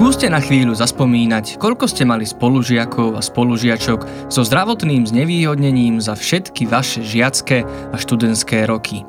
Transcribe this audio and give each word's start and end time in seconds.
Skúste 0.00 0.32
na 0.32 0.40
chvíľu 0.40 0.72
zaspomínať, 0.72 1.60
koľko 1.60 1.84
ste 1.84 2.08
mali 2.08 2.24
spolužiakov 2.24 3.20
a 3.20 3.20
spolužiačok 3.20 4.32
so 4.32 4.40
zdravotným 4.40 5.04
znevýhodnením 5.04 6.00
za 6.00 6.16
všetky 6.16 6.64
vaše 6.64 7.04
žiacké 7.04 7.68
a 7.68 7.96
študentské 8.00 8.64
roky. 8.64 9.04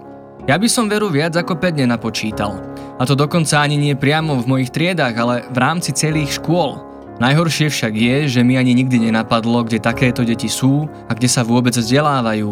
Ja 0.51 0.59
by 0.59 0.67
som 0.67 0.91
veru 0.91 1.07
viac 1.07 1.31
ako 1.31 1.55
5 1.63 1.79
nenapočítal. 1.79 2.59
A 2.99 3.07
to 3.07 3.15
dokonca 3.15 3.63
ani 3.63 3.79
nie 3.79 3.95
priamo 3.95 4.35
v 4.43 4.51
mojich 4.51 4.75
triedách, 4.75 5.15
ale 5.15 5.35
v 5.47 5.57
rámci 5.63 5.95
celých 5.95 6.43
škôl. 6.43 6.83
Najhoršie 7.23 7.71
však 7.71 7.93
je, 7.95 8.15
že 8.27 8.43
mi 8.43 8.59
ani 8.59 8.75
nikdy 8.75 9.07
nenapadlo, 9.07 9.63
kde 9.63 9.79
takéto 9.79 10.27
deti 10.27 10.51
sú 10.51 10.91
a 11.07 11.15
kde 11.15 11.31
sa 11.31 11.47
vôbec 11.47 11.71
vzdelávajú. 11.71 12.51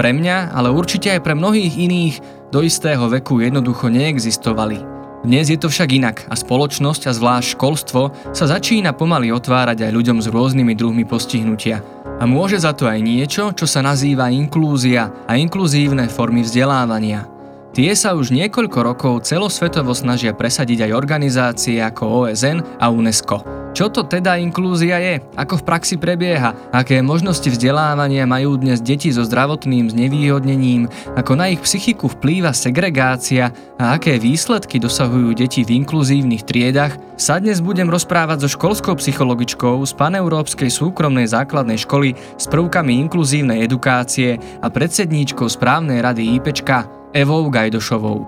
Pre 0.00 0.08
mňa, 0.08 0.56
ale 0.56 0.72
určite 0.72 1.12
aj 1.12 1.20
pre 1.20 1.36
mnohých 1.36 1.76
iných, 1.76 2.48
do 2.48 2.64
istého 2.64 3.12
veku 3.12 3.44
jednoducho 3.44 3.92
neexistovali. 3.92 4.93
Dnes 5.24 5.48
je 5.48 5.56
to 5.56 5.72
však 5.72 5.88
inak 5.96 6.28
a 6.28 6.36
spoločnosť 6.36 7.08
a 7.08 7.16
zvlášť 7.16 7.56
školstvo 7.56 8.12
sa 8.36 8.44
začína 8.44 8.92
pomaly 8.92 9.32
otvárať 9.32 9.88
aj 9.88 9.96
ľuďom 9.96 10.20
s 10.20 10.28
rôznymi 10.28 10.76
druhmi 10.76 11.08
postihnutia. 11.08 11.80
A 12.20 12.28
môže 12.28 12.60
za 12.60 12.76
to 12.76 12.84
aj 12.84 13.00
niečo, 13.00 13.56
čo 13.56 13.64
sa 13.64 13.80
nazýva 13.80 14.28
inklúzia 14.28 15.08
a 15.24 15.40
inkluzívne 15.40 16.12
formy 16.12 16.44
vzdelávania. 16.44 17.33
Tie 17.74 17.90
sa 17.98 18.14
už 18.14 18.30
niekoľko 18.30 18.78
rokov 18.86 19.26
celosvetovo 19.26 19.98
snažia 19.98 20.30
presadiť 20.30 20.86
aj 20.86 20.92
organizácie 20.94 21.82
ako 21.82 22.30
OSN 22.30 22.62
a 22.78 22.86
UNESCO. 22.86 23.42
Čo 23.74 23.90
to 23.90 24.06
teda 24.06 24.38
inklúzia 24.38 25.02
je? 25.02 25.18
Ako 25.34 25.58
v 25.58 25.66
praxi 25.66 25.98
prebieha? 25.98 26.54
Aké 26.70 27.02
možnosti 27.02 27.50
vzdelávania 27.50 28.30
majú 28.30 28.54
dnes 28.54 28.78
deti 28.78 29.10
so 29.10 29.26
zdravotným 29.26 29.90
znevýhodnením? 29.90 30.86
Ako 31.18 31.34
na 31.34 31.50
ich 31.50 31.58
psychiku 31.66 32.06
vplýva 32.06 32.54
segregácia? 32.54 33.50
A 33.74 33.98
aké 33.98 34.22
výsledky 34.22 34.78
dosahujú 34.78 35.34
deti 35.34 35.66
v 35.66 35.82
inkluzívnych 35.82 36.46
triedach? 36.46 36.94
Sa 37.18 37.42
dnes 37.42 37.58
budem 37.58 37.90
rozprávať 37.90 38.46
so 38.46 38.54
školskou 38.54 38.94
psychologičkou 39.02 39.82
z 39.82 39.92
Paneurópskej 39.98 40.70
súkromnej 40.70 41.26
základnej 41.26 41.82
školy 41.82 42.14
s 42.38 42.46
prvkami 42.46 43.02
inkluzívnej 43.02 43.66
edukácie 43.66 44.38
a 44.62 44.70
predsedníčkou 44.70 45.50
správnej 45.50 45.98
rady 45.98 46.38
IPčka 46.38 47.02
Evou 47.14 47.46
Gajdošovou. 47.46 48.26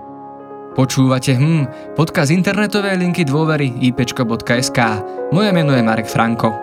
Počúvate 0.71 1.35
hm, 1.35 1.91
podcast 1.99 2.31
internetovej 2.31 2.95
linky 2.95 3.27
dôvery 3.27 3.67
ipčko.sk. 3.83 4.79
Moje 5.35 5.51
meno 5.51 5.75
je 5.75 5.83
Marek 5.83 6.07
Franko. 6.07 6.55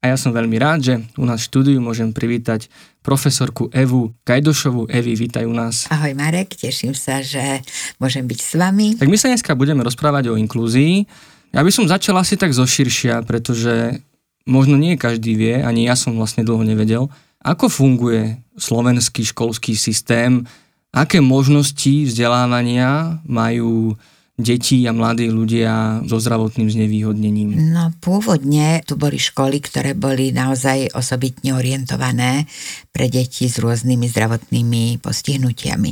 A 0.00 0.08
ja 0.08 0.16
som 0.16 0.32
veľmi 0.32 0.56
rád, 0.56 0.80
že 0.80 0.94
u 1.20 1.28
nás 1.28 1.44
v 1.44 1.48
štúdiu 1.52 1.84
môžem 1.84 2.16
privítať 2.16 2.72
profesorku 3.04 3.68
Evu 3.76 4.16
Gajdošovu. 4.24 4.88
Evi, 4.88 5.20
vítaj 5.20 5.44
u 5.44 5.52
nás. 5.52 5.92
Ahoj 5.92 6.16
Marek, 6.16 6.56
teším 6.56 6.96
sa, 6.96 7.20
že 7.20 7.60
môžem 8.00 8.24
byť 8.24 8.40
s 8.40 8.56
vami. 8.56 8.96
Tak 8.96 9.12
my 9.12 9.20
sa 9.20 9.28
dneska 9.28 9.52
budeme 9.52 9.84
rozprávať 9.84 10.32
o 10.32 10.40
inklúzii. 10.40 11.04
Ja 11.52 11.60
by 11.60 11.68
som 11.68 11.84
začal 11.84 12.16
asi 12.16 12.40
tak 12.40 12.56
zoširšia, 12.56 13.20
pretože 13.28 14.00
možno 14.46 14.78
nie 14.78 14.96
každý 14.96 15.34
vie, 15.34 15.54
ani 15.60 15.90
ja 15.90 15.98
som 15.98 16.16
vlastne 16.16 16.46
dlho 16.46 16.62
nevedel, 16.62 17.10
ako 17.42 17.70
funguje 17.70 18.42
slovenský 18.58 19.22
školský 19.22 19.78
systém? 19.78 20.46
Aké 20.90 21.20
možnosti 21.20 22.08
vzdelávania 22.08 23.20
majú 23.28 23.94
deti 24.36 24.84
a 24.84 24.92
mladí 24.92 25.32
ľudia 25.32 26.04
so 26.04 26.20
zdravotným 26.20 26.68
znevýhodnením? 26.68 27.56
No 27.72 27.92
pôvodne 28.04 28.84
tu 28.84 29.00
boli 29.00 29.16
školy, 29.16 29.64
ktoré 29.64 29.96
boli 29.96 30.32
naozaj 30.32 30.92
osobitne 30.92 31.56
orientované 31.56 32.44
pre 32.92 33.08
deti 33.08 33.48
s 33.48 33.56
rôznymi 33.56 34.06
zdravotnými 34.12 35.00
postihnutiami. 35.00 35.90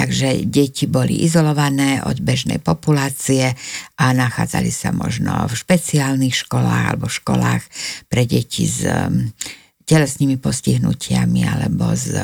Takže 0.00 0.48
deti 0.48 0.88
boli 0.88 1.28
izolované 1.28 2.00
od 2.00 2.24
bežnej 2.24 2.56
populácie 2.56 3.52
a 4.00 4.16
nachádzali 4.16 4.72
sa 4.72 4.96
možno 4.96 5.44
v 5.44 5.52
špeciálnych 5.52 6.48
školách 6.48 6.84
alebo 6.96 7.04
školách 7.04 7.60
pre 8.08 8.24
deti 8.24 8.64
s 8.64 8.88
telesnými 9.84 10.40
postihnutiami 10.40 11.44
alebo 11.44 11.92
s 11.92 12.16
e, 12.16 12.22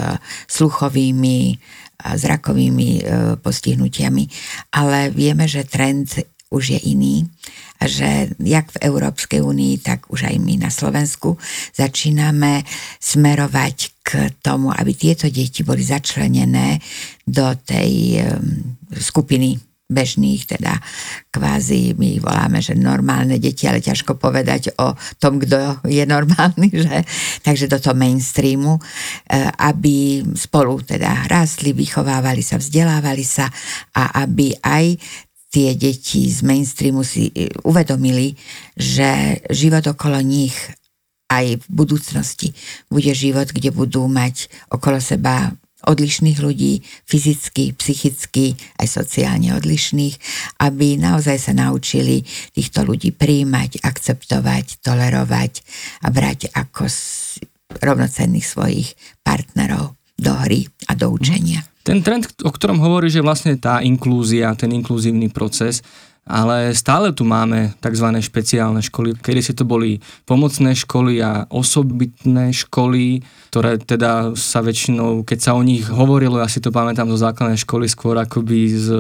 sluchovými 0.49 1.59
a 2.07 2.15
zrakovými 2.15 2.89
e, 2.97 3.03
postihnutiami. 3.43 4.25
Ale 4.73 5.13
vieme, 5.13 5.51
že 5.51 5.67
trend 5.67 6.15
už 6.57 6.77
je 6.77 6.81
iný 6.89 7.29
a 7.77 7.85
že 7.85 8.33
jak 8.41 8.73
v 8.73 8.89
Európskej 8.89 9.45
únii, 9.45 9.85
tak 9.85 10.09
už 10.09 10.33
aj 10.33 10.37
my 10.41 10.65
na 10.65 10.73
Slovensku 10.73 11.37
začíname 11.77 12.65
smerovať 12.97 13.77
k 14.01 14.33
tomu, 14.41 14.73
aby 14.73 14.97
tieto 14.97 15.29
deti 15.29 15.61
boli 15.61 15.85
začlenené 15.85 16.81
do 17.29 17.53
tej 17.53 18.23
skupiny 18.97 19.61
bežných, 19.87 20.51
teda 20.51 20.83
kvázi 21.31 21.95
my 21.95 22.19
voláme, 22.19 22.59
že 22.59 22.75
normálne 22.75 23.39
deti, 23.39 23.71
ale 23.71 23.79
ťažko 23.79 24.19
povedať 24.19 24.75
o 24.83 24.99
tom, 25.23 25.39
kto 25.39 25.87
je 25.87 26.03
normálny, 26.03 26.69
že? 26.75 27.07
Takže 27.47 27.71
do 27.71 27.79
toho 27.79 27.95
mainstreamu, 27.95 28.75
e, 28.75 28.83
aby 29.63 30.27
spolu 30.35 30.83
teda 30.83 31.31
rástli, 31.31 31.71
vychovávali 31.71 32.43
sa, 32.43 32.59
vzdelávali 32.59 33.23
sa 33.23 33.47
a 33.95 34.27
aby 34.27 34.59
aj 34.59 34.99
tie 35.51 35.75
deti 35.79 36.29
z 36.29 36.43
mainstreamu 36.43 37.07
si 37.07 37.31
e, 37.31 37.49
uvedomili, 37.65 38.35
že 38.77 39.41
život 39.51 39.87
okolo 39.87 40.21
nich 40.21 40.55
aj 41.27 41.59
v 41.59 41.67
budúcnosti 41.71 42.55
bude 42.87 43.11
život, 43.11 43.51
kde 43.51 43.75
budú 43.75 44.07
mať 44.07 44.47
okolo 44.71 45.03
seba 45.03 45.55
odlišných 45.87 46.39
ľudí, 46.43 46.83
fyzicky, 47.07 47.77
psychicky, 47.79 48.59
aj 48.83 48.91
sociálne 48.91 49.55
odlišných, 49.55 50.19
aby 50.59 50.99
naozaj 50.99 51.39
sa 51.39 51.53
naučili 51.55 52.27
týchto 52.57 52.83
ľudí 52.83 53.15
príjmať, 53.15 53.87
akceptovať, 53.87 54.83
tolerovať 54.83 55.53
a 56.03 56.11
brať 56.11 56.51
ako 56.51 56.91
rovnocenných 57.79 58.47
svojich 58.47 58.89
partnerov 59.23 59.95
do 60.19 60.33
hry 60.43 60.67
a 60.91 60.97
do 60.99 61.13
učenia. 61.13 61.63
Ten 61.87 62.03
trend, 62.03 62.27
o 62.43 62.51
ktorom 62.51 62.83
hovorí, 62.83 63.07
že 63.07 63.23
vlastne 63.23 63.55
tá 63.55 63.79
inklúzia, 63.79 64.59
ten 64.59 64.75
inkluzívny 64.75 65.31
proces, 65.31 65.87
ale 66.27 66.75
stále 66.75 67.15
tu 67.15 67.23
máme 67.23 67.79
tzv. 67.79 68.11
špeciálne 68.19 68.83
školy. 68.83 69.15
Kedy 69.15 69.39
si 69.39 69.55
to 69.55 69.63
boli 69.63 70.03
pomocné 70.27 70.75
školy 70.75 71.23
a 71.23 71.47
osobitné 71.47 72.51
školy, 72.51 73.23
ktoré 73.55 73.79
teda 73.79 74.35
sa 74.35 74.67
väčšinou, 74.67 75.23
keď 75.23 75.39
sa 75.39 75.55
o 75.55 75.63
nich 75.63 75.87
hovorilo, 75.87 76.43
ja 76.43 76.51
si 76.51 76.59
to 76.59 76.75
pamätám 76.75 77.07
zo 77.15 77.23
základnej 77.23 77.63
školy, 77.63 77.87
skôr 77.87 78.19
akoby 78.19 78.67
z, 78.67 78.91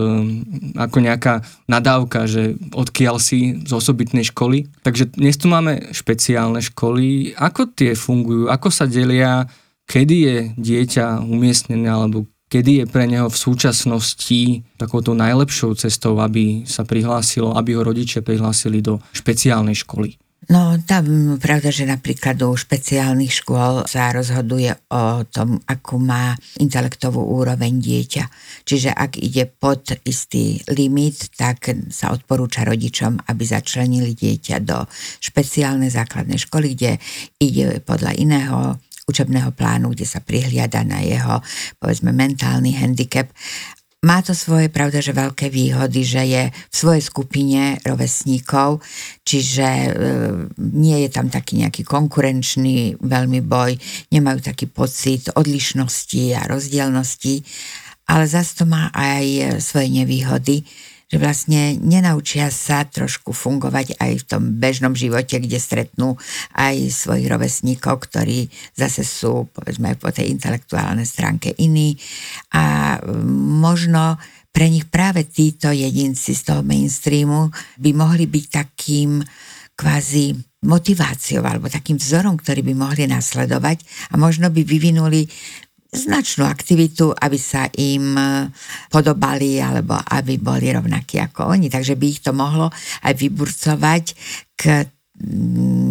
ako 0.78 1.02
nejaká 1.02 1.42
nadávka, 1.66 2.30
že 2.30 2.54
odkiaľ 2.70 3.18
si 3.18 3.66
z 3.66 3.70
osobitnej 3.74 4.22
školy. 4.30 4.70
Takže 4.86 5.18
dnes 5.18 5.34
tu 5.34 5.50
máme 5.50 5.90
špeciálne 5.90 6.62
školy. 6.62 7.34
Ako 7.34 7.66
tie 7.66 7.98
fungujú? 7.98 8.46
Ako 8.46 8.70
sa 8.70 8.86
delia? 8.86 9.50
Kedy 9.90 10.16
je 10.22 10.36
dieťa 10.54 11.26
umiestnené 11.26 11.90
alebo 11.90 12.30
kedy 12.46 12.82
je 12.82 12.84
pre 12.86 13.04
neho 13.10 13.26
v 13.26 13.36
súčasnosti 13.36 14.62
takouto 14.78 15.12
najlepšou 15.12 15.74
cestou, 15.74 16.18
aby 16.22 16.62
sa 16.64 16.86
prihlásilo, 16.86 17.54
aby 17.58 17.74
ho 17.74 17.82
rodičia 17.82 18.22
prihlásili 18.22 18.82
do 18.82 19.02
špeciálnej 19.12 19.74
školy? 19.74 20.16
No 20.46 20.78
tam 20.86 21.34
pravda, 21.42 21.74
že 21.74 21.90
napríklad 21.90 22.38
u 22.46 22.54
špeciálnych 22.54 23.42
škôl 23.42 23.82
sa 23.90 24.14
rozhoduje 24.14 24.78
o 24.94 25.26
tom, 25.26 25.58
akú 25.66 25.98
má 25.98 26.38
intelektovú 26.62 27.18
úroveň 27.18 27.82
dieťa. 27.82 28.24
Čiže 28.62 28.94
ak 28.94 29.18
ide 29.18 29.50
pod 29.50 29.90
istý 30.06 30.62
limit, 30.70 31.34
tak 31.34 31.66
sa 31.90 32.14
odporúča 32.14 32.62
rodičom, 32.62 33.26
aby 33.26 33.42
začlenili 33.42 34.14
dieťa 34.14 34.62
do 34.62 34.86
špeciálnej 35.18 35.90
základnej 35.90 36.38
školy, 36.38 36.78
kde 36.78 37.02
ide 37.42 37.82
podľa 37.82 38.14
iného 38.14 38.78
učebného 39.06 39.54
plánu, 39.54 39.94
kde 39.94 40.06
sa 40.06 40.18
prihliada 40.18 40.82
na 40.82 40.98
jeho, 40.98 41.38
povedzme, 41.78 42.10
mentálny 42.10 42.74
handicap. 42.74 43.30
Má 44.06 44.22
to 44.22 44.36
svoje, 44.36 44.70
pravda, 44.70 45.02
že 45.02 45.16
veľké 45.16 45.50
výhody, 45.50 46.04
že 46.06 46.22
je 46.26 46.44
v 46.50 46.74
svojej 46.74 47.02
skupine 47.02 47.62
rovesníkov, 47.82 48.84
čiže 49.26 49.66
e, 49.66 49.90
nie 50.58 51.06
je 51.06 51.10
tam 51.10 51.26
taký 51.32 51.64
nejaký 51.64 51.82
konkurenčný 51.82 53.02
veľmi 53.02 53.40
boj, 53.42 53.74
nemajú 54.14 54.38
taký 54.46 54.70
pocit 54.70 55.32
odlišnosti 55.34 56.38
a 56.38 56.46
rozdielnosti, 56.46 57.42
ale 58.06 58.30
zase 58.30 58.62
to 58.62 58.64
má 58.68 58.94
aj 58.94 59.58
svoje 59.58 59.90
nevýhody, 59.90 60.62
že 61.06 61.22
vlastne 61.22 61.78
nenaučia 61.78 62.50
sa 62.50 62.82
trošku 62.82 63.30
fungovať 63.30 63.94
aj 64.02 64.12
v 64.20 64.26
tom 64.26 64.42
bežnom 64.58 64.98
živote, 64.98 65.38
kde 65.38 65.58
stretnú 65.62 66.18
aj 66.50 66.90
svojich 66.90 67.30
rovesníkov, 67.30 68.10
ktorí 68.10 68.50
zase 68.74 69.06
sú, 69.06 69.46
povedzme, 69.54 69.94
po 69.94 70.10
tej 70.10 70.34
intelektuálnej 70.34 71.06
stránke 71.06 71.54
iní. 71.62 71.94
A 72.50 72.98
možno 73.54 74.18
pre 74.50 74.66
nich 74.66 74.88
práve 74.90 75.28
títo 75.28 75.70
jedinci 75.70 76.34
z 76.34 76.42
toho 76.42 76.66
mainstreamu 76.66 77.54
by 77.78 77.90
mohli 77.94 78.26
byť 78.26 78.44
takým 78.50 79.22
kvázi 79.76 80.32
motiváciou 80.64 81.44
alebo 81.44 81.68
takým 81.68 82.00
vzorom, 82.00 82.40
ktorý 82.40 82.64
by 82.64 82.74
mohli 82.74 83.04
nasledovať 83.06 84.10
a 84.10 84.18
možno 84.18 84.48
by 84.48 84.64
vyvinuli 84.64 85.28
značnú 85.92 86.44
aktivitu, 86.44 87.14
aby 87.14 87.38
sa 87.38 87.70
im 87.78 88.16
podobali 88.90 89.62
alebo 89.62 89.96
aby 89.96 90.36
boli 90.38 90.70
rovnakí 90.70 91.22
ako 91.22 91.52
oni. 91.52 91.70
Takže 91.70 91.94
by 91.94 92.06
ich 92.06 92.20
to 92.20 92.34
mohlo 92.34 92.68
aj 93.06 93.12
vyburcovať 93.14 94.04
k 94.58 94.86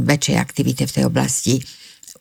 väčšej 0.06 0.38
aktivite 0.38 0.84
v 0.86 0.94
tej 0.94 1.04
oblasti 1.10 1.58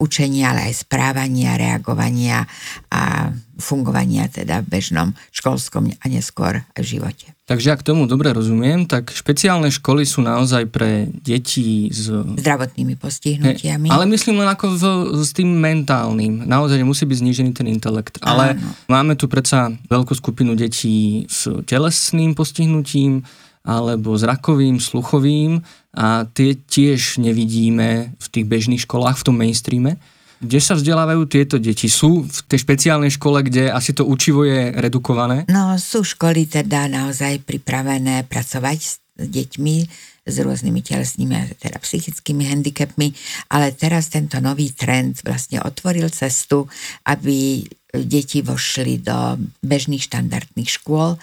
učenia, 0.03 0.51
ale 0.55 0.71
aj 0.71 0.87
správania, 0.87 1.55
reagovania 1.55 2.45
a 2.91 3.31
fungovania 3.55 4.27
teda 4.27 4.67
v 4.67 4.79
bežnom 4.79 5.09
školskom 5.31 5.95
a 5.95 6.05
neskôr 6.11 6.67
v 6.75 6.85
živote. 6.85 7.31
Takže 7.45 7.77
ak 7.77 7.85
tomu 7.85 8.09
dobre 8.09 8.33
rozumiem, 8.33 8.89
tak 8.89 9.13
špeciálne 9.13 9.69
školy 9.69 10.09
sú 10.09 10.25
naozaj 10.25 10.65
pre 10.73 11.07
deti 11.13 11.93
s... 11.93 12.09
Zdravotnými 12.11 12.97
postihnutiami. 12.97 13.93
ale 13.93 14.09
myslím 14.11 14.41
len 14.41 14.49
ako 14.49 14.67
v, 14.75 14.85
s 15.21 15.31
tým 15.37 15.53
mentálnym. 15.53 16.49
Naozaj 16.49 16.81
musí 16.83 17.05
byť 17.05 17.21
znížený 17.21 17.51
ten 17.53 17.69
intelekt. 17.69 18.17
Ale 18.25 18.57
Áno. 18.57 18.73
máme 18.89 19.13
tu 19.15 19.29
predsa 19.29 19.71
veľkú 19.93 20.17
skupinu 20.17 20.57
detí 20.57 21.29
s 21.29 21.47
telesným 21.69 22.33
postihnutím, 22.33 23.23
alebo 23.65 24.13
zrakovým, 24.17 24.77
sluchovým 24.77 25.65
a 25.95 26.27
tie 26.27 26.59
tiež 26.59 27.23
nevidíme 27.23 28.13
v 28.19 28.27
tých 28.29 28.47
bežných 28.47 28.83
školách, 28.85 29.23
v 29.23 29.27
tom 29.27 29.37
mainstreame. 29.39 29.97
Kde 30.45 30.61
sa 30.61 30.77
vzdelávajú 30.77 31.23
tieto 31.31 31.57
deti? 31.57 31.89
Sú 31.89 32.27
v 32.27 32.39
tej 32.51 32.67
špeciálnej 32.67 33.15
škole, 33.15 33.41
kde 33.47 33.73
asi 33.73 33.97
to 33.97 34.05
učivo 34.05 34.45
je 34.45 34.75
redukované? 34.77 35.49
No, 35.49 35.79
sú 35.81 36.05
školy 36.05 36.51
teda 36.51 36.91
naozaj 36.91 37.47
pripravené 37.49 38.29
pracovať 38.29 38.79
s 38.83 39.01
deťmi 39.15 39.77
s 40.25 40.37
rôznymi 40.41 40.81
telesnými, 40.81 41.61
teda 41.61 41.79
psychickými 41.79 42.49
handicapmi, 42.49 43.13
ale 43.53 43.77
teraz 43.77 44.09
tento 44.09 44.41
nový 44.41 44.73
trend 44.73 45.21
vlastne 45.21 45.61
otvoril 45.61 46.09
cestu, 46.09 46.65
aby 47.05 47.63
deti 47.95 48.43
vošli 48.43 49.05
do 49.05 49.39
bežných 49.63 50.03
štandardných 50.03 50.71
škôl 50.81 51.15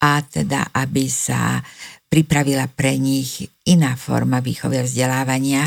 a 0.00 0.10
teda 0.24 0.72
aby 0.72 1.04
sa 1.10 1.60
pripravila 2.14 2.70
pre 2.70 2.94
nich 2.94 3.42
iná 3.66 3.98
forma 3.98 4.38
výchovy 4.38 4.78
a 4.78 4.86
vzdelávania, 4.86 5.66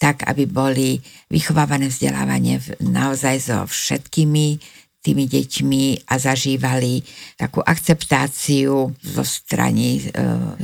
tak 0.00 0.24
aby 0.24 0.48
boli 0.48 0.96
vychovávané 1.28 1.92
vzdelávanie 1.92 2.56
naozaj 2.80 3.36
so 3.44 3.68
všetkými 3.68 4.56
tými 5.04 5.28
deťmi 5.28 6.08
a 6.08 6.16
zažívali 6.16 7.04
takú 7.36 7.60
akceptáciu 7.60 8.88
zo 8.96 9.24
strany 9.28 10.00
e, 10.00 10.02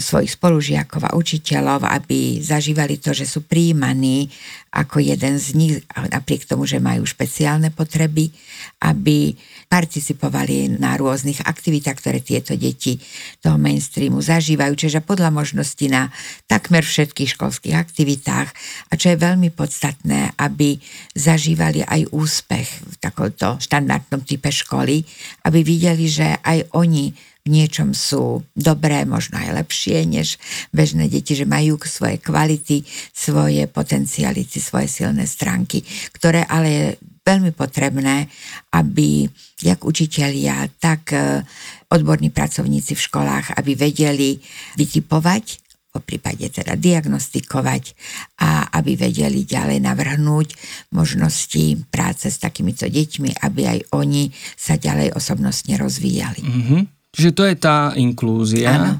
svojich 0.01 0.41
spolužiakov 0.41 1.13
a 1.13 1.13
učiteľov, 1.13 1.85
aby 1.85 2.41
zažívali 2.41 2.97
to, 2.97 3.13
že 3.13 3.29
sú 3.29 3.45
príjmaní 3.45 4.33
ako 4.73 5.05
jeden 5.05 5.37
z 5.37 5.49
nich, 5.53 5.75
napriek 5.93 6.49
tomu, 6.49 6.65
že 6.65 6.81
majú 6.81 7.05
špeciálne 7.05 7.69
potreby, 7.69 8.33
aby 8.81 9.37
participovali 9.71 10.83
na 10.83 10.99
rôznych 10.99 11.47
aktivitách, 11.47 11.95
ktoré 12.03 12.19
tieto 12.19 12.59
deti 12.59 12.99
toho 13.39 13.55
mainstreamu 13.55 14.19
zažívajú, 14.19 14.75
čiže 14.75 14.99
podľa 15.07 15.31
možností 15.31 15.87
na 15.87 16.11
takmer 16.51 16.83
všetkých 16.83 17.39
školských 17.39 17.79
aktivitách. 17.79 18.51
A 18.91 18.93
čo 18.99 19.15
je 19.15 19.23
veľmi 19.23 19.55
podstatné, 19.55 20.35
aby 20.43 20.75
zažívali 21.15 21.87
aj 21.87 22.11
úspech 22.11 22.69
v 22.83 22.95
takomto 22.99 23.63
štandardnom 23.63 24.27
type 24.27 24.51
školy, 24.51 25.07
aby 25.47 25.63
videli, 25.63 26.11
že 26.11 26.35
aj 26.43 26.75
oni 26.75 27.15
v 27.41 27.49
niečom 27.49 27.97
sú 27.97 28.45
dobré, 28.53 29.09
možno 29.09 29.41
aj 29.41 29.65
lepšie 29.65 30.05
než 30.05 30.37
bežné 30.77 31.09
deti, 31.09 31.33
že 31.33 31.49
majú 31.49 31.81
svoje 31.87 32.21
kvality, 32.21 32.85
svoje 33.17 33.65
potenciality, 33.65 34.61
svoje 34.61 34.91
silné 34.91 35.25
stránky, 35.25 35.81
ktoré 36.13 36.45
ale 36.45 37.01
veľmi 37.31 37.55
potrebné, 37.55 38.27
aby 38.75 39.31
jak 39.63 39.87
učitelia, 39.87 40.67
tak 40.83 41.15
e, 41.15 41.47
odborní 41.93 42.35
pracovníci 42.35 42.99
v 42.99 43.05
školách, 43.07 43.55
aby 43.55 43.79
vedeli 43.79 44.41
vytipovať 44.75 45.71
po 45.91 45.99
prípade 45.99 46.47
teda 46.47 46.79
diagnostikovať 46.79 47.99
a 48.39 48.71
aby 48.79 48.95
vedeli 48.95 49.43
ďalej 49.43 49.83
navrhnúť 49.83 50.55
možnosti 50.95 51.83
práce 51.91 52.31
s 52.31 52.39
takýmito 52.39 52.87
deťmi, 52.87 53.43
aby 53.43 53.63
aj 53.67 53.79
oni 53.91 54.31
sa 54.55 54.79
ďalej 54.79 55.19
osobnostne 55.19 55.75
rozvíjali. 55.75 56.43
Mm-hmm. 56.47 56.81
Čiže 57.11 57.31
to 57.35 57.43
je 57.43 57.57
tá 57.59 57.91
inklúzia. 57.99 58.71
Ano. 58.71 58.93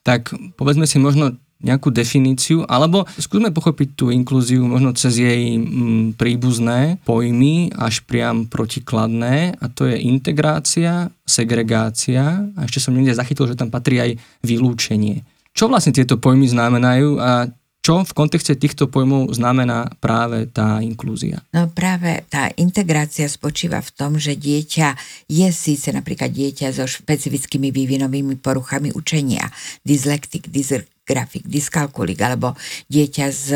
Tak 0.00 0.32
povedzme 0.56 0.88
si 0.88 0.96
možno 0.96 1.36
nejakú 1.58 1.90
definíciu, 1.90 2.62
alebo 2.70 3.02
skúsme 3.18 3.50
pochopiť 3.50 3.88
tú 3.98 4.14
inklúziu 4.14 4.62
možno 4.62 4.94
cez 4.94 5.18
jej 5.18 5.58
m, 5.58 5.66
mm, 5.66 6.06
príbuzné 6.14 7.02
pojmy 7.02 7.74
až 7.74 8.06
priam 8.06 8.46
protikladné 8.46 9.58
a 9.58 9.64
to 9.66 9.90
je 9.90 9.98
integrácia, 9.98 11.10
segregácia 11.26 12.46
a 12.54 12.60
ešte 12.62 12.78
som 12.78 12.94
niekde 12.94 13.18
zachytil, 13.18 13.50
že 13.50 13.58
tam 13.58 13.74
patrí 13.74 13.98
aj 13.98 14.10
vylúčenie. 14.46 15.26
Čo 15.50 15.66
vlastne 15.66 15.90
tieto 15.90 16.14
pojmy 16.14 16.46
znamenajú 16.46 17.18
a 17.18 17.50
čo 17.82 18.04
v 18.04 18.12
kontexte 18.12 18.52
týchto 18.52 18.84
pojmov 18.92 19.32
znamená 19.32 19.88
práve 19.96 20.44
tá 20.52 20.76
inklúzia? 20.84 21.40
No 21.56 21.72
práve 21.72 22.20
tá 22.28 22.52
integrácia 22.60 23.24
spočíva 23.24 23.80
v 23.80 23.90
tom, 23.96 24.20
že 24.20 24.36
dieťa 24.36 24.92
je 25.24 25.48
síce 25.48 25.88
napríklad 25.96 26.28
dieťa 26.28 26.68
so 26.68 26.84
špecifickými 26.84 27.72
vývinovými 27.72 28.36
poruchami 28.44 28.92
učenia, 28.92 29.48
dyslektik, 29.88 30.52
dyslex 30.52 30.97
grafik, 31.08 31.48
dyskalkulik 31.48 32.20
alebo 32.20 32.52
dieťa 32.92 33.26
s 33.32 33.48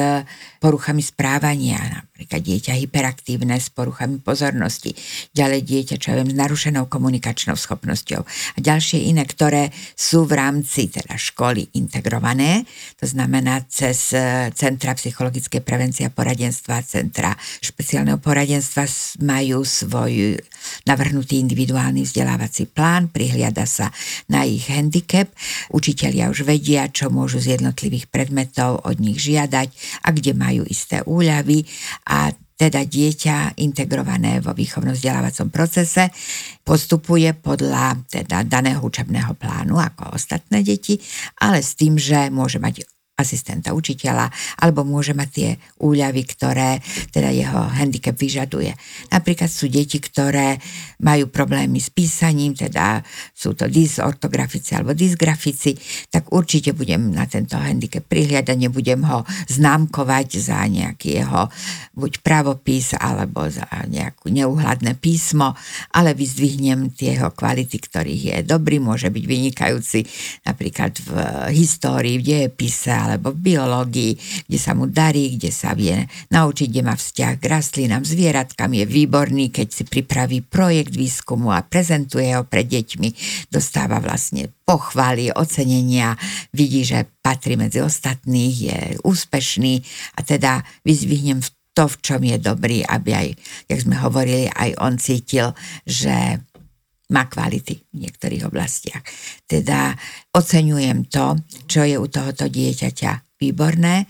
poruchami 0.56 1.04
správania, 1.04 1.76
napríklad 2.00 2.40
dieťa 2.40 2.72
hyperaktívne 2.80 3.58
s 3.58 3.68
poruchami 3.68 4.22
pozornosti, 4.22 4.96
ďalej 5.36 5.60
dieťa, 5.66 5.94
čo 6.00 6.14
ja 6.14 6.22
viem, 6.22 6.32
s 6.32 6.38
narušenou 6.38 6.86
komunikačnou 6.86 7.58
schopnosťou 7.58 8.22
a 8.24 8.58
ďalšie 8.62 9.10
iné, 9.10 9.26
ktoré 9.26 9.74
sú 9.98 10.24
v 10.24 10.38
rámci 10.38 10.86
teda 10.86 11.18
školy 11.18 11.74
integrované, 11.76 12.64
to 12.96 13.10
znamená 13.10 13.66
cez 13.66 14.14
e, 14.14 14.54
Centra 14.54 14.94
psychologické 14.94 15.58
prevencie 15.58 16.06
a 16.06 16.14
poradenstva, 16.14 16.86
Centra 16.86 17.34
špeciálneho 17.58 18.22
poradenstva 18.22 18.86
majú 19.26 19.66
svoj 19.66 20.38
navrhnutý 20.86 21.42
individuálny 21.42 22.06
vzdelávací 22.06 22.70
plán, 22.70 23.10
prihliada 23.10 23.66
sa 23.66 23.90
na 24.30 24.46
ich 24.46 24.70
handicap, 24.70 25.26
učitelia 25.74 26.30
už 26.30 26.46
vedia, 26.46 26.86
čo 26.86 27.10
môžu 27.10 27.41
z 27.42 27.58
jednotlivých 27.58 28.06
predmetov 28.06 28.86
od 28.86 29.02
nich 29.02 29.18
žiadať 29.18 29.68
a 30.06 30.08
kde 30.14 30.32
majú 30.38 30.62
isté 30.64 31.02
úľavy 31.02 31.66
a 32.06 32.30
teda 32.62 32.86
dieťa 32.86 33.58
integrované 33.58 34.38
vo 34.38 34.54
výchovno-vzdelávacom 34.54 35.50
procese 35.50 36.14
postupuje 36.62 37.34
podľa 37.34 38.06
teda 38.06 38.46
daného 38.46 38.78
učebného 38.78 39.34
plánu 39.34 39.82
ako 39.82 40.14
ostatné 40.14 40.62
deti, 40.62 40.94
ale 41.42 41.58
s 41.58 41.74
tým, 41.74 41.98
že 41.98 42.30
môže 42.30 42.62
mať 42.62 42.86
asistenta 43.12 43.76
učiteľa, 43.76 44.32
alebo 44.64 44.88
môže 44.88 45.12
mať 45.12 45.28
tie 45.28 45.50
úľavy, 45.84 46.22
ktoré 46.24 46.80
teda 47.12 47.28
jeho 47.28 47.60
handicap 47.68 48.16
vyžaduje. 48.16 48.72
Napríklad 49.12 49.52
sú 49.52 49.68
deti, 49.68 50.00
ktoré 50.00 50.56
majú 51.04 51.28
problémy 51.28 51.76
s 51.76 51.92
písaním, 51.92 52.56
teda 52.56 53.04
sú 53.36 53.52
to 53.52 53.68
dysortografici 53.68 54.72
alebo 54.72 54.96
dysgrafici, 54.96 55.76
tak 56.08 56.32
určite 56.32 56.72
budem 56.72 57.12
na 57.12 57.28
tento 57.28 57.60
handicap 57.60 58.02
prihliadať, 58.08 58.56
nebudem 58.56 59.04
ho 59.04 59.28
známkovať 59.52 60.28
za 60.40 60.64
nejaký 60.64 61.20
jeho 61.20 61.52
buď 61.92 62.24
pravopis 62.24 62.96
alebo 62.96 63.44
za 63.52 63.68
nejakú 63.92 64.32
neuhľadné 64.32 64.96
písmo, 64.96 65.52
ale 65.92 66.16
vyzdvihnem 66.16 66.96
tie 66.96 67.20
jeho 67.20 67.28
kvality, 67.28 67.76
ktorých 67.76 68.22
je 68.22 68.36
dobrý, 68.48 68.80
môže 68.80 69.12
byť 69.12 69.24
vynikajúci 69.28 70.00
napríklad 70.48 70.96
v 70.96 71.10
histórii, 71.52 72.16
v 72.16 72.24
dejepise 72.24 73.01
alebo 73.06 73.34
v 73.34 73.54
biológii, 73.54 74.12
kde 74.46 74.58
sa 74.58 74.76
mu 74.76 74.86
darí, 74.86 75.34
kde 75.34 75.50
sa 75.50 75.74
vie 75.74 76.06
naučiť, 76.30 76.68
kde 76.70 76.82
má 76.86 76.94
vzťah 76.94 77.32
k 77.40 77.44
rastlinám, 77.50 78.06
zvieratkám, 78.06 78.70
je 78.72 78.84
výborný, 78.86 79.50
keď 79.50 79.68
si 79.72 79.82
pripraví 79.82 80.44
projekt 80.46 80.94
výskumu 80.94 81.50
a 81.50 81.66
prezentuje 81.66 82.30
ho 82.36 82.46
pred 82.46 82.68
deťmi, 82.68 83.08
dostáva 83.50 83.98
vlastne 83.98 84.52
pochvály, 84.62 85.34
ocenenia, 85.34 86.14
vidí, 86.54 86.86
že 86.86 87.08
patrí 87.20 87.58
medzi 87.58 87.82
ostatných, 87.82 88.54
je 88.56 88.78
úspešný. 89.02 89.74
A 90.16 90.24
teda 90.24 90.62
vyzvihnem 90.86 91.42
to, 91.72 91.88
v 91.88 91.96
čom 92.04 92.20
je 92.20 92.36
dobrý, 92.36 92.84
aby 92.84 93.10
aj, 93.16 93.28
jak 93.68 93.80
sme 93.80 93.96
hovorili, 93.96 94.48
aj 94.52 94.70
on 94.80 95.00
cítil, 95.00 95.56
že 95.88 96.40
má 97.12 97.28
kvality 97.28 97.84
v 97.92 98.08
niektorých 98.08 98.48
oblastiach. 98.48 99.04
Teda 99.44 99.92
oceňujem 100.32 101.12
to, 101.12 101.38
čo 101.68 101.84
je 101.84 102.00
u 102.00 102.06
tohoto 102.08 102.48
dieťaťa 102.48 103.38
výborné. 103.38 104.08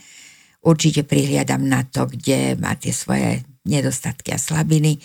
Určite 0.62 1.02
prihliadam 1.02 1.66
na 1.66 1.82
to, 1.82 2.06
kde 2.06 2.54
má 2.56 2.78
tie 2.78 2.94
svoje 2.94 3.42
nedostatky 3.66 4.34
a 4.34 4.38
slabiny 4.38 4.98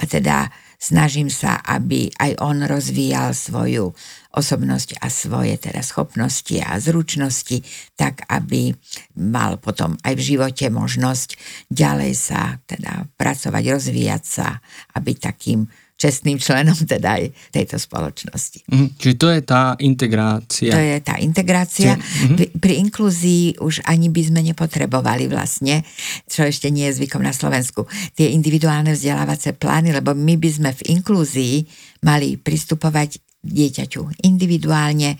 a 0.00 0.04
teda 0.04 0.52
snažím 0.78 1.26
sa, 1.26 1.58
aby 1.60 2.08
aj 2.14 2.38
on 2.38 2.62
rozvíjal 2.64 3.34
svoju 3.34 3.90
osobnosť 4.32 5.02
a 5.02 5.10
svoje 5.10 5.58
teda 5.58 5.82
schopnosti 5.82 6.54
a 6.62 6.78
zručnosti, 6.78 7.66
tak 7.98 8.22
aby 8.30 8.70
mal 9.18 9.58
potom 9.58 9.98
aj 10.06 10.14
v 10.14 10.26
živote 10.34 10.70
možnosť 10.70 11.34
ďalej 11.68 12.12
sa 12.14 12.62
teda 12.70 13.10
pracovať, 13.18 13.64
rozvíjať 13.74 14.22
sa 14.22 14.62
a 14.94 14.96
byť 15.02 15.16
takým 15.18 15.66
čestným 15.98 16.38
členom 16.38 16.78
teda 16.78 17.18
aj 17.18 17.24
tejto 17.50 17.76
spoločnosti. 17.76 18.70
Mm, 18.70 18.94
čiže 18.94 19.14
to 19.18 19.28
je 19.34 19.40
tá 19.42 19.74
integrácia. 19.82 20.70
To 20.70 20.78
je 20.78 20.98
tá 21.02 21.18
integrácia. 21.18 21.98
mm-hmm. 21.98 22.36
pri, 22.38 22.46
pri 22.54 22.74
inklúzii 22.86 23.58
už 23.58 23.82
ani 23.82 24.06
by 24.06 24.22
sme 24.22 24.40
nepotrebovali 24.46 25.26
vlastne, 25.26 25.82
čo 26.30 26.46
ešte 26.46 26.70
nie 26.70 26.86
je 26.88 27.02
zvykom 27.02 27.20
na 27.20 27.34
Slovensku, 27.34 27.90
tie 28.14 28.30
individuálne 28.30 28.94
vzdelávacie 28.94 29.58
plány, 29.58 29.90
lebo 29.90 30.14
my 30.14 30.38
by 30.38 30.50
sme 30.54 30.70
v 30.70 30.82
inklúzii 30.94 31.66
mali 32.06 32.38
pristupovať 32.38 33.18
dieťaťu 33.38 34.26
individuálne 34.26 35.14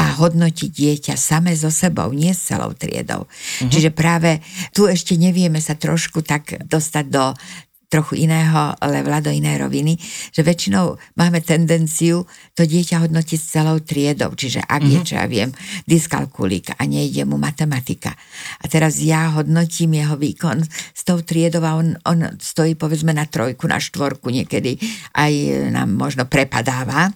a 0.00 0.04
hodnotiť 0.16 0.70
dieťa 0.72 1.14
same 1.20 1.52
so 1.52 1.68
sebou, 1.68 2.08
nie 2.16 2.32
s 2.32 2.48
celou 2.48 2.72
triedou. 2.72 3.28
Uh-huh. 3.28 3.68
Čiže 3.68 3.92
práve 3.92 4.40
tu 4.72 4.88
ešte 4.88 5.20
nevieme 5.20 5.60
sa 5.60 5.76
trošku 5.76 6.24
tak 6.24 6.64
dostať 6.64 7.04
do 7.12 7.36
trochu 7.88 8.28
iného 8.28 8.76
levela, 8.84 9.24
do 9.24 9.32
inej 9.32 9.64
roviny, 9.64 9.96
že 10.30 10.44
väčšinou 10.44 11.00
máme 11.16 11.40
tendenciu 11.40 12.28
to 12.52 12.68
dieťa 12.68 13.00
hodnotiť 13.08 13.38
s 13.40 13.48
celou 13.48 13.80
triedou, 13.80 14.36
čiže 14.36 14.60
ak 14.60 14.84
mm-hmm. 14.84 14.92
je, 14.92 15.00
mhm. 15.00 15.06
čo 15.08 15.14
ja 15.16 15.26
viem, 15.26 15.50
dyskalkulík 15.88 16.76
a 16.76 16.82
nejde 16.84 17.24
mu 17.24 17.40
matematika. 17.40 18.12
A 18.60 18.64
teraz 18.68 19.00
ja 19.00 19.32
hodnotím 19.32 19.96
jeho 19.96 20.20
výkon 20.20 20.60
s 20.68 21.02
tou 21.02 21.24
triedou 21.24 21.64
a 21.64 21.80
on, 21.80 21.96
on 22.04 22.36
stojí 22.36 22.76
povedzme 22.76 23.16
na 23.16 23.24
trojku, 23.24 23.64
na 23.64 23.80
štvorku, 23.80 24.28
niekedy 24.28 24.76
aj 25.16 25.32
nám 25.72 25.88
možno 25.88 26.28
prepadáva, 26.28 27.08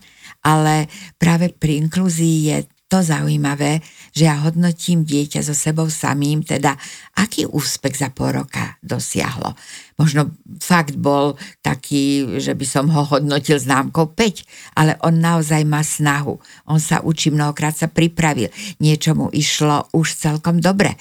ale 0.42 0.90
práve 1.20 1.54
pri 1.54 1.84
inklúzii 1.86 2.36
je 2.50 2.56
to 2.92 3.00
zaujímavé, 3.00 3.80
že 4.12 4.28
ja 4.28 4.36
hodnotím 4.44 5.08
dieťa 5.08 5.40
so 5.40 5.56
sebou 5.56 5.88
samým, 5.88 6.44
teda 6.44 6.76
aký 7.16 7.48
úspech 7.48 7.96
za 7.96 8.12
pol 8.12 8.36
roka 8.36 8.76
dosiahlo. 8.84 9.56
Možno 9.96 10.36
fakt 10.60 11.00
bol 11.00 11.40
taký, 11.64 12.36
že 12.36 12.52
by 12.52 12.66
som 12.68 12.92
ho 12.92 13.08
hodnotil 13.08 13.56
známkou 13.56 14.12
5, 14.12 14.76
ale 14.76 15.00
on 15.00 15.16
naozaj 15.16 15.64
má 15.64 15.80
snahu. 15.80 16.36
On 16.68 16.76
sa 16.76 17.00
učí, 17.00 17.32
mnohokrát 17.32 17.72
sa 17.72 17.88
pripravil. 17.88 18.52
Niečo 18.76 19.16
mu 19.16 19.32
išlo 19.32 19.88
už 19.96 20.12
celkom 20.12 20.60
dobre. 20.60 20.92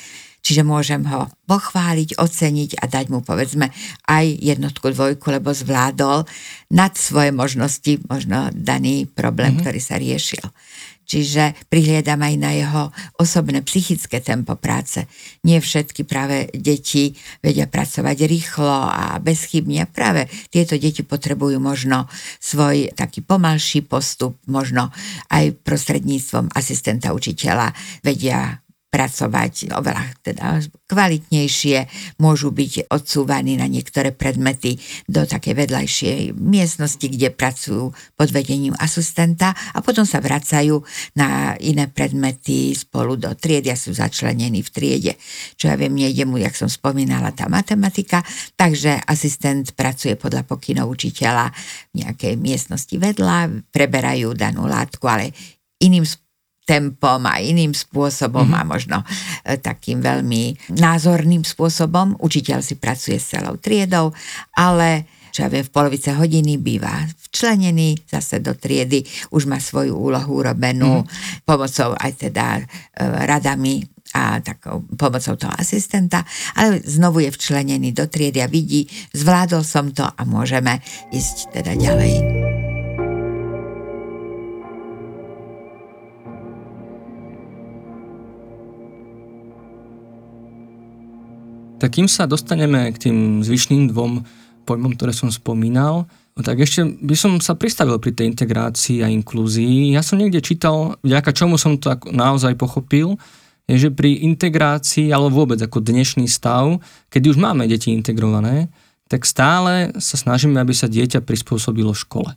Čiže 0.41 0.65
môžem 0.65 1.05
ho 1.05 1.29
pochváliť, 1.45 2.17
oceniť 2.17 2.81
a 2.81 2.89
dať 2.89 3.13
mu 3.13 3.21
povedzme 3.21 3.69
aj 4.09 4.25
jednotku, 4.41 4.89
dvojku, 4.89 5.37
lebo 5.37 5.53
zvládol 5.53 6.25
nad 6.73 6.97
svoje 6.97 7.29
možnosti 7.29 8.01
možno 8.09 8.49
daný 8.49 9.05
problém, 9.05 9.53
mm-hmm. 9.53 9.61
ktorý 9.61 9.79
sa 9.83 10.01
riešil. 10.01 10.41
Čiže 11.11 11.67
prihliadam 11.67 12.23
aj 12.23 12.35
na 12.39 12.55
jeho 12.55 12.83
osobné 13.19 13.59
psychické 13.67 14.23
tempo 14.23 14.55
práce. 14.55 15.03
Nie 15.43 15.59
všetky 15.59 16.07
práve 16.07 16.47
deti 16.55 17.11
vedia 17.43 17.67
pracovať 17.67 18.17
rýchlo 18.31 18.87
a 18.87 19.19
bezchybne. 19.19 19.91
Práve 19.91 20.31
tieto 20.47 20.79
deti 20.79 21.03
potrebujú 21.03 21.59
možno 21.59 22.07
svoj 22.39 22.95
taký 22.95 23.19
pomalší 23.27 23.83
postup, 23.83 24.39
možno 24.47 24.95
aj 25.27 25.51
prostredníctvom 25.67 26.55
asistenta 26.55 27.11
učiteľa 27.11 27.75
vedia 28.07 28.60
pracovať 28.91 29.71
oveľa 29.71 30.03
teda 30.19 30.59
kvalitnejšie, 30.91 31.87
môžu 32.19 32.51
byť 32.51 32.91
odsúvaní 32.91 33.55
na 33.55 33.65
niektoré 33.71 34.11
predmety 34.11 34.75
do 35.07 35.23
také 35.23 35.55
vedľajšej 35.55 36.35
miestnosti, 36.35 37.07
kde 37.07 37.31
pracujú 37.31 37.95
pod 38.19 38.29
vedením 38.35 38.75
asistenta 38.75 39.55
a 39.71 39.79
potom 39.79 40.03
sa 40.03 40.19
vracajú 40.19 40.83
na 41.15 41.55
iné 41.63 41.87
predmety 41.87 42.75
spolu 42.75 43.15
do 43.15 43.31
triedy 43.31 43.71
a 43.71 43.79
sú 43.79 43.95
začlenení 43.95 44.59
v 44.59 44.69
triede. 44.69 45.13
Čo 45.55 45.71
ja 45.71 45.79
viem, 45.79 45.95
nejde 45.95 46.27
mu, 46.27 46.35
jak 46.35 46.59
som 46.59 46.67
spomínala, 46.67 47.31
tá 47.31 47.47
matematika, 47.47 48.19
takže 48.59 48.99
asistent 49.07 49.71
pracuje 49.71 50.19
podľa 50.19 50.43
pokynov 50.43 50.91
učiteľa 50.91 51.47
v 51.95 52.03
nejakej 52.03 52.35
miestnosti 52.35 52.95
vedľa, 52.99 53.71
preberajú 53.71 54.35
danú 54.35 54.67
látku, 54.67 55.07
ale 55.07 55.31
iným 55.79 56.03
spôsobom 56.03 56.30
tempom 56.71 57.19
a 57.27 57.43
iným 57.43 57.75
spôsobom 57.75 58.47
mm-hmm. 58.47 58.63
a 58.63 58.69
možno 58.71 58.97
e, 59.03 59.59
takým 59.59 59.99
veľmi 59.99 60.71
názorným 60.79 61.43
spôsobom. 61.43 62.15
Učiteľ 62.23 62.63
si 62.63 62.79
pracuje 62.79 63.19
s 63.19 63.35
celou 63.35 63.59
triedou, 63.59 64.15
ale 64.55 65.19
čo 65.31 65.47
ja 65.47 65.49
viem, 65.51 65.63
v 65.63 65.71
polovice 65.71 66.15
hodiny 66.15 66.59
býva 66.59 67.07
včlenený 67.31 68.07
zase 68.07 68.43
do 68.43 68.55
triedy, 68.55 69.03
už 69.31 69.47
má 69.47 69.59
svoju 69.59 69.95
úlohu 69.95 70.43
urobenú 70.43 71.03
mm-hmm. 71.03 71.43
pomocou 71.43 71.91
aj 71.95 72.11
teda 72.15 72.59
e, 72.59 72.63
radami 73.27 73.83
a 74.11 74.43
takou 74.43 74.83
pomocou 74.99 75.39
toho 75.39 75.55
asistenta, 75.55 76.27
ale 76.59 76.83
znovu 76.83 77.23
je 77.23 77.31
včlenený 77.31 77.95
do 77.95 78.11
triedy 78.11 78.43
a 78.43 78.51
vidí, 78.51 78.83
zvládol 79.15 79.63
som 79.63 79.95
to 79.95 80.03
a 80.03 80.21
môžeme 80.27 80.83
ísť 81.15 81.55
teda 81.55 81.79
ďalej. 81.79 82.40
Tak 91.81 91.97
kým 91.97 92.05
sa 92.05 92.29
dostaneme 92.29 92.93
k 92.93 93.09
tým 93.09 93.41
zvyšným 93.41 93.89
dvom 93.89 94.21
pojmom, 94.69 94.93
ktoré 94.93 95.17
som 95.17 95.33
spomínal, 95.33 96.05
tak 96.37 96.61
ešte 96.61 96.85
by 97.01 97.15
som 97.17 97.31
sa 97.41 97.57
pristavil 97.57 97.97
pri 97.97 98.13
tej 98.13 98.29
integrácii 98.37 99.01
a 99.01 99.09
inklúzii. 99.09 99.89
Ja 99.97 100.05
som 100.05 100.21
niekde 100.21 100.45
čítal, 100.45 101.01
vďaka 101.01 101.33
čomu 101.33 101.57
som 101.57 101.81
to 101.81 101.97
naozaj 102.13 102.53
pochopil, 102.53 103.17
je, 103.65 103.87
že 103.87 103.89
pri 103.89 104.21
integrácii, 104.25 105.09
alebo 105.09 105.43
vôbec 105.43 105.57
ako 105.57 105.81
dnešný 105.81 106.29
stav, 106.29 106.77
keď 107.09 107.33
už 107.33 107.37
máme 107.41 107.65
deti 107.65 107.89
integrované, 107.89 108.69
tak 109.09 109.25
stále 109.25 109.91
sa 109.97 110.15
snažíme, 110.15 110.61
aby 110.61 110.71
sa 110.71 110.85
dieťa 110.85 111.25
prispôsobilo 111.25 111.97
škole. 111.97 112.31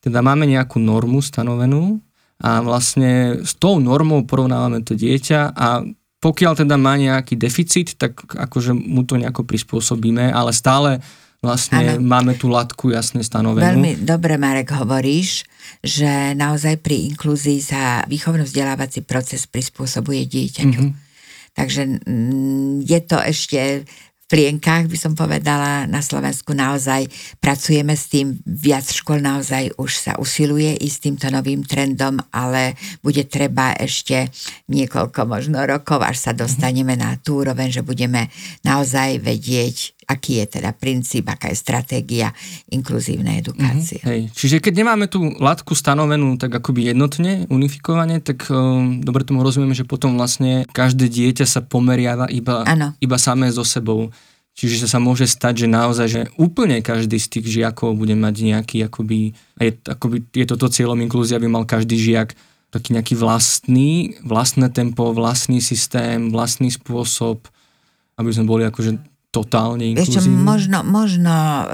Teda 0.00 0.22
máme 0.22 0.46
nejakú 0.46 0.78
normu 0.78 1.20
stanovenú 1.20 1.98
a 2.40 2.62
vlastne 2.62 3.42
s 3.44 3.58
tou 3.58 3.76
normou 3.80 4.22
porovnávame 4.24 4.86
to 4.86 4.96
dieťa 4.96 5.52
a 5.52 5.82
pokiaľ 6.24 6.64
teda 6.64 6.80
má 6.80 6.96
nejaký 6.96 7.36
deficit, 7.36 8.00
tak 8.00 8.16
akože 8.16 8.72
mu 8.72 9.04
to 9.04 9.20
nejako 9.20 9.44
prispôsobíme, 9.44 10.32
ale 10.32 10.56
stále 10.56 11.04
vlastne 11.44 12.00
ano. 12.00 12.00
máme 12.00 12.40
tú 12.40 12.48
latku 12.48 12.88
jasne 12.88 13.20
stanovenú. 13.20 13.76
Veľmi 13.76 14.00
dobre, 14.00 14.40
Marek, 14.40 14.72
hovoríš, 14.72 15.44
že 15.84 16.32
naozaj 16.32 16.80
pri 16.80 17.12
inklúzii 17.12 17.60
sa 17.60 18.00
výchovno-vzdelávací 18.08 19.04
proces 19.04 19.44
prispôsobuje 19.44 20.24
dieťaťu. 20.24 20.80
Mm-hmm. 20.80 21.02
Takže 21.52 21.82
mm, 22.08 22.88
je 22.88 23.00
to 23.04 23.18
ešte 23.20 23.60
plienkách, 24.28 24.88
by 24.88 24.98
som 24.98 25.12
povedala, 25.12 25.84
na 25.84 26.00
Slovensku 26.00 26.56
naozaj 26.56 27.08
pracujeme 27.38 27.94
s 27.94 28.08
tým, 28.08 28.40
viac 28.44 28.88
škôl 28.88 29.20
naozaj 29.20 29.76
už 29.76 29.92
sa 29.94 30.12
usiluje 30.16 30.74
ísť 30.80 30.98
týmto 31.08 31.26
novým 31.32 31.62
trendom, 31.62 32.18
ale 32.32 32.76
bude 33.04 33.24
treba 33.28 33.76
ešte 33.76 34.28
niekoľko 34.68 35.20
možno 35.28 35.62
rokov, 35.64 36.02
až 36.02 36.30
sa 36.30 36.32
dostaneme 36.32 36.96
na 36.96 37.16
tú 37.20 37.44
úroveň, 37.44 37.70
že 37.70 37.86
budeme 37.86 38.32
naozaj 38.64 39.20
vedieť, 39.20 40.03
aký 40.06 40.44
je 40.44 40.60
teda 40.60 40.70
princíp, 40.76 41.28
aká 41.28 41.50
je 41.50 41.58
stratégia 41.58 42.30
inkluzívnej 42.70 43.40
edukácie. 43.40 44.00
Mm-hmm, 44.00 44.10
hej. 44.10 44.20
Čiže 44.36 44.56
keď 44.60 44.72
nemáme 44.84 45.06
tú 45.08 45.34
latku 45.40 45.72
stanovenú 45.72 46.36
tak 46.36 46.54
akoby 46.54 46.94
jednotne, 46.94 47.48
unifikovane, 47.48 48.20
tak 48.20 48.48
um, 48.48 49.00
dobre 49.00 49.24
tomu 49.24 49.42
rozumieme, 49.42 49.76
že 49.76 49.88
potom 49.88 50.16
vlastne 50.16 50.68
každé 50.70 51.08
dieťa 51.08 51.46
sa 51.48 51.60
pomeriava 51.64 52.28
iba, 52.30 52.62
iba 53.00 53.16
samé 53.16 53.50
so 53.50 53.64
sebou. 53.64 54.12
Čiže 54.54 54.86
sa 54.86 55.02
môže 55.02 55.26
stať, 55.26 55.66
že 55.66 55.68
naozaj, 55.68 56.06
že 56.06 56.22
úplne 56.38 56.78
každý 56.78 57.18
z 57.18 57.26
tých 57.26 57.46
žiakov 57.58 57.98
bude 57.98 58.14
mať 58.14 58.34
nejaký, 58.54 58.86
akoby, 58.86 59.34
je, 59.58 59.72
akoby, 59.82 60.22
je 60.30 60.46
toto 60.46 60.70
cieľom 60.70 61.02
inklúzia, 61.02 61.42
aby 61.42 61.50
mal 61.50 61.66
každý 61.66 61.98
žiak 61.98 62.38
taký 62.70 62.94
nejaký 62.94 63.14
vlastný, 63.18 64.18
vlastné 64.22 64.70
tempo, 64.70 65.10
vlastný 65.14 65.58
systém, 65.58 66.30
vlastný 66.30 66.70
spôsob, 66.74 67.46
aby 68.18 68.30
sme 68.30 68.46
boli 68.46 68.62
akože 68.66 69.13
totálne 69.34 69.90
inkluzívni. 69.90 70.14
Ešte 70.14 70.30
možno, 70.30 70.86
možno 70.86 71.34
e, 71.34 71.64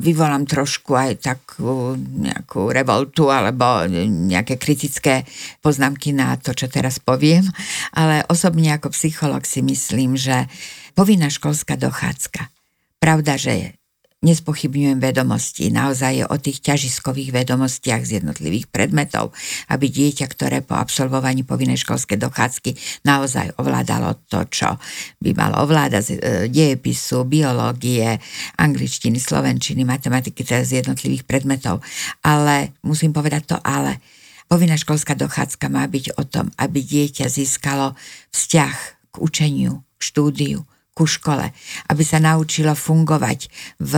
vyvolám 0.00 0.48
trošku 0.48 0.96
aj 0.96 1.20
takú 1.20 1.92
nejakú 2.00 2.72
revoltu 2.72 3.28
alebo 3.28 3.84
nejaké 4.08 4.56
kritické 4.56 5.28
poznámky 5.60 6.16
na 6.16 6.40
to, 6.40 6.56
čo 6.56 6.72
teraz 6.72 6.96
poviem, 6.96 7.44
ale 7.92 8.24
osobne 8.32 8.72
ako 8.72 8.88
psycholog 8.96 9.44
si 9.44 9.60
myslím, 9.60 10.16
že 10.16 10.48
povinná 10.96 11.28
školská 11.28 11.76
dochádzka. 11.76 12.48
Pravda, 12.96 13.36
že 13.36 13.81
nespochybňujem 14.22 15.02
vedomosti, 15.02 15.74
naozaj 15.74 16.22
je 16.22 16.24
o 16.30 16.36
tých 16.38 16.62
ťažiskových 16.62 17.34
vedomostiach 17.42 18.06
z 18.06 18.22
jednotlivých 18.22 18.70
predmetov, 18.70 19.34
aby 19.66 19.90
dieťa, 19.90 20.26
ktoré 20.30 20.62
po 20.62 20.78
absolvovaní 20.78 21.42
povinnej 21.42 21.76
školskej 21.82 22.22
dochádzky 22.22 22.70
naozaj 23.02 23.58
ovládalo 23.58 24.22
to, 24.30 24.46
čo 24.46 24.78
by 25.18 25.34
malo 25.34 25.66
ovládať 25.66 26.04
e, 26.06 26.14
dejepisu, 26.46 27.26
biológie, 27.26 28.22
angličtiny, 28.62 29.18
slovenčiny, 29.18 29.82
matematiky, 29.82 30.46
teda 30.46 30.62
z 30.62 30.86
jednotlivých 30.86 31.26
predmetov. 31.26 31.82
Ale 32.22 32.78
musím 32.86 33.10
povedať 33.10 33.54
to 33.54 33.58
ale. 33.58 33.98
Povinná 34.46 34.78
školská 34.78 35.18
dochádzka 35.18 35.66
má 35.66 35.82
byť 35.88 36.14
o 36.14 36.22
tom, 36.28 36.52
aby 36.62 36.78
dieťa 36.84 37.26
získalo 37.26 37.98
vzťah 38.30 38.76
k 39.10 39.14
učeniu, 39.18 39.82
k 39.98 40.02
štúdiu, 40.02 40.62
ku 40.92 41.08
škole, 41.08 41.48
aby 41.88 42.02
sa 42.04 42.20
naučilo 42.20 42.76
fungovať 42.76 43.48
v 43.80 43.92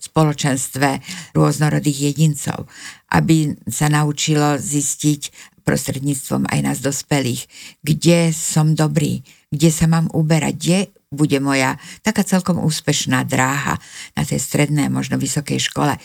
spoločenstve 0.00 0.88
rôznorodých 1.36 2.12
jedincov, 2.12 2.64
aby 3.12 3.54
sa 3.68 3.92
naučilo 3.92 4.56
zistiť 4.56 5.52
prostredníctvom 5.60 6.48
aj 6.48 6.60
nás 6.64 6.78
dospelých, 6.80 7.46
kde 7.84 8.32
som 8.32 8.72
dobrý, 8.72 9.20
kde 9.52 9.70
sa 9.70 9.86
mám 9.86 10.08
uberať, 10.10 10.54
kde 10.56 10.80
bude 11.10 11.38
moja 11.42 11.76
taká 12.06 12.22
celkom 12.22 12.62
úspešná 12.62 13.26
dráha 13.26 13.76
na 14.14 14.22
tej 14.22 14.38
strednej, 14.38 14.86
možno 14.88 15.18
vysokej 15.18 15.58
škole. 15.58 15.98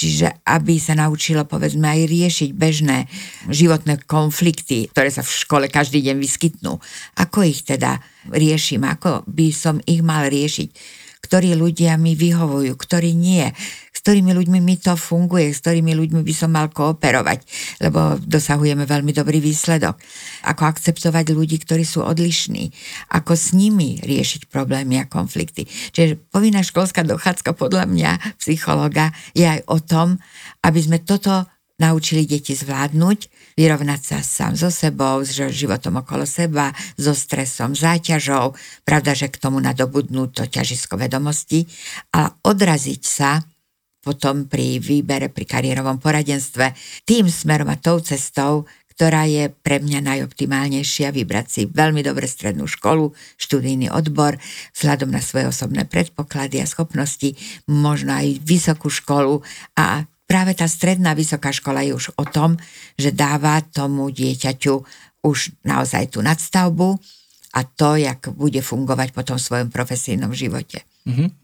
Čiže 0.00 0.40
aby 0.48 0.80
sa 0.80 0.96
naučilo 0.96 1.44
povedzme 1.44 1.84
aj 1.84 2.08
riešiť 2.08 2.50
bežné 2.56 3.04
životné 3.52 4.00
konflikty, 4.08 4.88
ktoré 4.88 5.12
sa 5.12 5.20
v 5.20 5.28
škole 5.28 5.66
každý 5.68 6.00
deň 6.00 6.16
vyskytnú. 6.16 6.80
Ako 7.20 7.44
ich 7.44 7.68
teda 7.68 8.00
riešim, 8.32 8.80
ako 8.88 9.28
by 9.28 9.52
som 9.52 9.76
ich 9.84 10.00
mal 10.00 10.24
riešiť 10.32 10.99
ktorí 11.20 11.54
ľudia 11.54 12.00
mi 12.00 12.16
vyhovujú, 12.16 12.72
ktorí 12.74 13.12
nie, 13.12 13.44
s 13.90 13.98
ktorými 14.00 14.32
ľuďmi 14.32 14.58
mi 14.64 14.80
to 14.80 14.96
funguje, 14.96 15.52
s 15.52 15.60
ktorými 15.60 15.92
ľuďmi 15.92 16.24
by 16.24 16.34
som 16.34 16.50
mal 16.56 16.72
kooperovať, 16.72 17.44
lebo 17.84 18.16
dosahujeme 18.16 18.88
veľmi 18.88 19.12
dobrý 19.12 19.44
výsledok. 19.44 20.00
Ako 20.48 20.62
akceptovať 20.64 21.36
ľudí, 21.36 21.60
ktorí 21.60 21.84
sú 21.84 22.00
odlišní, 22.00 22.72
ako 23.12 23.36
s 23.36 23.52
nimi 23.52 24.00
riešiť 24.00 24.48
problémy 24.48 25.04
a 25.04 25.04
konflikty. 25.04 25.68
Čiže 25.68 26.16
povinná 26.32 26.64
školská 26.64 27.04
dochádzka 27.04 27.52
podľa 27.52 27.84
mňa, 27.84 28.10
psychologa, 28.40 29.12
je 29.36 29.44
aj 29.44 29.60
o 29.68 29.78
tom, 29.84 30.16
aby 30.64 30.80
sme 30.80 30.98
toto 31.04 31.44
naučili 31.80 32.28
deti 32.28 32.52
zvládnuť, 32.52 33.18
vyrovnať 33.56 34.00
sa 34.04 34.18
sám 34.20 34.52
so 34.54 34.68
sebou, 34.68 35.24
s 35.24 35.34
životom 35.34 36.04
okolo 36.04 36.28
seba, 36.28 36.76
so 37.00 37.16
stresom, 37.16 37.72
záťažou, 37.72 38.52
pravda, 38.84 39.16
že 39.16 39.32
k 39.32 39.40
tomu 39.40 39.58
nadobudnú 39.64 40.28
to 40.28 40.44
ťažisko 40.44 41.00
vedomosti. 41.00 41.64
A 42.12 42.28
odraziť 42.44 43.02
sa 43.02 43.40
potom 44.00 44.48
pri 44.48 44.80
výbere, 44.80 45.28
pri 45.28 45.44
kariérovom 45.44 46.00
poradenstve 46.00 46.72
tým 47.04 47.28
smerom 47.28 47.68
a 47.68 47.76
tou 47.76 48.00
cestou, 48.00 48.64
ktorá 49.00 49.24
je 49.24 49.48
pre 49.48 49.80
mňa 49.80 50.04
najoptimálnejšia, 50.04 51.08
vybrať 51.08 51.46
si 51.48 51.62
veľmi 51.64 52.04
dobre 52.04 52.28
strednú 52.28 52.68
školu, 52.68 53.16
študijný 53.40 53.88
odbor, 53.88 54.36
vzhľadom 54.76 55.08
na 55.08 55.24
svoje 55.24 55.48
osobné 55.48 55.88
predpoklady 55.88 56.60
a 56.60 56.68
schopnosti, 56.68 57.32
možno 57.64 58.12
aj 58.12 58.44
vysokú 58.44 58.92
školu 58.92 59.40
a 59.72 60.04
práve 60.30 60.54
tá 60.54 60.70
stredná 60.70 61.10
vysoká 61.18 61.50
škola 61.50 61.82
je 61.82 61.98
už 61.98 62.14
o 62.14 62.22
tom, 62.22 62.54
že 62.94 63.10
dáva 63.10 63.58
tomu 63.66 64.14
dieťaťu 64.14 64.74
už 65.26 65.58
naozaj 65.66 66.14
tú 66.14 66.22
nadstavbu 66.22 66.94
a 67.50 67.60
to, 67.66 67.98
jak 67.98 68.30
bude 68.38 68.62
fungovať 68.62 69.10
potom 69.10 69.34
v 69.34 69.42
svojom 69.42 69.68
profesijnom 69.74 70.30
živote. 70.30 70.86
Uh-huh. 71.02 71.34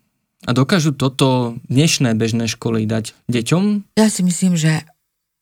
A 0.46 0.50
dokážu 0.54 0.94
toto 0.94 1.58
dnešné 1.66 2.14
bežné 2.14 2.46
školy 2.46 2.86
dať 2.86 3.18
deťom? 3.26 3.98
Ja 3.98 4.06
si 4.06 4.22
myslím, 4.22 4.54
že 4.54 4.86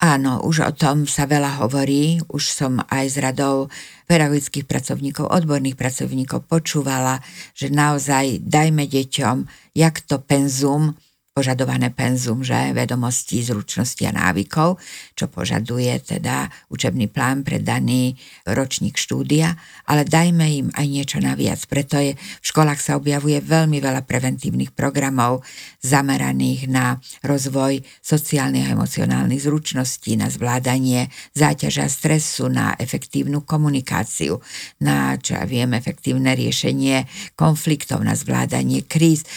áno, 0.01 0.41
už 0.41 0.65
o 0.65 0.73
tom 0.73 1.05
sa 1.05 1.29
veľa 1.29 1.61
hovorí. 1.61 2.17
Už 2.33 2.49
som 2.49 2.81
aj 2.89 3.05
s 3.13 3.15
radou 3.21 3.69
pedagogických 4.09 4.65
pracovníkov, 4.65 5.29
odborných 5.29 5.77
pracovníkov 5.77 6.49
počúvala, 6.49 7.21
že 7.53 7.69
naozaj 7.69 8.41
dajme 8.41 8.89
deťom, 8.89 9.37
jak 9.77 10.01
to 10.01 10.17
penzum 10.17 10.97
požadované 11.35 11.91
penzum, 11.91 12.47
že 12.47 12.71
vedomosti, 12.71 13.43
zručnosti 13.43 13.99
a 14.07 14.15
návykov, 14.15 14.79
čo 15.19 15.27
požaduje 15.27 15.91
teda 15.99 16.47
učebný 16.71 17.11
plán 17.11 17.43
pre 17.43 17.59
daný 17.59 18.15
ročník 18.47 18.95
štúdia, 18.95 19.59
ale 19.83 20.07
dajme 20.07 20.47
im 20.47 20.67
aj 20.71 20.87
niečo 20.87 21.19
naviac. 21.19 21.59
Preto 21.67 21.99
je 21.99 22.15
v 22.15 22.45
školách 22.47 22.79
sa 22.79 22.95
objavuje 22.95 23.43
veľmi 23.43 23.83
veľa 23.83 24.07
preventívnych 24.07 24.71
programov 24.71 25.43
zameraných 25.83 26.71
na 26.71 27.03
rozvoj 27.19 27.83
sociálnych 27.99 28.71
a 28.71 28.79
emocionálnych 28.79 29.43
zručností, 29.43 30.15
na 30.15 30.31
zvládanie 30.31 31.11
záťaže 31.35 31.83
a 31.83 31.91
stresu, 31.91 32.47
na 32.47 32.79
efektívnu 32.79 33.43
komunikáciu, 33.43 34.39
na, 34.79 35.19
čo 35.19 35.35
ja 35.35 35.43
viem, 35.43 35.75
efektívne 35.75 36.31
riešenie 36.31 37.03
konfliktov, 37.35 37.99
na 38.07 38.15
zvládanie 38.15 38.87
kríz, 38.87 39.27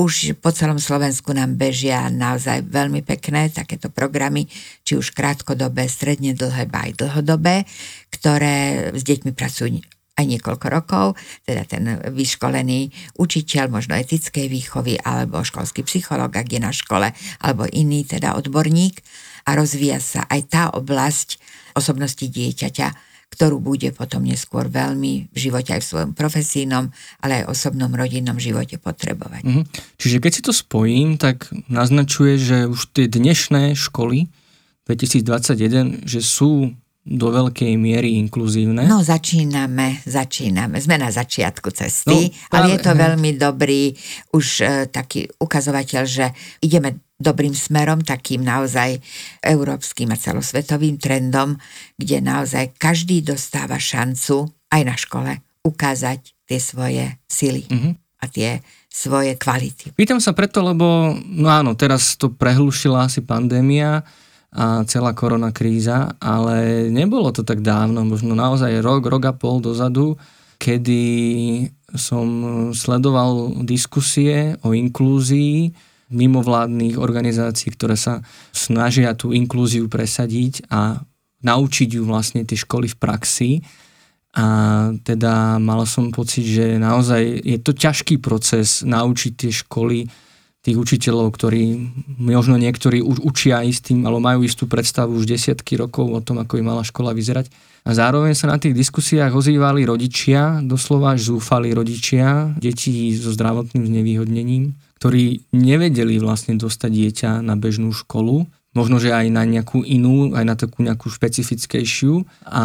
už 0.00 0.40
po 0.40 0.48
celom 0.48 0.80
Slovensku 0.80 1.36
nám 1.36 1.60
bežia 1.60 2.08
naozaj 2.08 2.64
veľmi 2.72 3.04
pekné 3.04 3.52
takéto 3.52 3.92
programy, 3.92 4.48
či 4.80 4.96
už 4.96 5.12
krátkodobé, 5.12 5.84
stredne 5.92 6.32
dlhé, 6.32 6.64
aj 6.72 6.96
dlhodobé, 6.96 7.68
ktoré 8.08 8.88
s 8.96 9.02
deťmi 9.04 9.36
pracujú 9.36 9.84
aj 10.16 10.24
niekoľko 10.24 10.66
rokov, 10.72 11.06
teda 11.44 11.64
ten 11.68 11.84
vyškolený 12.12 12.92
učiteľ, 13.20 13.72
možno 13.72 13.96
etickej 13.96 14.48
výchovy, 14.48 15.00
alebo 15.00 15.44
školský 15.44 15.84
psychológ, 15.84 16.32
ak 16.32 16.48
je 16.48 16.60
na 16.60 16.72
škole, 16.72 17.12
alebo 17.40 17.68
iný 17.68 18.04
teda 18.04 18.36
odborník. 18.36 19.00
A 19.48 19.56
rozvíja 19.56 20.00
sa 20.00 20.24
aj 20.28 20.40
tá 20.48 20.62
oblasť 20.76 21.40
osobnosti 21.76 22.24
dieťaťa, 22.24 23.09
ktorú 23.30 23.62
bude 23.62 23.94
potom 23.94 24.26
neskôr 24.26 24.66
veľmi 24.66 25.30
v 25.30 25.36
živote 25.38 25.78
aj 25.78 25.80
v 25.80 25.90
svojom 25.90 26.12
profesijnom, 26.18 26.90
ale 27.22 27.42
aj 27.42 27.54
osobnom 27.54 27.90
rodinnom 27.94 28.36
živote 28.36 28.76
potrebovať. 28.76 29.46
Mm-hmm. 29.46 29.64
Čiže 29.96 30.16
keď 30.18 30.32
si 30.34 30.42
to 30.42 30.52
spojím, 30.52 31.16
tak 31.16 31.46
naznačuje, 31.70 32.36
že 32.36 32.58
už 32.66 32.90
tie 32.90 33.06
dnešné 33.06 33.78
školy 33.78 34.26
2021, 34.90 36.02
že 36.02 36.20
sú 36.20 36.74
do 37.00 37.32
veľkej 37.32 37.80
miery 37.80 38.20
inkluzívne. 38.20 38.84
No 38.84 39.00
začíname, 39.00 40.04
začíname. 40.04 40.76
Sme 40.78 41.00
na 41.00 41.08
začiatku 41.08 41.72
cesty, 41.72 42.28
no, 42.28 42.36
práve, 42.52 42.52
ale 42.52 42.64
je 42.76 42.78
to 42.84 42.92
veľmi 42.92 43.30
dobrý 43.40 43.96
už 44.36 44.46
e, 44.60 44.64
taký 44.92 45.24
ukazovateľ, 45.40 46.02
že 46.04 46.28
ideme 46.60 47.00
dobrým 47.20 47.52
smerom, 47.52 48.00
takým 48.00 48.40
naozaj 48.40 48.96
európskym 49.44 50.08
a 50.10 50.16
celosvetovým 50.16 50.96
trendom, 50.96 51.60
kde 52.00 52.24
naozaj 52.24 52.74
každý 52.80 53.20
dostáva 53.20 53.76
šancu 53.76 54.48
aj 54.72 54.82
na 54.82 54.96
škole 54.96 55.32
ukázať 55.60 56.32
tie 56.48 56.58
svoje 56.58 57.04
sily 57.28 57.68
mm-hmm. 57.68 57.92
a 57.94 58.24
tie 58.32 58.64
svoje 58.88 59.36
kvality. 59.36 59.92
Pýtam 59.92 60.18
sa 60.18 60.32
preto, 60.32 60.64
lebo 60.64 61.14
no 61.14 61.46
áno, 61.52 61.76
teraz 61.76 62.16
to 62.16 62.32
prehlušila 62.32 63.06
asi 63.06 63.20
pandémia, 63.20 64.02
a 64.50 64.82
celá 64.82 65.14
korona 65.14 65.54
kríza, 65.54 66.18
ale 66.18 66.90
nebolo 66.90 67.30
to 67.30 67.46
tak 67.46 67.62
dávno, 67.62 68.02
možno 68.02 68.34
naozaj 68.34 68.82
rok, 68.82 69.06
rok 69.06 69.30
a 69.30 69.34
pol 69.34 69.62
dozadu, 69.62 70.18
kedy 70.58 71.02
som 71.94 72.26
sledoval 72.74 73.62
diskusie 73.62 74.58
o 74.66 74.74
inklúzii 74.74 75.70
mimovládnych 76.10 76.98
organizácií, 76.98 77.72
ktoré 77.74 77.94
sa 77.94 78.20
snažia 78.50 79.14
tú 79.14 79.30
inklúziu 79.30 79.86
presadiť 79.86 80.66
a 80.68 81.00
naučiť 81.40 81.88
ju 81.96 82.02
vlastne 82.04 82.44
tie 82.44 82.58
školy 82.58 82.90
v 82.90 82.96
praxi. 82.98 83.50
A 84.30 84.46
teda 85.02 85.58
mal 85.58 85.82
som 85.90 86.14
pocit, 86.14 86.46
že 86.46 86.78
naozaj 86.78 87.22
je 87.42 87.58
to 87.58 87.74
ťažký 87.74 88.22
proces 88.22 88.86
naučiť 88.86 89.32
tie 89.34 89.50
školy 89.50 90.06
tých 90.60 90.76
učiteľov, 90.76 91.32
ktorí 91.32 91.80
možno 92.20 92.60
niektorí 92.60 93.00
už 93.00 93.24
učia 93.24 93.64
istým, 93.64 94.04
alebo 94.04 94.20
majú 94.20 94.44
istú 94.44 94.68
predstavu 94.68 95.16
už 95.16 95.24
desiatky 95.24 95.80
rokov 95.80 96.04
o 96.04 96.20
tom, 96.20 96.36
ako 96.36 96.60
by 96.60 96.62
mala 96.62 96.84
škola 96.84 97.16
vyzerať. 97.16 97.48
A 97.88 97.96
zároveň 97.96 98.36
sa 98.36 98.52
na 98.52 98.60
tých 98.60 98.76
diskusiách 98.76 99.32
ozývali 99.32 99.88
rodičia, 99.88 100.60
doslova 100.60 101.16
až 101.16 101.32
zúfali 101.32 101.72
rodičia, 101.72 102.52
deti 102.60 103.16
so 103.16 103.32
zdravotným 103.32 103.88
znevýhodnením, 103.88 104.76
ktorí 105.00 105.48
nevedeli 105.56 106.20
vlastne 106.20 106.60
dostať 106.60 106.90
dieťa 106.92 107.30
na 107.40 107.56
bežnú 107.56 107.88
školu, 107.88 108.44
možno, 108.76 109.02
že 109.02 109.10
aj 109.10 109.26
na 109.32 109.42
nejakú 109.48 109.82
inú, 109.82 110.36
aj 110.36 110.44
na 110.44 110.54
takú 110.54 110.84
nejakú 110.84 111.10
špecifickejšiu. 111.10 112.22
A 112.46 112.64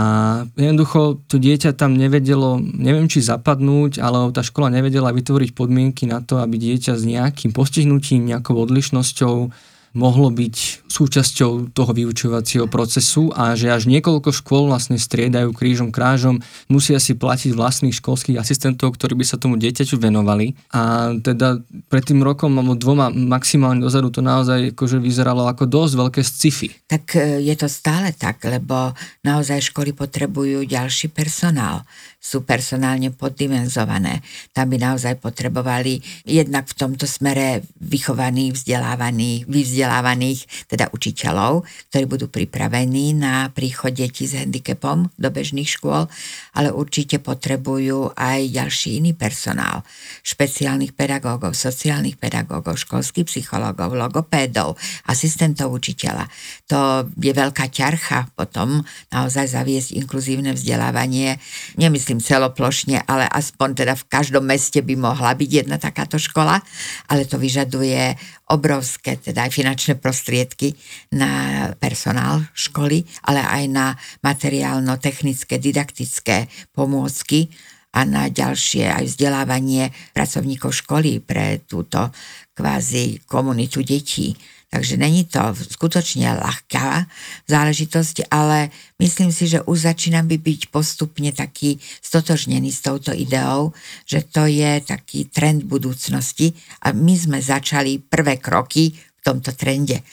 jednoducho 0.53 1.23
to 1.25 1.41
dieťa 1.41 1.73
tam 1.73 1.97
nevedelo, 1.97 2.61
neviem 2.61 3.09
či 3.09 3.25
zapadnúť, 3.25 4.03
ale 4.03 4.29
tá 4.35 4.45
škola 4.45 4.69
nevedela 4.69 5.15
vytvoriť 5.15 5.55
podmienky 5.55 6.05
na 6.05 6.21
to, 6.21 6.43
aby 6.43 6.59
dieťa 6.59 6.93
s 6.99 7.07
nejakým 7.07 7.55
postihnutím, 7.55 8.29
nejakou 8.29 8.59
odlišnosťou 8.67 9.35
mohlo 9.95 10.27
byť 10.29 10.84
súčasťou 10.95 11.75
toho 11.75 11.91
vyučovacieho 11.91 12.71
procesu 12.71 13.27
a 13.35 13.51
že 13.59 13.67
až 13.67 13.91
niekoľko 13.91 14.31
škôl 14.31 14.71
vlastne 14.71 14.95
striedajú 14.95 15.51
krížom 15.51 15.91
krážom, 15.91 16.39
musia 16.71 17.03
si 17.03 17.19
platiť 17.19 17.51
vlastných 17.51 17.99
školských 17.99 18.39
asistentov, 18.39 18.95
ktorí 18.95 19.19
by 19.19 19.25
sa 19.27 19.35
tomu 19.35 19.59
dieťaťu 19.59 19.99
venovali. 19.99 20.55
A 20.71 21.11
teda 21.19 21.59
pred 21.91 22.03
tým 22.07 22.23
rokom 22.23 22.55
alebo 22.55 22.79
dvoma 22.79 23.11
maximálne 23.11 23.83
dozadu 23.83 24.07
to 24.07 24.23
naozaj 24.23 24.71
akože 24.71 25.03
vyzeralo 25.03 25.43
ako 25.51 25.67
dosť 25.67 25.93
veľké 25.99 26.21
sci-fi. 26.23 26.67
Tak 26.87 27.03
e, 27.19 27.43
je 27.43 27.55
to 27.59 27.67
stále 27.67 28.15
tak, 28.15 28.39
lebo 28.47 28.95
naozaj 29.27 29.75
školy 29.75 29.91
potrebujú 29.91 30.63
ďalší 30.63 31.11
personál 31.11 31.83
sú 32.25 32.41
personálne 32.41 33.13
poddimenzované. 33.13 34.25
Tam 34.49 34.73
by 34.73 34.81
naozaj 34.81 35.21
potrebovali 35.21 36.01
jednak 36.25 36.65
v 36.65 36.73
tomto 36.73 37.05
smere 37.05 37.61
vychovaných, 37.77 38.57
vzdelávaných, 38.57 39.45
vyvzdelávaných, 39.45 40.65
teda 40.65 40.84
teda 40.85 40.93
učiteľov, 40.93 41.65
ktorí 41.89 42.05
budú 42.05 42.27
pripravení 42.29 43.17
na 43.17 43.49
príchod 43.49 43.89
detí 43.89 44.29
s 44.29 44.37
handicapom 44.37 45.09
do 45.17 45.29
bežných 45.33 45.65
škôl, 45.65 46.05
ale 46.53 46.69
určite 46.69 47.17
potrebujú 47.17 48.13
aj 48.13 48.53
ďalší 48.53 49.01
iný 49.01 49.17
personál. 49.17 49.81
Špeciálnych 50.21 50.93
pedagógov, 50.93 51.57
sociálnych 51.57 52.21
pedagógov, 52.21 52.77
školských 52.77 53.25
psychológov, 53.25 53.97
logopédov, 53.97 54.77
asistentov 55.09 55.73
učiteľa. 55.73 56.29
To 56.69 57.09
je 57.17 57.33
veľká 57.33 57.65
ťarcha 57.73 58.29
potom 58.37 58.85
naozaj 59.09 59.49
zaviesť 59.49 59.97
inkluzívne 59.97 60.53
vzdelávanie. 60.53 61.41
Nemyslím 61.81 62.21
celoplošne, 62.21 63.01
ale 63.09 63.25
aspoň 63.25 63.69
teda 63.73 63.93
v 63.97 64.07
každom 64.11 64.45
meste 64.45 64.83
by 64.85 64.93
mohla 64.93 65.33
byť 65.33 65.49
jedna 65.65 65.77
takáto 65.81 66.21
škola, 66.21 66.61
ale 67.09 67.25
to 67.25 67.39
vyžaduje 67.41 68.17
obrovské 68.45 69.17
teda 69.17 69.49
aj 69.49 69.51
finančné 69.57 69.93
prostriedky 69.97 70.77
na 71.17 71.73
personál 71.81 72.45
školy, 72.53 73.01
ale 73.25 73.41
aj 73.41 73.63
na 73.69 73.87
materiálno-technické, 74.21 75.57
didaktické 75.57 76.45
pomôcky 76.69 77.49
a 77.95 78.03
na 78.03 78.27
ďalšie 78.27 78.91
aj 78.91 79.03
vzdelávanie 79.07 79.89
pracovníkov 80.11 80.83
školy 80.83 81.23
pre 81.23 81.63
túto 81.63 82.11
kvázi 82.53 83.23
komunitu 83.25 83.81
detí. 83.81 84.35
Takže 84.75 84.99
není 84.99 85.23
to 85.23 85.39
skutočne 85.55 86.35
ľahká 86.35 87.07
záležitosť, 87.47 88.27
ale 88.27 88.75
myslím 88.99 89.31
si, 89.31 89.47
že 89.47 89.63
už 89.63 89.87
začínam 89.87 90.27
by 90.27 90.35
byť 90.35 90.67
postupne 90.67 91.31
taký 91.31 91.79
stotožnený 92.03 92.75
s 92.75 92.83
touto 92.83 93.15
ideou, 93.15 93.71
že 94.03 94.27
to 94.27 94.43
je 94.43 94.83
taký 94.83 95.31
trend 95.31 95.63
budúcnosti 95.63 96.51
a 96.83 96.91
my 96.91 97.15
sme 97.15 97.39
začali 97.39 98.03
prvé 98.03 98.35
kroky 98.35 98.91
v 98.91 99.21
tomto 99.23 99.55
trende. 99.55 100.03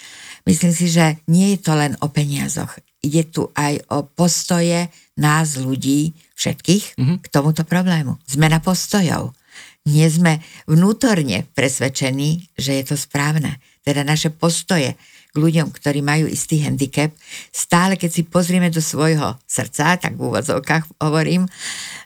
Myslím 0.46 0.70
si, 0.70 0.87
že 0.94 1.18
nie 1.27 1.59
je 1.59 1.66
to 1.66 1.75
len 1.75 1.98
o 1.98 2.07
peniazoch. 2.14 2.79
Ide 3.03 3.35
tu 3.35 3.51
aj 3.59 3.83
o 3.90 4.07
postoje 4.07 4.87
nás 5.18 5.59
ľudí, 5.59 6.14
všetkých, 6.38 7.03
mm-hmm. 7.03 7.18
k 7.18 7.27
tomuto 7.35 7.66
problému. 7.66 8.14
Zmena 8.31 8.62
postojov. 8.62 9.35
Nie 9.83 10.07
sme 10.07 10.38
vnútorne 10.70 11.46
presvedčení, 11.59 12.55
že 12.55 12.79
je 12.79 12.85
to 12.92 12.96
správne. 12.96 13.59
Teda 13.83 14.07
naše 14.07 14.31
postoje 14.31 14.94
k 15.33 15.37
ľuďom, 15.40 15.72
ktorí 15.72 16.05
majú 16.05 16.29
istý 16.29 16.61
handicap, 16.61 17.09
stále 17.48 17.96
keď 17.96 18.11
si 18.12 18.22
pozrieme 18.29 18.68
do 18.68 18.85
svojho 18.85 19.40
srdca, 19.48 19.96
tak 19.96 20.20
v 20.20 20.29
úvodzovkách 20.29 21.01
hovorím, 21.01 21.48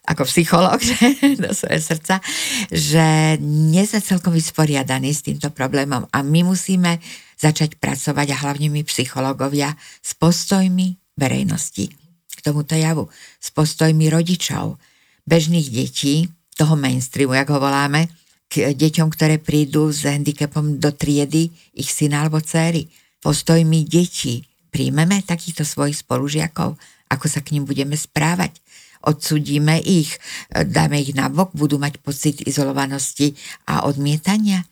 ako 0.06 0.22
psychológ, 0.30 0.78
do 1.44 1.50
svojho 1.50 1.82
srdca, 1.82 2.22
že 2.70 3.34
nie 3.42 3.82
sme 3.82 3.98
celkom 3.98 4.30
vysporiadaní 4.30 5.10
s 5.10 5.26
týmto 5.26 5.50
problémom 5.50 6.06
a 6.14 6.18
my 6.22 6.46
musíme 6.46 7.02
začať 7.34 7.82
pracovať 7.82 8.26
a 8.30 8.40
hlavne 8.46 8.70
my 8.70 8.86
psychológovia 8.86 9.74
s 10.00 10.14
postojmi 10.14 11.18
verejnosti 11.18 11.90
k 12.30 12.40
tomuto 12.46 12.78
javu, 12.78 13.10
s 13.42 13.50
postojmi 13.50 14.06
rodičov, 14.06 14.78
bežných 15.26 15.66
detí, 15.74 16.30
toho 16.56 16.74
mainstreamu, 16.74 17.36
jak 17.36 17.52
ho 17.52 17.60
voláme, 17.60 18.08
k 18.48 18.72
deťom, 18.72 19.08
ktoré 19.12 19.36
prídu 19.42 19.90
s 19.90 20.06
handicapom 20.06 20.78
do 20.80 20.90
triedy 20.94 21.50
ich 21.76 21.90
syna 21.90 22.24
alebo 22.24 22.40
céry. 22.40 22.88
Postojmi 23.20 23.84
detí 23.84 24.46
príjmeme 24.70 25.20
takýchto 25.26 25.66
svojich 25.66 26.00
spolužiakov, 26.06 26.78
ako 27.10 27.26
sa 27.26 27.42
k 27.42 27.58
ním 27.58 27.66
budeme 27.66 27.98
správať. 27.98 28.58
Odsudíme 29.02 29.82
ich, 29.82 30.18
dáme 30.50 30.98
ich 31.02 31.14
na 31.14 31.30
bok, 31.30 31.54
budú 31.54 31.78
mať 31.78 31.98
pocit 32.02 32.42
izolovanosti 32.42 33.34
a 33.66 33.86
odmietania, 33.86 34.66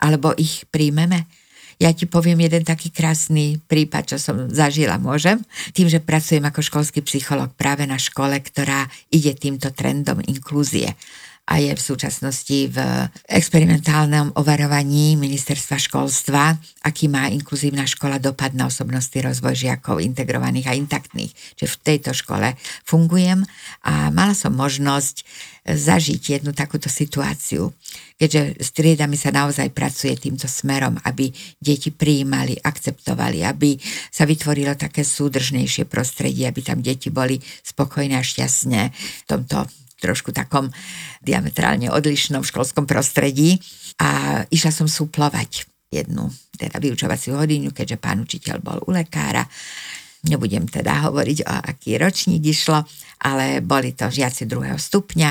alebo 0.00 0.36
ich 0.36 0.68
príjmeme. 0.68 1.24
Ja 1.78 1.94
ti 1.94 2.10
poviem 2.10 2.42
jeden 2.42 2.66
taký 2.66 2.90
krásny 2.90 3.62
prípad, 3.70 4.02
čo 4.10 4.16
som 4.18 4.50
zažila, 4.50 4.98
môžem? 4.98 5.38
Tým, 5.70 5.86
že 5.86 6.02
pracujem 6.02 6.42
ako 6.42 6.58
školský 6.58 7.06
psycholog 7.06 7.54
práve 7.54 7.86
na 7.86 7.96
škole, 7.96 8.34
ktorá 8.42 8.90
ide 9.14 9.30
týmto 9.38 9.70
trendom 9.70 10.18
inklúzie 10.26 10.98
a 11.48 11.56
je 11.56 11.72
v 11.72 11.80
súčasnosti 11.80 12.68
v 12.68 12.78
experimentálnom 13.24 14.36
overovaní 14.36 15.16
ministerstva 15.16 15.80
školstva, 15.80 16.60
aký 16.84 17.08
má 17.08 17.32
inkluzívna 17.32 17.88
škola 17.88 18.20
dopad 18.20 18.52
na 18.52 18.68
osobnostný 18.68 19.24
rozvoj 19.24 19.56
žiakov 19.56 20.04
integrovaných 20.04 20.68
a 20.68 20.76
intaktných. 20.76 21.32
Čiže 21.56 21.72
v 21.72 21.80
tejto 21.80 22.12
škole 22.12 22.52
fungujem 22.84 23.48
a 23.88 24.12
mala 24.12 24.36
som 24.36 24.52
možnosť 24.52 25.24
zažiť 25.64 26.40
jednu 26.40 26.52
takúto 26.52 26.92
situáciu, 26.92 27.72
keďže 28.20 28.60
s 28.60 28.68
triedami 28.72 29.16
sa 29.16 29.32
naozaj 29.32 29.72
pracuje 29.72 30.16
týmto 30.16 30.48
smerom, 30.48 31.00
aby 31.04 31.32
deti 31.60 31.92
prijímali, 31.92 32.60
akceptovali, 32.60 33.44
aby 33.44 33.76
sa 34.12 34.28
vytvorilo 34.28 34.76
také 34.76 35.00
súdržnejšie 35.04 35.88
prostredie, 35.88 36.44
aby 36.44 36.60
tam 36.60 36.84
deti 36.84 37.08
boli 37.08 37.40
spokojné 37.40 38.16
a 38.16 38.24
šťastné 38.24 38.82
v 38.92 39.24
tomto 39.28 39.68
trošku 39.98 40.30
takom 40.30 40.70
diametrálne 41.20 41.90
odlišnom 41.90 42.46
školskom 42.46 42.86
prostredí 42.86 43.58
a 43.98 44.42
išla 44.48 44.70
som 44.70 44.86
súplovať 44.86 45.66
jednu 45.90 46.30
teda 46.58 46.78
vyučovaciu 46.82 47.38
hodinu, 47.38 47.70
keďže 47.70 48.02
pán 48.02 48.22
učiteľ 48.22 48.56
bol 48.62 48.78
u 48.86 48.90
lekára. 48.94 49.46
Nebudem 50.26 50.66
teda 50.66 51.06
hovoriť, 51.06 51.38
o 51.46 51.54
aký 51.70 51.94
ročník 51.98 52.42
išlo, 52.42 52.82
ale 53.22 53.62
boli 53.62 53.94
to 53.94 54.10
žiaci 54.10 54.50
druhého 54.50 54.74
stupňa 54.74 55.30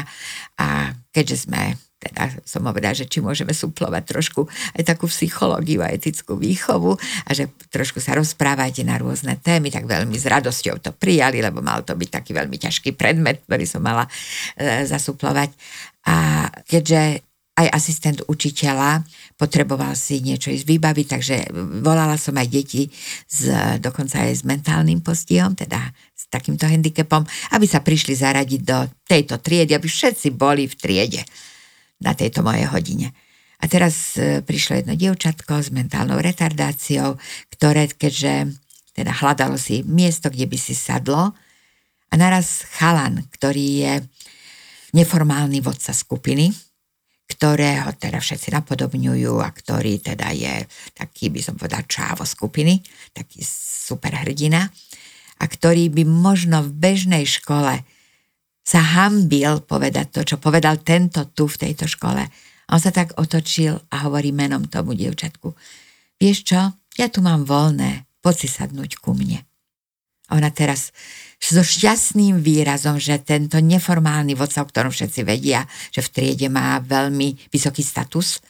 a 0.64 0.96
keďže 1.12 1.48
sme 1.48 1.76
teda 1.98 2.30
som 2.46 2.62
povedala, 2.62 2.94
že 2.94 3.10
či 3.10 3.26
môžeme 3.26 3.58
suplovať 3.58 4.04
trošku 4.06 4.46
aj 4.78 4.84
takú 4.86 5.10
psychológiu 5.10 5.82
a 5.82 5.90
etickú 5.90 6.38
výchovu 6.38 6.94
a 7.26 7.30
že 7.34 7.50
trošku 7.74 7.98
sa 7.98 8.14
rozprávajte 8.14 8.86
na 8.86 9.02
rôzne 9.02 9.34
témy, 9.42 9.74
tak 9.74 9.90
veľmi 9.90 10.14
s 10.14 10.30
radosťou 10.30 10.78
to 10.78 10.94
prijali, 10.94 11.42
lebo 11.42 11.66
mal 11.66 11.82
to 11.82 11.98
byť 11.98 12.10
taký 12.14 12.38
veľmi 12.38 12.58
ťažký 12.62 12.94
predmet, 12.94 13.42
ktorý 13.50 13.66
som 13.66 13.82
mala 13.82 14.06
e, 14.06 14.86
zasuplovať. 14.86 15.50
A 16.06 16.48
keďže 16.70 17.26
aj 17.58 17.68
asistent 17.74 18.22
učiteľa 18.30 19.02
potreboval 19.34 19.98
si 19.98 20.22
niečo 20.22 20.54
ísť 20.54 20.70
vybaviť, 20.70 21.08
takže 21.10 21.36
volala 21.82 22.14
som 22.14 22.38
aj 22.38 22.48
deti 22.54 22.86
s, 23.26 23.50
dokonca 23.82 24.22
aj 24.30 24.34
s 24.38 24.44
mentálnym 24.46 25.02
postihom, 25.02 25.58
teda 25.58 25.82
s 26.14 26.30
takýmto 26.30 26.70
handicapom, 26.70 27.26
aby 27.58 27.66
sa 27.66 27.82
prišli 27.82 28.14
zaradiť 28.14 28.62
do 28.62 28.86
tejto 29.10 29.42
triedy, 29.42 29.74
aby 29.74 29.90
všetci 29.90 30.38
boli 30.38 30.70
v 30.70 30.78
triede 30.78 31.26
na 32.02 32.14
tejto 32.14 32.46
mojej 32.46 32.70
hodine. 32.70 33.08
A 33.58 33.66
teraz 33.66 34.14
e, 34.18 34.46
prišlo 34.46 34.82
jedno 34.82 34.94
dievčatko 34.94 35.66
s 35.66 35.74
mentálnou 35.74 36.22
retardáciou, 36.22 37.18
ktoré, 37.50 37.90
keďže 37.90 38.54
teda 38.94 39.14
hľadalo 39.14 39.58
si 39.58 39.82
miesto, 39.86 40.30
kde 40.30 40.46
by 40.46 40.58
si 40.58 40.78
sadlo, 40.78 41.34
a 42.08 42.14
naraz 42.16 42.64
chalan, 42.80 43.28
ktorý 43.36 43.66
je 43.84 43.94
neformálny 44.96 45.60
vodca 45.60 45.92
skupiny, 45.92 46.56
ktorého 47.28 47.92
teda 48.00 48.24
všetci 48.24 48.56
napodobňujú 48.56 49.44
a 49.44 49.50
ktorý 49.52 50.00
teda 50.00 50.32
je 50.32 50.64
taký, 50.96 51.28
by 51.28 51.42
som 51.44 51.60
povedal, 51.60 51.84
čávo 51.84 52.24
skupiny, 52.24 52.80
taký 53.12 53.44
super 53.44 54.16
hrdina 54.16 54.72
a 55.38 55.44
ktorý 55.46 55.92
by 55.92 56.08
možno 56.08 56.64
v 56.64 56.72
bežnej 56.72 57.28
škole 57.28 57.84
sa 58.68 58.84
hambil 58.84 59.64
povedať 59.64 60.12
to, 60.12 60.22
čo 60.28 60.36
povedal 60.44 60.84
tento 60.84 61.32
tu 61.32 61.48
v 61.48 61.56
tejto 61.56 61.88
škole. 61.88 62.20
A 62.20 62.70
on 62.76 62.84
sa 62.84 62.92
tak 62.92 63.16
otočil 63.16 63.80
a 63.88 64.04
hovorí 64.04 64.36
menom 64.36 64.68
tomu 64.68 64.92
dievčatku. 64.92 65.56
Vieš 66.20 66.38
čo, 66.44 66.60
ja 67.00 67.08
tu 67.08 67.24
mám 67.24 67.48
voľné, 67.48 68.04
poď 68.20 68.36
si 68.44 68.48
sadnúť 68.52 69.00
ku 69.00 69.16
mne. 69.16 69.40
A 70.28 70.36
ona 70.36 70.52
teraz 70.52 70.92
so 71.40 71.64
šťastným 71.64 72.44
výrazom, 72.44 73.00
že 73.00 73.24
tento 73.24 73.56
neformálny 73.64 74.36
vodca, 74.36 74.60
o 74.60 74.68
ktorom 74.68 74.92
všetci 74.92 75.24
vedia, 75.24 75.64
že 75.96 76.04
v 76.04 76.12
triede 76.12 76.52
má 76.52 76.84
veľmi 76.84 77.48
vysoký 77.48 77.80
status, 77.80 78.44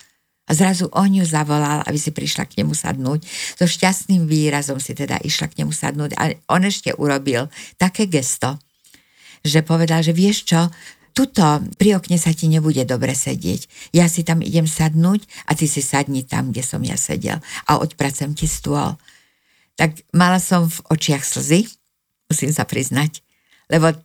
a 0.48 0.56
zrazu 0.56 0.88
on 0.96 1.12
ju 1.12 1.28
zavolal, 1.28 1.84
aby 1.84 2.00
si 2.00 2.16
prišla 2.16 2.48
k 2.48 2.64
nemu 2.64 2.72
sadnúť. 2.72 3.20
So 3.60 3.68
šťastným 3.68 4.32
výrazom 4.32 4.80
si 4.80 4.96
teda 4.96 5.20
išla 5.20 5.52
k 5.52 5.60
nemu 5.60 5.76
sadnúť 5.76 6.16
a 6.16 6.32
on 6.56 6.64
ešte 6.64 6.96
urobil 6.96 7.52
také 7.76 8.08
gesto, 8.08 8.56
že 9.48 9.66
povedal, 9.66 10.04
že 10.04 10.12
vieš 10.12 10.48
čo, 10.48 10.68
tuto 11.18 11.66
pri 11.82 11.98
okne 11.98 12.22
sa 12.22 12.30
ti 12.30 12.46
nebude 12.46 12.86
dobre 12.86 13.18
sedieť. 13.18 13.90
Ja 13.90 14.06
si 14.06 14.22
tam 14.22 14.46
idem 14.46 14.70
sadnúť 14.70 15.26
a 15.50 15.58
ty 15.58 15.66
si 15.66 15.82
sadni 15.82 16.22
tam, 16.22 16.54
kde 16.54 16.62
som 16.62 16.84
ja 16.86 16.94
sedel 16.94 17.42
a 17.66 17.82
odpracem 17.82 18.38
ti 18.38 18.46
stôl. 18.46 18.94
Tak 19.82 19.98
mala 20.14 20.38
som 20.38 20.70
v 20.70 20.78
očiach 20.94 21.26
slzy, 21.26 21.66
musím 22.30 22.54
sa 22.54 22.70
priznať, 22.70 23.26
lebo 23.74 23.98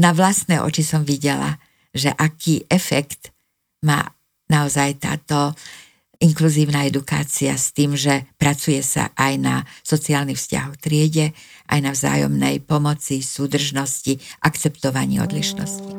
na 0.00 0.16
vlastné 0.16 0.64
oči 0.64 0.80
som 0.80 1.04
videla, 1.04 1.60
že 1.92 2.12
aký 2.16 2.64
efekt 2.72 3.32
má 3.84 4.16
naozaj 4.48 4.96
táto 5.00 5.52
inkluzívna 6.20 6.88
edukácia 6.88 7.52
s 7.56 7.72
tým, 7.76 7.96
že 7.96 8.24
pracuje 8.40 8.80
sa 8.80 9.12
aj 9.16 9.32
na 9.36 9.54
sociálnych 9.84 10.40
vzťahoch 10.40 10.76
triede, 10.80 11.36
aj 11.68 11.80
na 11.82 11.90
vzájomnej 11.92 12.64
pomoci, 12.64 13.20
súdržnosti, 13.20 14.16
akceptovaní 14.40 15.20
odlišnosti. 15.20 15.92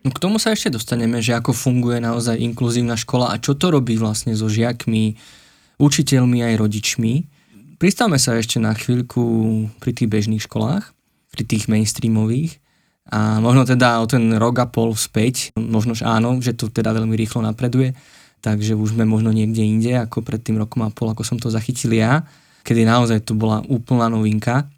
No 0.00 0.08
k 0.16 0.18
tomu 0.18 0.40
sa 0.40 0.56
ešte 0.56 0.72
dostaneme, 0.72 1.20
že 1.20 1.36
ako 1.36 1.52
funguje 1.52 2.00
naozaj 2.00 2.40
inkluzívna 2.40 2.96
škola 2.96 3.30
a 3.30 3.38
čo 3.38 3.52
to 3.52 3.68
robí 3.68 4.00
vlastne 4.00 4.32
so 4.32 4.48
žiakmi, 4.48 5.20
učiteľmi 5.76 6.40
aj 6.40 6.54
rodičmi. 6.56 7.12
Pristavme 7.76 8.16
sa 8.16 8.34
ešte 8.40 8.56
na 8.56 8.72
chvíľku 8.72 9.22
pri 9.78 9.92
tých 9.92 10.08
bežných 10.08 10.44
školách, 10.44 10.96
pri 11.30 11.42
tých 11.44 11.68
mainstreamových 11.68 12.58
a 13.10 13.42
možno 13.42 13.66
teda 13.66 13.98
o 13.98 14.06
ten 14.06 14.30
rok 14.38 14.62
a 14.62 14.66
pol 14.70 14.94
späť, 14.94 15.50
možno 15.58 15.98
áno, 16.06 16.38
že 16.38 16.54
to 16.54 16.70
teda 16.70 16.94
veľmi 16.94 17.18
rýchlo 17.18 17.42
napreduje, 17.42 17.92
takže 18.38 18.78
už 18.78 18.94
sme 18.94 19.02
možno 19.02 19.34
niekde 19.34 19.66
inde 19.66 19.92
ako 19.98 20.22
pred 20.22 20.38
tým 20.38 20.62
rokom 20.62 20.86
a 20.86 20.94
pol, 20.94 21.10
ako 21.10 21.26
som 21.26 21.36
to 21.36 21.50
zachytil 21.50 21.90
ja, 21.90 22.22
kedy 22.62 22.86
naozaj 22.86 23.26
to 23.26 23.34
bola 23.34 23.66
úplná 23.66 24.06
novinka. 24.06 24.70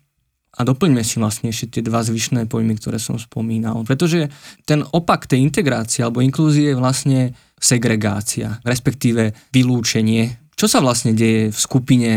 A 0.52 0.68
doplňme 0.68 1.00
si 1.00 1.16
vlastne 1.16 1.48
ešte 1.48 1.80
tie 1.80 1.82
dva 1.88 2.04
zvyšné 2.04 2.44
pojmy, 2.44 2.76
ktoré 2.76 3.00
som 3.00 3.16
spomínal. 3.16 3.88
Pretože 3.88 4.28
ten 4.68 4.84
opak 4.84 5.24
tej 5.24 5.40
integrácie 5.40 6.04
alebo 6.04 6.20
inklúzie 6.20 6.72
je 6.72 6.76
vlastne 6.76 7.32
segregácia, 7.56 8.60
respektíve 8.60 9.32
vylúčenie. 9.48 10.52
Čo 10.52 10.68
sa 10.68 10.84
vlastne 10.84 11.16
deje 11.16 11.48
v 11.48 11.56
skupine, 11.56 12.10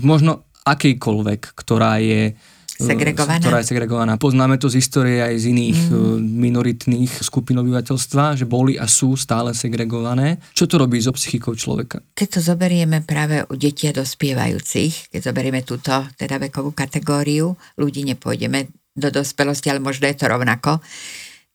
možno 0.00 0.48
akejkoľvek, 0.64 1.52
ktorá 1.52 2.00
je 2.00 2.32
segregovaná. 2.78 3.40
ktorá 3.40 3.58
je 3.64 3.68
segregovaná. 3.72 4.12
Poznáme 4.20 4.60
to 4.60 4.68
z 4.68 4.78
histórie 4.80 5.18
aj 5.24 5.34
z 5.40 5.44
iných 5.52 5.80
mm. 5.88 6.18
minoritných 6.20 7.12
skupín 7.24 7.56
obyvateľstva, 7.60 8.36
že 8.36 8.44
boli 8.44 8.76
a 8.76 8.84
sú 8.84 9.16
stále 9.16 9.56
segregované. 9.56 10.38
Čo 10.52 10.68
to 10.68 10.76
robí 10.76 11.00
so 11.00 11.12
psychikou 11.16 11.56
človeka? 11.56 12.04
Keď 12.14 12.28
to 12.36 12.40
zoberieme 12.40 13.00
práve 13.02 13.42
u 13.48 13.54
detí 13.56 13.88
a 13.88 13.96
dospievajúcich, 13.96 15.12
keď 15.12 15.20
zoberieme 15.20 15.64
túto 15.64 15.92
teda 16.16 16.36
vekovú 16.36 16.76
kategóriu, 16.76 17.56
ľudí 17.80 18.04
nepôjdeme 18.04 18.68
do 18.96 19.08
dospelosti, 19.12 19.68
ale 19.68 19.84
možno 19.84 20.08
je 20.08 20.16
to 20.16 20.24
rovnako, 20.24 20.80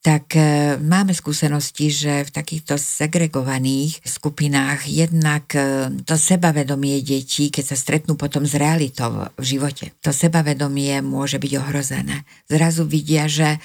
tak 0.02 0.34
e, 0.34 0.42
máme 0.82 1.14
skúsenosti, 1.14 1.94
že 1.94 2.26
v 2.26 2.34
takýchto 2.34 2.74
segregovaných 2.82 4.02
skupinách 4.02 4.90
jednak 4.90 5.46
e, 5.54 5.94
to 6.02 6.18
sebavedomie 6.18 7.06
detí, 7.06 7.54
keď 7.54 7.74
sa 7.74 7.78
stretnú 7.78 8.18
potom 8.18 8.42
s 8.42 8.58
realitou 8.58 9.30
v 9.38 9.46
živote, 9.46 9.94
to 10.02 10.10
sebavedomie 10.10 11.06
môže 11.06 11.38
byť 11.38 11.54
ohrozené. 11.62 12.26
Zrazu 12.50 12.90
vidia, 12.90 13.30
že 13.30 13.62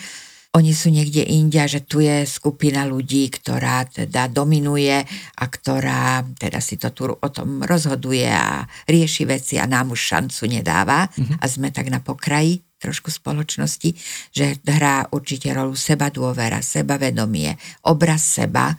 oni 0.57 0.72
sú 0.72 0.88
niekde 0.88 1.20
inde, 1.25 1.61
že 1.68 1.85
tu 1.85 2.01
je 2.01 2.25
skupina 2.25 2.88
ľudí, 2.88 3.29
ktorá 3.29 3.85
teda 3.88 4.29
dominuje 4.29 5.05
a 5.40 5.44
ktorá 5.44 6.25
teda 6.37 6.64
si 6.64 6.81
to 6.81 6.92
tu 6.96 7.12
o 7.12 7.29
tom 7.29 7.61
rozhoduje 7.61 8.29
a 8.29 8.64
rieši 8.88 9.25
veci 9.29 9.55
a 9.61 9.68
nám 9.68 9.92
už 9.92 10.01
šancu 10.01 10.49
nedáva 10.49 11.09
mm-hmm. 11.12 11.37
a 11.40 11.44
sme 11.44 11.68
tak 11.68 11.92
na 11.92 12.01
pokraji 12.01 12.66
trošku 12.79 13.09
spoločnosti, 13.09 13.97
že 14.33 14.61
hrá 14.65 15.09
určite 15.12 15.53
rolu 15.53 15.75
seba 15.75 16.12
dôvera, 16.12 16.61
sebavedomie, 16.61 17.57
obraz 17.89 18.25
seba, 18.25 18.77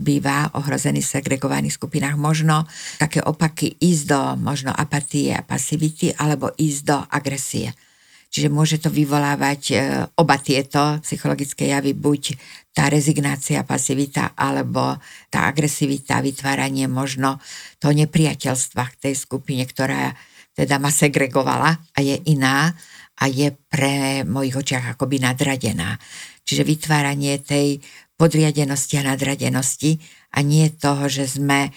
býva 0.00 0.48
ohrozený 0.56 1.04
v 1.04 1.12
segregovaných 1.20 1.76
skupinách. 1.76 2.16
Možno 2.16 2.64
také 2.96 3.20
opaky 3.20 3.76
ísť 3.76 4.04
do 4.08 4.20
možno 4.40 4.72
apatie 4.72 5.36
a 5.36 5.44
pasivity 5.44 6.16
alebo 6.16 6.48
ísť 6.56 6.80
do 6.88 6.98
agresie. 7.12 7.76
Čiže 8.30 8.46
môže 8.46 8.78
to 8.78 8.94
vyvolávať 8.94 9.62
e, 9.74 9.76
oba 10.14 10.38
tieto 10.38 11.02
psychologické 11.02 11.74
javy, 11.74 11.98
buď 11.98 12.38
tá 12.70 12.86
rezignácia, 12.86 13.66
pasivita, 13.66 14.38
alebo 14.38 15.02
tá 15.26 15.50
agresivita, 15.50 16.22
vytváranie 16.22 16.86
možno 16.86 17.42
toho 17.82 17.90
nepriateľstva 17.90 18.82
k 18.94 18.98
tej 19.10 19.14
skupine, 19.18 19.66
ktorá 19.66 20.14
teda 20.54 20.78
ma 20.78 20.94
segregovala 20.94 21.74
a 21.74 21.98
je 21.98 22.22
iná 22.30 22.70
a 23.20 23.24
je 23.28 23.52
pre 23.68 24.24
mojich 24.24 24.56
očiach 24.56 24.96
akoby 24.96 25.20
nadradená. 25.20 26.00
Čiže 26.42 26.64
vytváranie 26.64 27.38
tej 27.44 27.84
podriadenosti 28.16 29.00
a 29.00 29.12
nadradenosti 29.12 30.00
a 30.36 30.40
nie 30.40 30.72
toho, 30.72 31.08
že 31.08 31.28
sme 31.28 31.72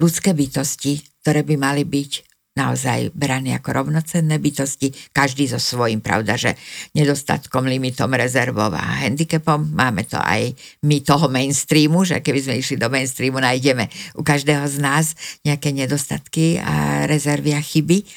ľudské 0.00 0.32
bytosti, 0.32 1.00
ktoré 1.20 1.44
by 1.44 1.56
mali 1.56 1.84
byť 1.84 2.12
naozaj 2.56 3.12
brané 3.12 3.52
ako 3.52 3.84
rovnocenné 3.84 4.40
bytosti, 4.40 4.88
každý 5.12 5.44
so 5.44 5.60
svojím, 5.60 6.00
pravda, 6.00 6.40
že 6.40 6.56
nedostatkom, 6.96 7.68
limitom, 7.68 8.08
rezervou 8.16 8.72
a 8.72 9.04
handicapom. 9.04 9.76
Máme 9.76 10.08
to 10.08 10.16
aj 10.16 10.56
my 10.88 11.04
toho 11.04 11.28
mainstreamu, 11.28 12.08
že 12.08 12.24
keby 12.24 12.40
sme 12.40 12.54
išli 12.56 12.80
do 12.80 12.88
mainstreamu, 12.88 13.44
nájdeme 13.44 13.92
u 14.16 14.24
každého 14.24 14.64
z 14.72 14.76
nás 14.80 15.12
nejaké 15.44 15.76
nedostatky 15.76 16.56
a 16.56 17.04
rezervy 17.04 17.52
a 17.52 17.60
chyby. 17.60 18.08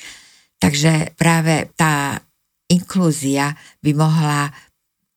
Takže 0.56 1.20
práve 1.20 1.68
tá 1.76 2.24
inklúzia 2.70 3.58
by 3.82 3.92
mohla 3.98 4.54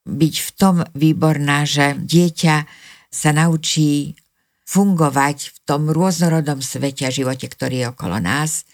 byť 0.03 0.35
v 0.35 0.49
tom 0.59 0.75
výborná, 0.97 1.63
že 1.63 1.95
dieťa 1.95 2.55
sa 3.07 3.29
naučí 3.31 4.17
fungovať 4.67 5.37
v 5.53 5.57
tom 5.63 5.87
rôznorodom 5.93 6.59
svete 6.59 7.07
a 7.07 7.13
živote, 7.13 7.47
ktorý 7.47 7.75
je 7.85 7.91
okolo 7.93 8.17
nás, 8.19 8.65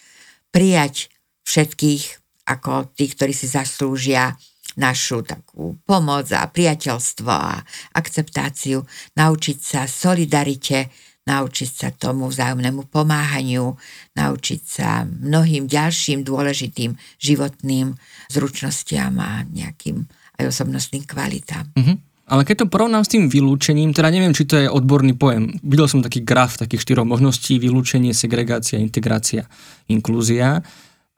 prijať 0.50 1.12
všetkých 1.44 2.18
ako 2.48 2.90
tých, 2.96 3.14
ktorí 3.14 3.32
si 3.36 3.46
zaslúžia 3.46 4.34
našu 4.78 5.22
takú 5.22 5.78
pomoc 5.82 6.30
a 6.32 6.46
priateľstvo 6.46 7.30
a 7.30 7.58
akceptáciu, 7.94 8.82
naučiť 9.18 9.58
sa 9.58 9.84
solidarite, 9.84 10.90
naučiť 11.28 11.70
sa 11.70 11.88
tomu 11.92 12.28
vzájomnému 12.32 12.88
pomáhaniu, 12.88 13.76
naučiť 14.16 14.60
sa 14.64 15.04
mnohým 15.04 15.68
ďalším 15.68 16.24
dôležitým 16.24 16.96
životným 17.20 17.92
zručnostiam 18.32 19.14
a 19.20 19.44
nejakým 19.44 20.08
aj 20.40 20.48
osobnostným 20.48 21.04
kvalitám. 21.04 21.68
Mm-hmm. 21.76 21.96
Ale 22.30 22.46
keď 22.46 22.64
to 22.64 22.72
porovnám 22.72 23.02
s 23.02 23.10
tým 23.10 23.26
vylúčením, 23.26 23.90
teda 23.90 24.06
neviem, 24.06 24.30
či 24.30 24.46
to 24.46 24.54
je 24.54 24.70
odborný 24.70 25.18
pojem. 25.18 25.50
Videl 25.66 25.90
som 25.90 25.98
taký 25.98 26.22
graf 26.22 26.62
takých 26.62 26.86
štyroch 26.86 27.02
možností, 27.02 27.58
vylúčenie, 27.58 28.14
segregácia, 28.14 28.78
integrácia, 28.78 29.50
inklúzia. 29.90 30.62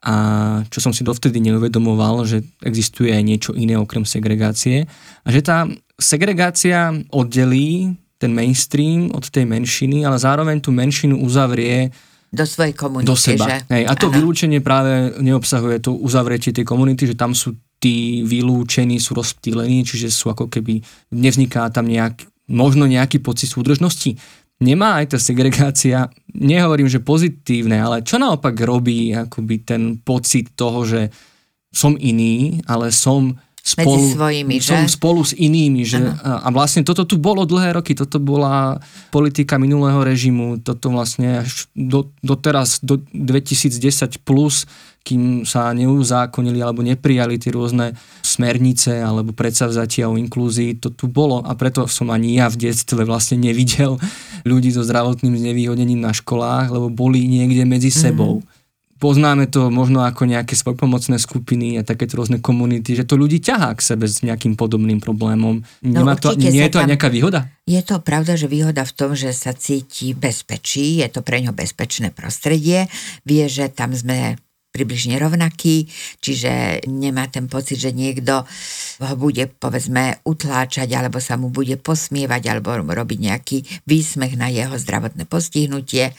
A 0.03 0.15
čo 0.73 0.83
som 0.83 0.91
si 0.91 1.05
dovtedy 1.05 1.39
neuvedomoval, 1.39 2.25
že 2.25 2.43
existuje 2.65 3.13
aj 3.13 3.23
niečo 3.23 3.53
iné 3.53 3.77
okrem 3.77 4.09
segregácie. 4.09 4.89
A 5.23 5.29
že 5.29 5.45
tá 5.45 5.69
segregácia 6.01 6.97
oddelí 7.13 8.02
ten 8.23 8.31
mainstream 8.31 9.11
od 9.11 9.27
tej 9.27 9.43
menšiny, 9.43 10.07
ale 10.07 10.15
zároveň 10.23 10.63
tú 10.63 10.71
menšinu 10.71 11.19
uzavrie 11.19 11.91
do 12.33 12.49
svojej 12.49 12.73
komunity. 12.73 13.09
Do 13.13 13.17
seba. 13.19 13.45
Že? 13.45 13.57
Hej, 13.69 13.85
a 13.85 13.93
to 13.93 14.09
Aha. 14.09 14.15
vylúčenie 14.17 14.65
práve 14.65 15.21
neobsahuje 15.21 15.85
to 15.85 15.93
uzavretie 15.93 16.57
tej 16.57 16.65
komunity, 16.65 17.05
že 17.05 17.19
tam 17.19 17.37
sú 17.37 17.53
tí 17.77 18.25
vylúčení, 18.25 18.97
sú 18.97 19.13
rozptýlení, 19.13 19.85
čiže 19.85 20.09
sú 20.09 20.33
ako 20.33 20.49
keby, 20.49 20.81
nevzniká 21.13 21.69
tam 21.69 21.93
nejak, 21.93 22.25
možno 22.49 22.89
nejaký 22.89 23.21
pocit 23.21 23.53
súdržnosti. 23.53 24.17
Nemá 24.65 25.03
aj 25.03 25.13
tá 25.13 25.19
segregácia, 25.21 26.09
nehovorím, 26.33 26.89
že 26.89 27.05
pozitívne, 27.05 27.83
ale 27.83 28.07
čo 28.07 28.17
naopak 28.17 28.57
robí 28.65 29.13
akoby 29.13 29.67
ten 29.67 29.83
pocit 30.01 30.57
toho, 30.57 30.89
že 30.89 31.13
som 31.69 31.99
iný, 32.01 32.65
ale 32.65 32.95
som 32.95 33.37
spolu, 33.63 33.95
medzi 33.95 34.19
svojimi, 34.19 34.57
že? 34.59 34.75
spolu 34.91 35.23
s 35.23 35.33
inými. 35.33 35.87
Že, 35.87 36.19
a, 36.19 36.43
a 36.45 36.49
vlastne 36.51 36.83
toto 36.83 37.07
tu 37.07 37.17
bolo 37.17 37.47
dlhé 37.47 37.79
roky, 37.79 37.95
toto 37.95 38.19
bola 38.19 38.83
politika 39.15 39.57
minulého 39.57 40.03
režimu, 40.03 40.59
toto 40.59 40.91
vlastne 40.91 41.47
až 41.47 41.71
do, 41.73 42.11
doteraz, 42.21 42.83
do 42.83 42.99
2010 43.15 43.79
plus, 44.27 44.67
kým 45.03 45.43
sa 45.43 45.75
neuzákonili 45.75 46.63
alebo 46.63 46.83
neprijali 46.83 47.35
tie 47.35 47.51
rôzne 47.51 47.95
smernice 48.23 49.03
alebo 49.03 49.35
predsavzatia 49.35 50.07
o 50.07 50.15
inklúzii, 50.15 50.79
to 50.79 50.95
tu 50.95 51.11
bolo 51.11 51.43
a 51.43 51.59
preto 51.59 51.91
som 51.91 52.11
ani 52.15 52.39
ja 52.39 52.47
v 52.47 52.71
detstve 52.71 53.03
vlastne 53.03 53.39
nevidel 53.39 53.99
ľudí 54.51 54.71
so 54.71 54.87
zdravotným 54.87 55.39
znevýhodnením 55.39 56.03
na 56.03 56.15
školách, 56.15 56.71
lebo 56.71 56.91
boli 56.91 57.27
niekde 57.27 57.63
medzi 57.67 57.91
sebou. 57.91 58.43
Mm-hmm 58.43 58.62
poznáme 59.03 59.51
to 59.51 59.67
možno 59.75 60.07
ako 60.07 60.31
nejaké 60.31 60.55
svojpomocné 60.55 61.19
skupiny 61.19 61.75
a 61.75 61.83
takéto 61.83 62.23
rôzne 62.23 62.39
komunity, 62.39 62.95
že 62.95 63.03
to 63.03 63.19
ľudí 63.19 63.43
ťahá 63.43 63.75
k 63.75 63.83
sebe 63.83 64.07
s 64.07 64.23
nejakým 64.23 64.55
podobným 64.55 65.03
problémom. 65.03 65.67
No, 65.83 66.07
Nemá 66.07 66.15
to, 66.15 66.39
nie 66.39 66.55
je 66.55 66.71
to 66.71 66.79
aj 66.79 66.87
nejaká 66.87 67.11
výhoda? 67.11 67.51
Je 67.67 67.83
to 67.83 67.99
pravda, 67.99 68.39
že 68.39 68.47
výhoda 68.47 68.87
v 68.87 68.95
tom, 68.95 69.19
že 69.19 69.35
sa 69.35 69.51
cíti 69.51 70.15
bezpečí, 70.15 71.03
je 71.03 71.11
to 71.11 71.27
pre 71.27 71.43
ňo 71.43 71.51
bezpečné 71.51 72.15
prostredie, 72.15 72.87
vie, 73.27 73.45
že 73.51 73.67
tam 73.75 73.91
sme 73.91 74.39
približne 74.73 75.21
rovnaký, 75.21 75.85
čiže 76.25 76.83
nemá 76.89 77.29
ten 77.29 77.45
pocit, 77.45 77.77
že 77.77 77.93
niekto 77.93 78.49
ho 79.05 79.15
bude 79.21 79.45
povedzme 79.61 80.25
utláčať 80.25 80.89
alebo 80.97 81.21
sa 81.21 81.37
mu 81.37 81.53
bude 81.53 81.77
posmievať 81.77 82.43
alebo 82.49 82.73
robiť 82.81 83.19
nejaký 83.21 83.59
výsmech 83.85 84.41
na 84.41 84.49
jeho 84.49 84.73
zdravotné 84.81 85.29
postihnutie 85.29 86.17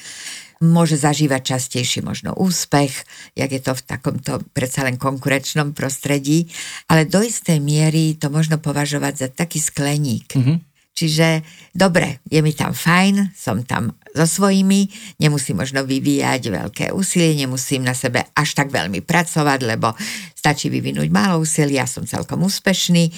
môže 0.63 0.95
zažívať 0.95 1.59
častejšie 1.59 1.99
možno 2.01 2.31
úspech, 2.39 3.03
jak 3.35 3.51
je 3.51 3.59
to 3.59 3.75
v 3.75 3.83
takomto 3.83 4.31
predsa 4.55 4.87
len 4.87 4.95
konkurenčnom 4.95 5.75
prostredí, 5.75 6.47
ale 6.87 7.03
do 7.03 7.19
istej 7.19 7.59
miery 7.59 8.15
to 8.15 8.31
možno 8.31 8.57
považovať 8.63 9.13
za 9.13 9.27
taký 9.27 9.59
skleník. 9.59 10.31
Mm-hmm. 10.31 10.57
Čiže 10.93 11.41
dobre, 11.73 12.21
je 12.29 12.37
mi 12.45 12.53
tam 12.53 12.77
fajn, 12.77 13.33
som 13.33 13.65
tam 13.65 13.97
so 14.13 14.29
svojimi, 14.29 14.85
nemusím 15.17 15.65
možno 15.65 15.81
vyvíjať 15.81 16.41
veľké 16.53 16.85
úsilie, 16.93 17.33
nemusím 17.33 17.81
na 17.81 17.97
sebe 17.97 18.29
až 18.37 18.53
tak 18.53 18.69
veľmi 18.69 19.01
pracovať, 19.01 19.59
lebo 19.65 19.97
stačí 20.37 20.69
vyvinúť 20.69 21.09
málo 21.09 21.41
úsilia, 21.41 21.89
som 21.89 22.05
celkom 22.05 22.45
úspešný 22.45 23.09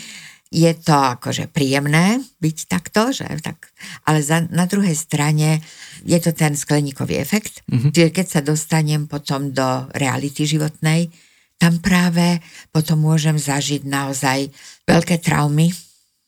je 0.54 0.72
to 0.78 0.94
akože 0.94 1.50
príjemné 1.50 2.22
byť 2.40 2.58
takto, 2.70 3.12
že 3.12 3.26
tak, 3.42 3.74
ale 4.06 4.22
za, 4.22 4.46
na 4.54 4.70
druhej 4.70 4.94
strane 4.94 5.60
je 6.06 6.18
to 6.22 6.32
ten 6.32 6.54
skleníkový 6.54 7.18
efekt, 7.18 7.66
mm-hmm. 7.66 7.92
čiže 7.92 8.10
keď 8.14 8.28
sa 8.30 8.42
dostanem 8.46 9.10
potom 9.10 9.52
do 9.52 9.90
reality 9.98 10.46
životnej, 10.46 11.10
tam 11.58 11.80
práve 11.80 12.44
potom 12.70 13.00
môžem 13.02 13.40
zažiť 13.40 13.88
naozaj 13.88 14.52
veľké 14.86 15.24
traumy, 15.24 15.72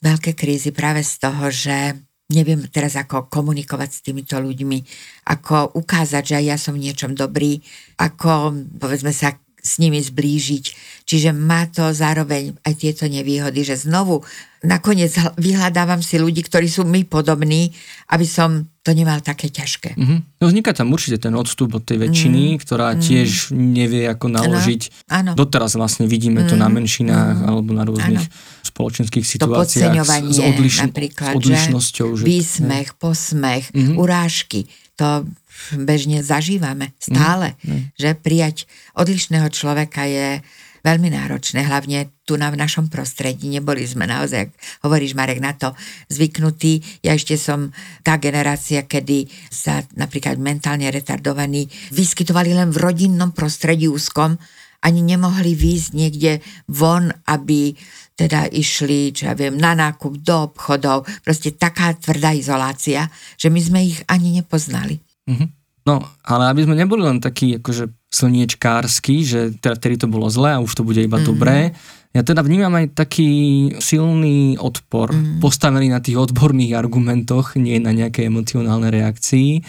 veľké 0.01 0.33
krízy 0.33 0.71
práve 0.71 1.03
z 1.03 1.13
toho, 1.19 1.51
že 1.51 1.93
neviem 2.31 2.67
teraz 2.67 2.99
ako 2.99 3.31
komunikovať 3.31 3.89
s 3.91 4.03
týmito 4.03 4.35
ľuďmi, 4.39 4.83
ako 5.31 5.79
ukázať, 5.79 6.23
že 6.35 6.37
ja 6.43 6.57
som 6.59 6.75
v 6.75 6.89
niečom 6.89 7.15
dobrý, 7.15 7.59
ako 7.99 8.55
povedzme 8.79 9.15
sa 9.15 9.35
s 9.61 9.83
nimi 9.83 9.99
zblížiť. 9.99 10.65
Čiže 11.07 11.35
má 11.35 11.67
to 11.67 11.91
zároveň 11.91 12.55
aj 12.63 12.73
tieto 12.79 13.05
nevýhody, 13.07 13.63
že 13.63 13.87
znovu 13.87 14.23
nakoniec 14.63 15.13
vyhľadávam 15.37 16.01
si 16.01 16.17
ľudí, 16.17 16.41
ktorí 16.41 16.67
sú 16.67 16.83
mi 16.87 17.05
podobní, 17.05 17.71
aby 18.09 18.25
som 18.25 18.65
to 18.81 18.95
nemal 18.95 19.19
také 19.19 19.51
ťažké. 19.51 19.99
Mm-hmm. 19.99 20.19
No 20.39 20.43
vzniká 20.47 20.71
tam 20.71 20.95
určite 20.95 21.19
ten 21.27 21.35
odstup 21.35 21.75
od 21.75 21.83
tej 21.83 22.07
väčšiny, 22.07 22.55
mm, 22.55 22.59
ktorá 22.63 22.95
mm. 22.95 22.99
tiež 23.03 23.29
nevie, 23.51 24.07
ako 24.07 24.31
naložiť. 24.31 25.11
Áno. 25.11 25.35
Doteraz 25.35 25.75
vlastne 25.75 26.07
vidíme 26.07 26.47
mm, 26.47 26.47
to 26.47 26.55
na 26.55 26.71
menšinách 26.71 27.43
mm, 27.43 27.47
alebo 27.51 27.69
na 27.75 27.83
rôznych 27.83 28.23
áno. 28.23 28.63
spoločenských 28.63 29.27
situáciách. 29.27 29.91
To 29.91 30.31
s, 30.31 30.39
odliš- 30.39 30.87
napríklad, 30.87 31.35
s 31.35 31.37
odlišnosťou. 31.43 32.07
Že 32.15 32.23
výsmech, 32.23 32.95
posmech, 32.95 33.75
mm-hmm. 33.75 33.95
urážky. 33.99 34.71
To 34.97 35.27
bežne 35.75 36.23
zažívame 36.23 36.93
stále, 37.01 37.57
mm, 37.61 37.69
mm. 37.69 37.81
že 37.97 38.09
prijať 38.17 38.57
odlišného 38.95 39.47
človeka 39.51 40.05
je 40.07 40.41
veľmi 40.87 41.11
náročné, 41.11 41.67
hlavne 41.67 42.07
tu 42.23 42.39
na 42.39 42.47
v 42.47 42.59
našom 42.59 42.87
prostredí. 42.87 43.51
Neboli 43.51 43.83
sme 43.83 44.07
naozaj, 44.07 44.47
hovoríš 44.87 45.19
Marek, 45.19 45.43
na 45.43 45.51
to 45.51 45.75
zvyknutí. 46.07 47.03
Ja 47.03 47.11
ešte 47.11 47.35
som 47.35 47.75
tá 48.07 48.15
generácia, 48.15 48.87
kedy 48.87 49.27
sa 49.51 49.83
napríklad 49.99 50.39
mentálne 50.39 50.87
retardovaní 50.87 51.67
vyskytovali 51.91 52.55
len 52.55 52.71
v 52.71 52.79
rodinnom 52.79 53.35
prostredí 53.35 53.91
úzkom, 53.91 54.39
ani 54.77 55.01
nemohli 55.03 55.57
výjsť 55.57 55.91
niekde 55.91 56.31
von, 56.69 57.09
aby 57.27 57.73
teda 58.17 58.49
išli, 58.49 59.13
čo 59.13 59.29
ja 59.29 59.33
viem, 59.35 59.57
na 59.57 59.77
nákup 59.77 60.21
do 60.21 60.53
obchodov. 60.53 61.05
Proste 61.21 61.53
taká 61.53 61.93
tvrdá 61.97 62.33
izolácia, 62.33 63.09
že 63.35 63.49
my 63.51 63.59
sme 63.61 63.79
ich 63.83 63.99
ani 64.09 64.41
nepoznali. 64.41 65.06
Mm-hmm. 65.27 65.49
No, 65.87 66.03
ale 66.27 66.51
aby 66.51 66.67
sme 66.67 66.75
neboli 66.75 66.99
len 66.99 67.23
takí 67.23 67.59
akože 67.63 67.87
slniečkársky, 68.11 69.23
že 69.23 69.39
teda 69.55 69.79
vtedy 69.79 69.95
to 69.99 70.07
bolo 70.11 70.27
zlé 70.27 70.55
a 70.55 70.63
už 70.63 70.71
to 70.75 70.83
bude 70.83 70.99
iba 70.99 71.15
mm-hmm. 71.19 71.31
dobré, 71.31 71.71
ja 72.15 72.25
teda 72.25 72.41
vnímam 72.41 72.73
aj 72.73 72.97
taký 72.97 73.29
silný 73.77 74.57
odpor, 74.57 75.13
mm-hmm. 75.13 75.37
postavený 75.37 75.93
na 75.93 76.01
tých 76.01 76.17
odborných 76.17 76.73
argumentoch, 76.73 77.53
nie 77.59 77.77
na 77.77 77.93
nejakej 77.93 78.31
emocionálnej 78.31 78.89
reakcii, 78.89 79.61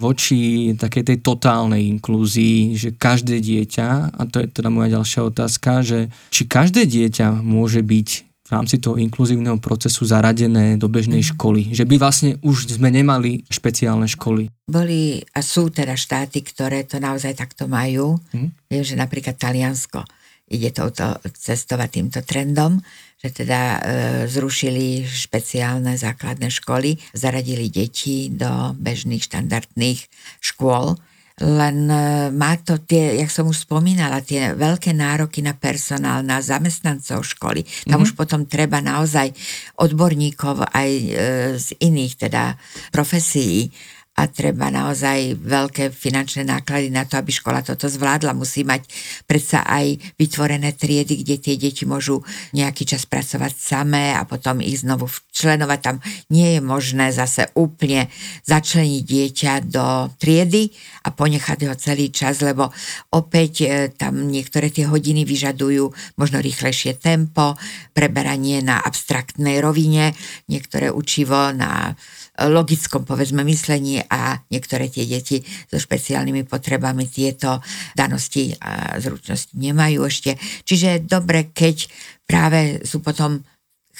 voči 0.00 0.72
takej 0.80 1.12
tej 1.12 1.18
totálnej 1.20 1.84
inklúzii, 1.92 2.72
že 2.72 2.96
každé 2.96 3.44
dieťa, 3.44 4.16
a 4.16 4.22
to 4.24 4.40
je 4.40 4.48
teda 4.48 4.72
moja 4.72 4.96
ďalšia 4.96 5.20
otázka, 5.28 5.84
že 5.84 6.08
či 6.32 6.48
každé 6.48 6.88
dieťa 6.88 7.44
môže 7.44 7.84
byť 7.84 8.29
v 8.50 8.58
rámci 8.58 8.82
toho 8.82 8.98
inkluzívneho 8.98 9.62
procesu 9.62 10.02
zaradené 10.02 10.74
do 10.74 10.90
bežnej 10.90 11.22
mm. 11.22 11.28
školy. 11.38 11.70
Že 11.70 11.86
by 11.86 11.94
vlastne 12.02 12.30
už 12.42 12.66
sme 12.66 12.90
nemali 12.90 13.46
špeciálne 13.46 14.10
školy. 14.10 14.50
Boli 14.66 15.22
a 15.22 15.38
sú 15.38 15.70
teda 15.70 15.94
štáty, 15.94 16.42
ktoré 16.42 16.82
to 16.82 16.98
naozaj 16.98 17.38
takto 17.38 17.70
majú. 17.70 18.18
Mm. 18.34 18.50
Viem, 18.66 18.82
že 18.82 18.98
napríklad 18.98 19.38
Taliansko 19.38 20.02
ide 20.50 20.74
touto 20.74 21.14
cestovať 21.30 21.88
týmto 21.94 22.20
trendom, 22.26 22.82
že 23.22 23.30
teda 23.30 23.60
e, 23.62 23.78
zrušili 24.26 25.06
špeciálne 25.06 25.94
základné 25.94 26.50
školy, 26.50 26.98
zaradili 27.14 27.70
deti 27.70 28.34
do 28.34 28.74
bežných 28.74 29.22
štandardných 29.22 30.10
škôl 30.42 30.98
len 31.40 31.88
e, 31.88 32.28
má 32.30 32.52
to 32.60 32.76
tie, 32.84 33.16
jak 33.16 33.32
som 33.32 33.48
už 33.48 33.64
spomínala, 33.64 34.20
tie 34.20 34.52
veľké 34.52 34.92
nároky 34.92 35.40
na 35.40 35.56
personál, 35.56 36.20
na 36.20 36.44
zamestnancov 36.44 37.24
školy. 37.24 37.64
Tam 37.88 38.00
mm-hmm. 38.00 38.04
už 38.04 38.10
potom 38.12 38.44
treba 38.44 38.84
naozaj 38.84 39.32
odborníkov 39.80 40.68
aj 40.68 40.90
e, 40.92 41.08
z 41.56 41.68
iných 41.80 42.28
teda 42.28 42.60
profesí 42.92 43.72
a 44.18 44.28
treba 44.28 44.68
naozaj 44.68 45.38
veľké 45.38 45.94
finančné 45.94 46.44
náklady 46.44 46.92
na 46.92 47.08
to, 47.08 47.16
aby 47.16 47.32
škola 47.32 47.64
toto 47.64 47.88
zvládla. 47.88 48.36
Musí 48.36 48.66
mať 48.66 48.84
predsa 49.24 49.64
aj 49.64 49.96
vytvorené 50.20 50.76
triedy, 50.76 51.24
kde 51.24 51.36
tie 51.40 51.54
deti 51.56 51.88
môžu 51.88 52.20
nejaký 52.52 52.84
čas 52.84 53.08
pracovať 53.08 53.54
samé 53.56 54.12
a 54.12 54.28
potom 54.28 54.60
ich 54.60 54.84
znovu 54.84 55.08
včlenovať. 55.08 55.78
Tam 55.80 55.96
nie 56.28 56.58
je 56.58 56.60
možné 56.60 57.14
zase 57.16 57.48
úplne 57.56 58.12
začleniť 58.44 59.02
dieťa 59.08 59.52
do 59.72 60.12
triedy 60.20 60.68
a 61.06 61.14
ponechať 61.14 61.58
ho 61.70 61.74
celý 61.78 62.12
čas, 62.12 62.44
lebo 62.44 62.68
opäť 63.16 63.52
e, 63.64 63.88
tam 63.94 64.28
niektoré 64.28 64.68
tie 64.68 64.84
hodiny 64.84 65.24
vyžadujú 65.24 65.86
možno 66.20 66.44
rýchlejšie 66.44 67.00
tempo, 67.00 67.56
preberanie 67.96 68.60
na 68.60 68.84
abstraktnej 68.84 69.64
rovine, 69.64 70.12
niektoré 70.50 70.92
učivo 70.92 71.56
na 71.56 71.96
logickom 72.40 73.04
povedzme 73.04 73.44
myslení 73.44 73.99
a 74.06 74.40
niektoré 74.48 74.88
tie 74.88 75.04
deti 75.04 75.42
so 75.68 75.76
špeciálnymi 75.76 76.46
potrebami 76.46 77.04
tieto 77.10 77.60
danosti 77.92 78.54
a 78.60 78.96
zručnosti 78.96 79.52
nemajú 79.56 80.00
ešte. 80.06 80.36
Čiže 80.64 80.86
je 80.96 81.06
dobre, 81.06 81.52
keď 81.52 81.90
práve 82.24 82.86
sú 82.86 83.04
potom 83.04 83.44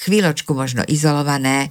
chvíľočku 0.01 0.57
možno 0.57 0.81
izolované, 0.89 1.69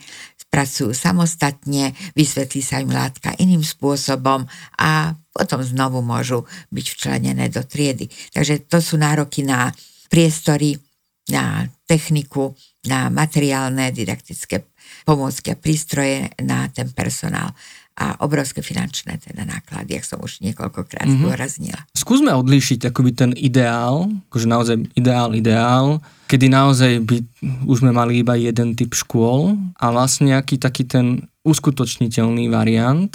pracujú 0.51 0.91
samostatne, 0.91 1.95
vysvetlí 2.19 2.61
sa 2.61 2.83
im 2.83 2.91
látka 2.91 3.39
iným 3.39 3.63
spôsobom 3.63 4.45
a 4.83 5.15
potom 5.31 5.63
znovu 5.63 6.03
môžu 6.03 6.43
byť 6.75 6.87
včlenené 6.91 7.47
do 7.49 7.63
triedy. 7.63 8.11
Takže 8.35 8.67
to 8.67 8.83
sú 8.83 8.99
nároky 8.99 9.47
na 9.47 9.71
priestory, 10.11 10.75
na 11.31 11.71
techniku, 11.87 12.59
na 12.91 13.07
materiálne 13.15 13.95
didaktické 13.95 14.67
pomôcky 15.07 15.55
a 15.55 15.61
prístroje 15.61 16.35
na 16.43 16.67
ten 16.75 16.91
personál 16.91 17.55
a 18.01 18.17
obrovské 18.25 18.65
finančné 18.65 19.21
teda 19.21 19.45
náklady, 19.45 20.01
jak 20.01 20.09
som 20.09 20.25
už 20.25 20.41
niekoľkokrát 20.41 21.05
mm-hmm. 21.05 21.21
zdôraznila. 21.21 21.81
Skúsme 21.93 22.33
odlíšiť 22.33 22.89
akoby 22.89 23.11
ten 23.13 23.31
ideál, 23.37 24.09
akože 24.33 24.47
naozaj 24.49 24.77
ideál, 24.97 25.37
ideál, 25.37 26.01
kedy 26.25 26.49
naozaj 26.49 27.05
by 27.05 27.21
už 27.69 27.85
sme 27.85 27.93
mali 27.93 28.25
iba 28.25 28.41
jeden 28.41 28.73
typ 28.73 28.97
škôl 28.97 29.53
a 29.77 29.93
vlastne 29.93 30.33
nejaký 30.33 30.57
taký 30.57 30.89
ten 30.89 31.29
uskutočniteľný 31.45 32.49
variant, 32.49 33.13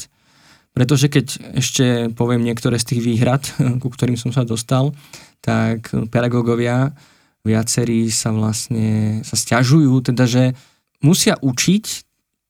pretože 0.77 1.09
keď 1.09 1.57
ešte 1.57 1.85
poviem 2.13 2.45
niektoré 2.45 2.77
z 2.77 2.93
tých 2.93 3.01
výhrad, 3.01 3.41
ku 3.81 3.89
ktorým 3.89 4.21
som 4.21 4.29
sa 4.29 4.45
dostal, 4.45 4.93
tak 5.41 5.89
pedagógovia 6.13 6.93
viacerí 7.41 8.13
sa 8.13 8.29
vlastne 8.29 9.21
sa 9.25 9.33
stiažujú, 9.33 10.13
teda 10.13 10.29
že 10.29 10.53
musia 11.01 11.37
učiť 11.41 11.85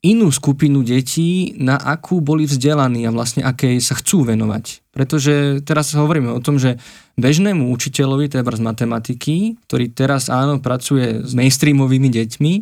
inú 0.05 0.29
skupinu 0.29 0.85
detí, 0.85 1.57
na 1.57 1.81
akú 1.81 2.21
boli 2.21 2.45
vzdelaní 2.45 3.09
a 3.09 3.15
vlastne 3.15 3.41
akej 3.41 3.81
sa 3.81 3.97
chcú 3.97 4.29
venovať. 4.29 4.85
Pretože 4.93 5.65
teraz 5.65 5.97
hovoríme 5.97 6.29
o 6.29 6.39
tom, 6.39 6.61
že 6.61 6.77
bežnému 7.17 7.73
učiteľovi, 7.73 8.29
teda 8.29 8.45
z 8.45 8.61
matematiky, 8.61 9.35
ktorý 9.65 9.89
teraz 9.89 10.29
áno 10.29 10.61
pracuje 10.61 11.25
s 11.25 11.33
mainstreamovými 11.33 12.13
deťmi, 12.13 12.53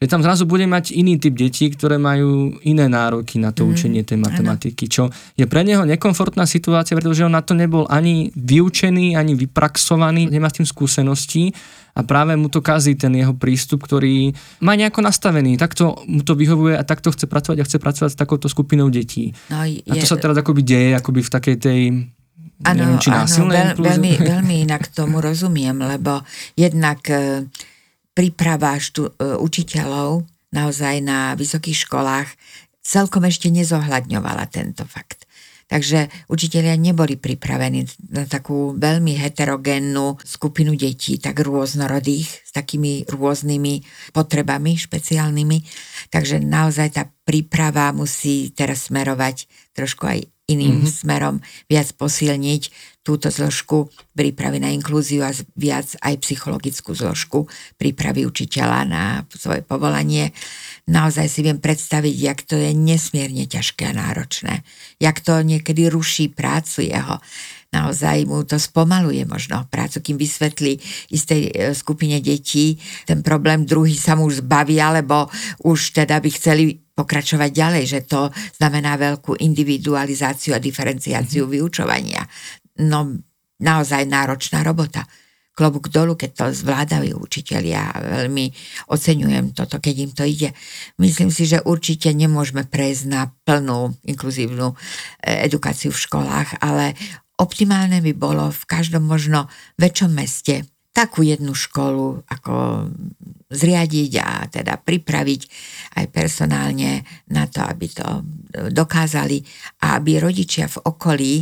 že 0.00 0.08
tam 0.08 0.24
zrazu 0.24 0.48
bude 0.48 0.64
mať 0.64 0.96
iný 0.96 1.20
typ 1.20 1.36
detí, 1.36 1.68
ktoré 1.68 2.00
majú 2.00 2.56
iné 2.64 2.88
nároky 2.88 3.36
na 3.36 3.52
to 3.52 3.68
mm, 3.68 3.70
učenie 3.76 4.00
tej 4.00 4.16
matematiky, 4.16 4.88
čo 4.88 5.12
je 5.36 5.44
pre 5.44 5.60
neho 5.60 5.84
nekomfortná 5.84 6.48
situácia, 6.48 6.96
pretože 6.96 7.20
on 7.20 7.36
na 7.36 7.44
to 7.44 7.52
nebol 7.52 7.84
ani 7.84 8.32
vyučený, 8.32 9.12
ani 9.12 9.36
vypraxovaný, 9.36 10.32
nemá 10.32 10.48
s 10.48 10.56
tým 10.56 10.64
skúsenosti 10.64 11.52
a 11.92 12.00
práve 12.00 12.32
mu 12.32 12.48
to 12.48 12.64
kazí 12.64 12.96
ten 12.96 13.12
jeho 13.12 13.36
prístup, 13.36 13.84
ktorý 13.84 14.32
má 14.64 14.72
nejako 14.72 15.04
nastavený, 15.04 15.60
takto 15.60 16.00
mu 16.08 16.24
to 16.24 16.32
vyhovuje 16.32 16.80
a 16.80 16.82
takto 16.88 17.12
chce 17.12 17.28
pracovať 17.28 17.60
a 17.60 17.66
chce 17.68 17.76
pracovať 17.76 18.10
s 18.10 18.16
takouto 18.16 18.48
skupinou 18.48 18.88
detí. 18.88 19.36
No, 19.52 19.68
je... 19.68 19.84
A 19.84 20.00
to 20.00 20.08
sa 20.08 20.16
teraz 20.16 20.32
akoby 20.40 20.64
deje 20.64 20.90
akoby 20.96 21.20
v 21.20 21.30
takej 21.30 21.56
tej 21.60 21.80
Áno, 22.60 22.76
neviem, 22.76 23.00
či 23.00 23.08
áno 23.08 23.24
veľ, 23.48 23.68
veľmi, 23.80 24.12
veľmi 24.36 24.54
inak 24.68 24.92
tomu 24.92 25.24
rozumiem, 25.24 25.80
lebo 25.80 26.20
jednak 26.52 27.00
e, 27.08 27.48
príprava 28.14 28.76
štú, 28.76 29.10
e, 29.10 29.12
učiteľov 29.38 30.26
naozaj 30.50 31.02
na 31.02 31.34
vysokých 31.38 31.86
školách 31.86 32.28
celkom 32.82 33.28
ešte 33.28 33.52
nezohľadňovala 33.52 34.50
tento 34.50 34.82
fakt. 34.88 35.30
Takže 35.70 36.10
učitelia 36.26 36.74
neboli 36.74 37.14
pripravení 37.14 37.86
na 38.10 38.26
takú 38.26 38.74
veľmi 38.74 39.14
heterogénnu 39.14 40.18
skupinu 40.26 40.74
detí, 40.74 41.14
tak 41.22 41.38
rôznorodých, 41.38 42.26
s 42.26 42.50
takými 42.50 43.06
rôznymi 43.06 43.86
potrebami 44.10 44.74
špeciálnymi. 44.74 45.58
Takže 46.10 46.42
naozaj 46.42 46.98
tá 46.98 47.06
príprava 47.22 47.94
musí 47.94 48.50
teraz 48.50 48.90
smerovať 48.90 49.46
trošku 49.70 50.10
aj 50.10 50.26
iným 50.50 50.82
mm-hmm. 50.82 50.98
smerom, 51.06 51.36
viac 51.70 51.94
posilniť 51.94 52.62
túto 53.00 53.32
zložku 53.32 53.88
prípravy 54.12 54.60
na 54.60 54.68
inklúziu 54.68 55.24
a 55.24 55.32
viac 55.56 55.96
aj 56.04 56.20
psychologickú 56.20 56.92
zložku 56.92 57.48
prípravy 57.80 58.28
učiteľa 58.28 58.80
na 58.84 59.04
svoje 59.32 59.64
povolanie. 59.64 60.36
Naozaj 60.84 61.26
si 61.32 61.40
viem 61.40 61.56
predstaviť, 61.56 62.14
jak 62.14 62.38
to 62.44 62.60
je 62.60 62.76
nesmierne 62.76 63.48
ťažké 63.48 63.88
a 63.88 63.96
náročné. 63.96 64.66
Jak 65.00 65.24
to 65.24 65.40
niekedy 65.40 65.88
ruší 65.88 66.28
prácu 66.28 66.92
jeho 66.92 67.16
naozaj 67.70 68.26
mu 68.26 68.42
to 68.42 68.58
spomaluje 68.58 69.22
možno 69.24 69.62
prácu, 69.70 70.02
kým 70.02 70.18
vysvetlí 70.18 70.82
istej 71.14 71.40
e, 71.46 71.50
skupine 71.70 72.18
detí 72.18 72.82
ten 73.06 73.22
problém, 73.22 73.62
druhý 73.62 73.94
sa 73.94 74.18
mu 74.18 74.26
už 74.26 74.42
zbaví, 74.42 74.82
alebo 74.82 75.30
už 75.62 75.94
teda 75.94 76.18
by 76.18 76.30
chceli 76.34 76.64
pokračovať 76.98 77.50
ďalej, 77.54 77.84
že 77.86 78.00
to 78.04 78.28
znamená 78.60 78.98
veľkú 79.00 79.40
individualizáciu 79.40 80.52
a 80.52 80.60
diferenciáciu 80.60 81.46
mm-hmm. 81.46 81.56
vyučovania. 81.56 82.22
No 82.80 83.20
naozaj 83.60 84.08
náročná 84.08 84.64
robota 84.64 85.04
klobúk 85.60 85.92
dolu, 85.92 86.16
keď 86.16 86.30
to 86.32 86.44
zvládajú 86.56 87.20
učitelia. 87.20 87.92
Veľmi 87.92 88.48
oceňujem 88.88 89.52
toto, 89.52 89.76
keď 89.76 89.94
im 90.00 90.12
to 90.16 90.24
ide. 90.24 90.56
Myslím 90.96 91.28
si, 91.28 91.44
že 91.44 91.60
určite 91.60 92.08
nemôžeme 92.16 92.64
prejsť 92.64 93.04
na 93.04 93.28
plnú 93.44 93.92
inkluzívnu 94.08 94.72
e, 94.72 94.74
edukáciu 95.44 95.92
v 95.92 96.00
školách, 96.00 96.64
ale 96.64 96.96
optimálne 97.36 98.00
by 98.00 98.12
bolo 98.16 98.48
v 98.48 98.62
každom 98.64 99.04
možno 99.04 99.52
väčšom 99.76 100.16
meste 100.16 100.64
takú 100.90 101.22
jednu 101.22 101.54
školu 101.54 102.24
ako 102.26 102.88
zriadiť 103.52 104.12
a 104.18 104.50
teda 104.50 104.74
pripraviť 104.80 105.42
aj 106.02 106.04
personálne 106.10 107.06
na 107.30 107.46
to, 107.46 107.62
aby 107.62 107.86
to 107.94 108.26
dokázali 108.74 109.38
a 109.86 110.02
aby 110.02 110.18
rodičia 110.18 110.66
v 110.66 110.82
okolí 110.82 111.34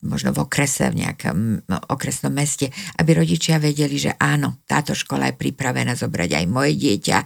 možno 0.00 0.32
v 0.32 0.42
okrese, 0.48 0.88
v 0.88 1.04
nejakom 1.04 1.68
okresnom 1.92 2.32
meste, 2.32 2.72
aby 2.96 3.20
rodičia 3.20 3.60
vedeli, 3.60 4.00
že 4.00 4.16
áno, 4.16 4.64
táto 4.64 4.96
škola 4.96 5.28
je 5.32 5.40
pripravená 5.40 5.92
zobrať 5.92 6.30
aj 6.40 6.46
moje 6.48 6.72
dieťa, 6.80 7.18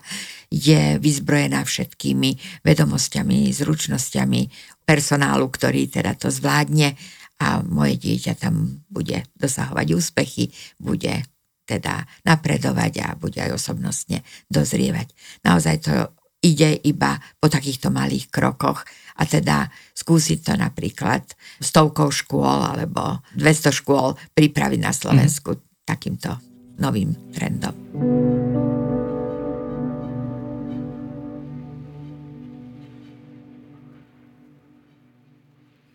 je 0.51 0.99
vyzbrojená 0.99 1.63
všetkými 1.63 2.63
vedomosťami, 2.67 3.39
zručnosťami 3.55 4.41
personálu, 4.87 5.47
ktorý 5.51 5.91
teda 5.91 6.19
to 6.19 6.31
zvládne 6.31 6.99
a 7.43 7.63
moje 7.67 7.99
dieťa 7.99 8.39
tam 8.39 8.87
bude 8.91 9.27
dosahovať 9.35 9.87
úspechy, 9.95 10.51
bude 10.79 11.27
teda 11.65 12.05
napredovať 12.29 12.93
a 13.03 13.09
bude 13.17 13.41
aj 13.41 13.57
osobnostne 13.57 14.23
dozrievať. 14.53 15.11
Naozaj 15.43 15.77
to 15.81 15.95
ide 16.45 16.77
iba 16.85 17.17
po 17.41 17.49
takýchto 17.49 17.89
malých 17.89 18.29
krokoch 18.29 18.85
a 19.15 19.23
teda 19.25 19.71
skúsiť 19.95 20.39
to 20.43 20.53
napríklad 20.59 21.23
stovkou 21.63 22.11
škôl 22.11 22.75
alebo 22.75 23.23
200 23.39 23.71
škôl 23.71 24.19
pripraviť 24.35 24.81
na 24.83 24.93
Slovensku 24.93 25.55
mm. 25.55 25.87
takýmto 25.87 26.31
novým 26.79 27.15
trendom. 27.31 27.75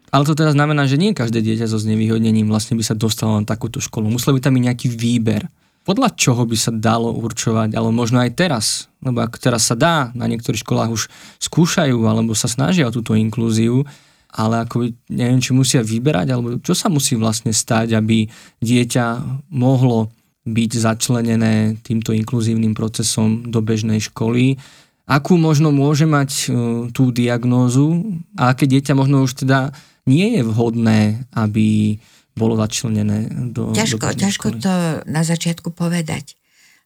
Ale 0.09 0.25
to 0.25 0.33
teda 0.33 0.57
znamená, 0.57 0.89
že 0.89 0.97
nie 0.97 1.13
každé 1.13 1.45
dieťa 1.45 1.69
so 1.69 1.77
znevýhodnením 1.77 2.49
vlastne 2.49 2.73
by 2.73 2.81
sa 2.81 2.97
dostalo 2.97 3.37
na 3.37 3.45
takúto 3.45 3.77
školu. 3.77 4.09
Musel 4.09 4.33
by 4.33 4.41
tam 4.41 4.57
byť 4.57 4.63
nejaký 4.65 4.87
výber. 4.89 5.45
Podľa 5.87 6.09
čoho 6.13 6.43
by 6.45 6.57
sa 6.59 6.71
dalo 6.75 7.15
určovať, 7.15 7.73
ale 7.73 7.89
možno 7.89 8.21
aj 8.21 8.31
teraz, 8.35 8.65
lebo 9.01 9.23
ak 9.25 9.39
teraz 9.41 9.71
sa 9.71 9.75
dá, 9.79 10.13
na 10.13 10.29
niektorých 10.29 10.61
školách 10.61 10.91
už 10.91 11.03
skúšajú 11.41 11.97
alebo 12.05 12.37
sa 12.37 12.51
snažia 12.51 12.85
o 12.85 12.93
túto 12.93 13.17
inklúziu, 13.17 13.87
ale 14.29 14.61
ako 14.61 14.93
neviem, 15.09 15.41
či 15.41 15.57
musia 15.57 15.81
vyberať, 15.81 16.27
alebo 16.29 16.61
čo 16.61 16.77
sa 16.77 16.85
musí 16.91 17.17
vlastne 17.17 17.49
stať, 17.49 17.97
aby 17.97 18.29
dieťa 18.61 19.05
mohlo 19.49 20.13
byť 20.45 20.71
začlenené 20.77 21.81
týmto 21.81 22.13
inkluzívnym 22.13 22.77
procesom 22.77 23.49
do 23.49 23.59
bežnej 23.61 23.97
školy, 24.05 24.61
akú 25.09 25.41
možno 25.41 25.73
môže 25.73 26.05
mať 26.05 26.29
uh, 26.29 26.45
tú 26.93 27.09
diagnózu? 27.09 28.21
A 28.37 28.53
aké 28.53 28.69
dieťa 28.69 28.93
možno 28.93 29.25
už 29.25 29.41
teda 29.41 29.73
nie 30.05 30.37
je 30.37 30.41
vhodné, 30.45 31.25
aby 31.33 31.97
bolo 32.39 32.55
začlenené 32.55 33.27
do 33.51 33.75
Ťažko, 33.75 33.99
do 33.99 34.15
ťažko 34.15 34.47
to 34.63 34.73
na 35.03 35.21
začiatku 35.27 35.75
povedať, 35.75 36.39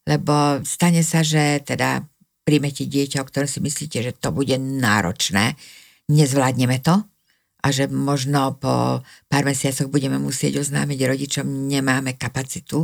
lebo 0.10 0.66
stane 0.66 1.06
sa, 1.06 1.22
že 1.22 1.62
teda 1.62 2.02
príjmete 2.44 2.90
dieťa, 2.90 3.22
o 3.22 3.28
ktorom 3.30 3.48
si 3.48 3.62
myslíte, 3.62 4.02
že 4.02 4.12
to 4.18 4.34
bude 4.34 4.58
náročné, 4.58 5.56
nezvládneme 6.10 6.82
to 6.82 7.06
a 7.64 7.68
že 7.72 7.88
možno 7.88 8.60
po 8.60 9.06
pár 9.32 9.44
mesiacoch 9.48 9.88
budeme 9.88 10.20
musieť 10.20 10.60
oznámiť 10.60 11.00
rodičom, 11.08 11.46
nemáme 11.48 12.20
kapacitu 12.20 12.84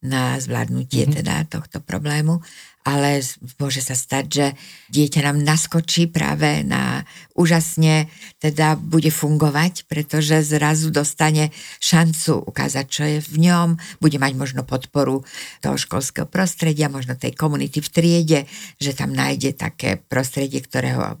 na 0.00 0.38
zvládnutie 0.40 1.04
mm-hmm. 1.04 1.16
teda 1.20 1.34
tohto 1.50 1.82
problému 1.82 2.40
ale 2.80 3.20
môže 3.60 3.84
sa 3.84 3.92
stať, 3.92 4.24
že 4.28 4.46
dieťa 4.88 5.28
nám 5.28 5.44
naskočí 5.44 6.08
práve 6.08 6.64
na 6.64 7.04
úžasne, 7.36 8.08
teda 8.40 8.80
bude 8.80 9.12
fungovať, 9.12 9.84
pretože 9.84 10.40
zrazu 10.40 10.88
dostane 10.88 11.52
šancu 11.80 12.40
ukázať, 12.48 12.86
čo 12.88 13.02
je 13.04 13.18
v 13.20 13.36
ňom, 13.50 13.76
bude 14.00 14.16
mať 14.16 14.32
možno 14.32 14.62
podporu 14.64 15.24
toho 15.60 15.76
školského 15.76 16.24
prostredia, 16.24 16.88
možno 16.88 17.20
tej 17.20 17.36
komunity 17.36 17.84
v 17.84 17.92
triede, 17.92 18.40
že 18.80 18.96
tam 18.96 19.12
nájde 19.12 19.52
také 19.52 20.00
prostredie, 20.00 20.64
ktoré 20.64 20.96
ho 20.96 21.20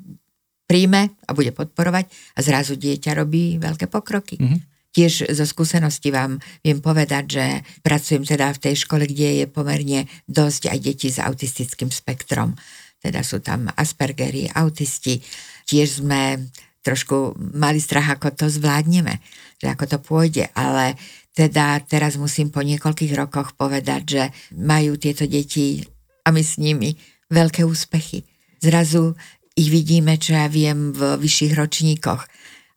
príjme 0.64 1.10
a 1.26 1.34
bude 1.34 1.50
podporovať 1.50 2.06
a 2.08 2.40
zrazu 2.46 2.78
dieťa 2.78 3.18
robí 3.18 3.58
veľké 3.58 3.90
pokroky. 3.90 4.38
Mm-hmm. 4.38 4.69
Tiež 4.90 5.30
zo 5.30 5.46
skúsenosti 5.46 6.10
vám 6.10 6.42
viem 6.66 6.82
povedať, 6.82 7.24
že 7.30 7.46
pracujem 7.86 8.26
teda 8.26 8.50
v 8.50 8.62
tej 8.68 8.74
škole, 8.74 9.06
kde 9.06 9.42
je 9.42 9.46
pomerne 9.46 10.10
dosť 10.26 10.74
aj 10.74 10.78
detí 10.82 11.08
s 11.14 11.22
autistickým 11.22 11.94
spektrom. 11.94 12.58
Teda 12.98 13.22
sú 13.22 13.38
tam 13.38 13.70
Aspergery, 13.78 14.50
autisti. 14.50 15.22
Tiež 15.64 16.02
sme 16.02 16.50
trošku 16.82 17.38
mali 17.54 17.78
strach, 17.78 18.18
ako 18.18 18.34
to 18.34 18.46
zvládneme, 18.50 19.22
že 19.62 19.66
ako 19.70 19.84
to 19.86 19.98
pôjde, 20.02 20.44
ale 20.58 20.98
teda 21.36 21.78
teraz 21.86 22.18
musím 22.18 22.50
po 22.50 22.64
niekoľkých 22.64 23.14
rokoch 23.14 23.54
povedať, 23.54 24.02
že 24.02 24.22
majú 24.58 24.98
tieto 24.98 25.28
deti 25.30 25.86
a 26.26 26.34
my 26.34 26.42
s 26.42 26.58
nimi 26.58 26.98
veľké 27.30 27.62
úspechy. 27.62 28.26
Zrazu 28.58 29.14
ich 29.54 29.70
vidíme, 29.70 30.18
čo 30.18 30.34
ja 30.34 30.50
viem, 30.50 30.90
v 30.90 31.20
vyšších 31.20 31.52
ročníkoch 31.54 32.22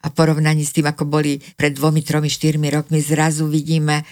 a 0.04 0.08
porovnaní 0.12 0.68
s 0.68 0.76
tým, 0.76 0.92
ako 0.92 1.08
boli 1.08 1.40
pred 1.56 1.72
dvomi, 1.72 2.04
tromi, 2.04 2.28
štyrmi 2.28 2.68
rokmi, 2.68 3.00
zrazu 3.00 3.48
vidíme 3.48 4.04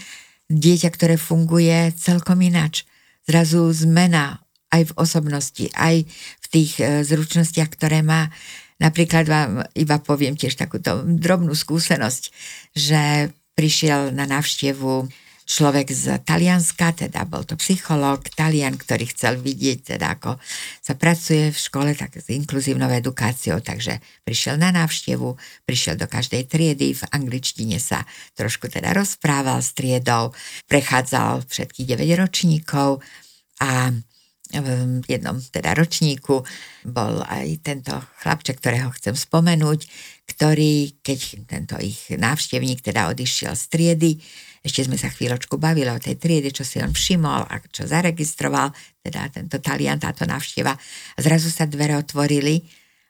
dieťa, 0.47 0.89
ktoré 0.91 1.15
funguje 1.19 1.91
celkom 1.99 2.39
inač. 2.39 2.87
Zrazu 3.27 3.67
zmena 3.75 4.39
aj 4.71 4.91
v 4.91 4.95
osobnosti, 4.95 5.65
aj 5.75 6.07
v 6.41 6.45
tých 6.47 6.79
e, 6.79 7.03
zručnostiach, 7.03 7.69
ktoré 7.75 7.99
má. 8.01 8.31
Napríklad 8.79 9.27
vám 9.27 9.51
iba 9.75 9.99
poviem 9.99 10.39
tiež 10.39 10.55
takúto 10.55 11.03
drobnú 11.03 11.53
skúsenosť, 11.53 12.23
že 12.73 13.29
prišiel 13.53 14.15
na 14.15 14.25
návštevu 14.25 15.11
človek 15.51 15.91
z 15.91 16.23
Talianska, 16.23 16.95
teda 16.95 17.27
bol 17.27 17.43
to 17.43 17.59
psychológ, 17.59 18.23
Talian, 18.31 18.79
ktorý 18.79 19.11
chcel 19.11 19.35
vidieť, 19.35 19.99
teda 19.99 20.15
ako 20.15 20.39
sa 20.79 20.95
pracuje 20.95 21.51
v 21.51 21.59
škole 21.59 21.91
tak 21.91 22.15
s 22.15 22.31
inkluzívnou 22.31 22.87
edukáciou, 22.87 23.59
takže 23.59 23.99
prišiel 24.23 24.55
na 24.55 24.71
návštevu, 24.71 25.35
prišiel 25.67 25.99
do 25.99 26.07
každej 26.07 26.47
triedy, 26.47 26.95
v 26.95 27.03
angličtine 27.11 27.83
sa 27.83 28.07
trošku 28.39 28.71
teda 28.71 28.95
rozprával 28.95 29.59
s 29.59 29.75
triedou, 29.75 30.31
prechádzal 30.71 31.43
všetkých 31.43 31.99
9 31.99 32.23
ročníkov 32.23 33.03
a 33.59 33.91
v 34.51 35.07
jednom 35.07 35.39
teda 35.39 35.71
ročníku 35.75 36.43
bol 36.83 37.23
aj 37.23 37.63
tento 37.63 37.95
chlapček, 38.19 38.59
ktorého 38.59 38.91
chcem 38.99 39.15
spomenúť, 39.15 39.87
ktorý, 40.27 40.99
keď 40.99 41.19
tento 41.47 41.75
ich 41.79 42.11
návštevník 42.11 42.83
teda 42.83 43.07
odišiel 43.15 43.55
z 43.55 43.63
triedy, 43.71 44.11
ešte 44.61 44.85
sme 44.85 44.97
sa 44.97 45.09
chvíľočku 45.09 45.57
bavili 45.57 45.89
o 45.89 45.97
tej 45.97 46.21
triede, 46.21 46.53
čo 46.53 46.61
si 46.61 46.77
on 46.77 46.93
všimol 46.93 47.49
a 47.49 47.57
čo 47.65 47.89
zaregistroval, 47.89 48.69
teda 49.01 49.33
tento 49.33 49.57
talian, 49.57 49.97
táto 49.97 50.29
návšteva. 50.29 50.77
Zrazu 51.17 51.49
sa 51.49 51.65
dvere 51.65 51.97
otvorili 51.97 52.61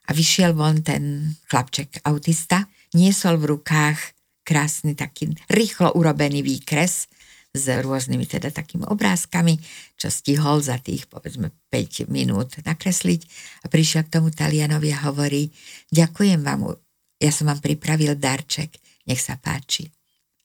a 0.08 0.16
vyšiel 0.16 0.56
von 0.56 0.80
ten 0.80 1.36
chlapček 1.52 2.08
autista. 2.08 2.72
Niesol 2.96 3.36
v 3.36 3.60
rukách 3.60 4.00
krásny 4.48 4.96
taký 4.96 5.36
rýchlo 5.52 5.92
urobený 6.00 6.40
výkres 6.40 7.12
s 7.52 7.66
rôznymi 7.68 8.24
teda 8.32 8.48
takými 8.48 8.88
obrázkami, 8.88 9.60
čo 10.00 10.08
stihol 10.08 10.64
za 10.64 10.80
tých 10.80 11.12
povedzme 11.12 11.52
5 11.68 12.08
minút 12.08 12.64
nakresliť 12.64 13.22
a 13.64 13.66
prišiel 13.68 14.08
k 14.08 14.14
tomu 14.20 14.32
Talianovi 14.32 14.96
a 14.96 15.12
hovorí, 15.12 15.52
ďakujem 15.92 16.40
vám, 16.48 16.80
ja 17.20 17.32
som 17.36 17.52
vám 17.52 17.60
pripravil 17.60 18.16
darček, 18.16 18.80
nech 19.04 19.20
sa 19.20 19.36
páči 19.36 19.92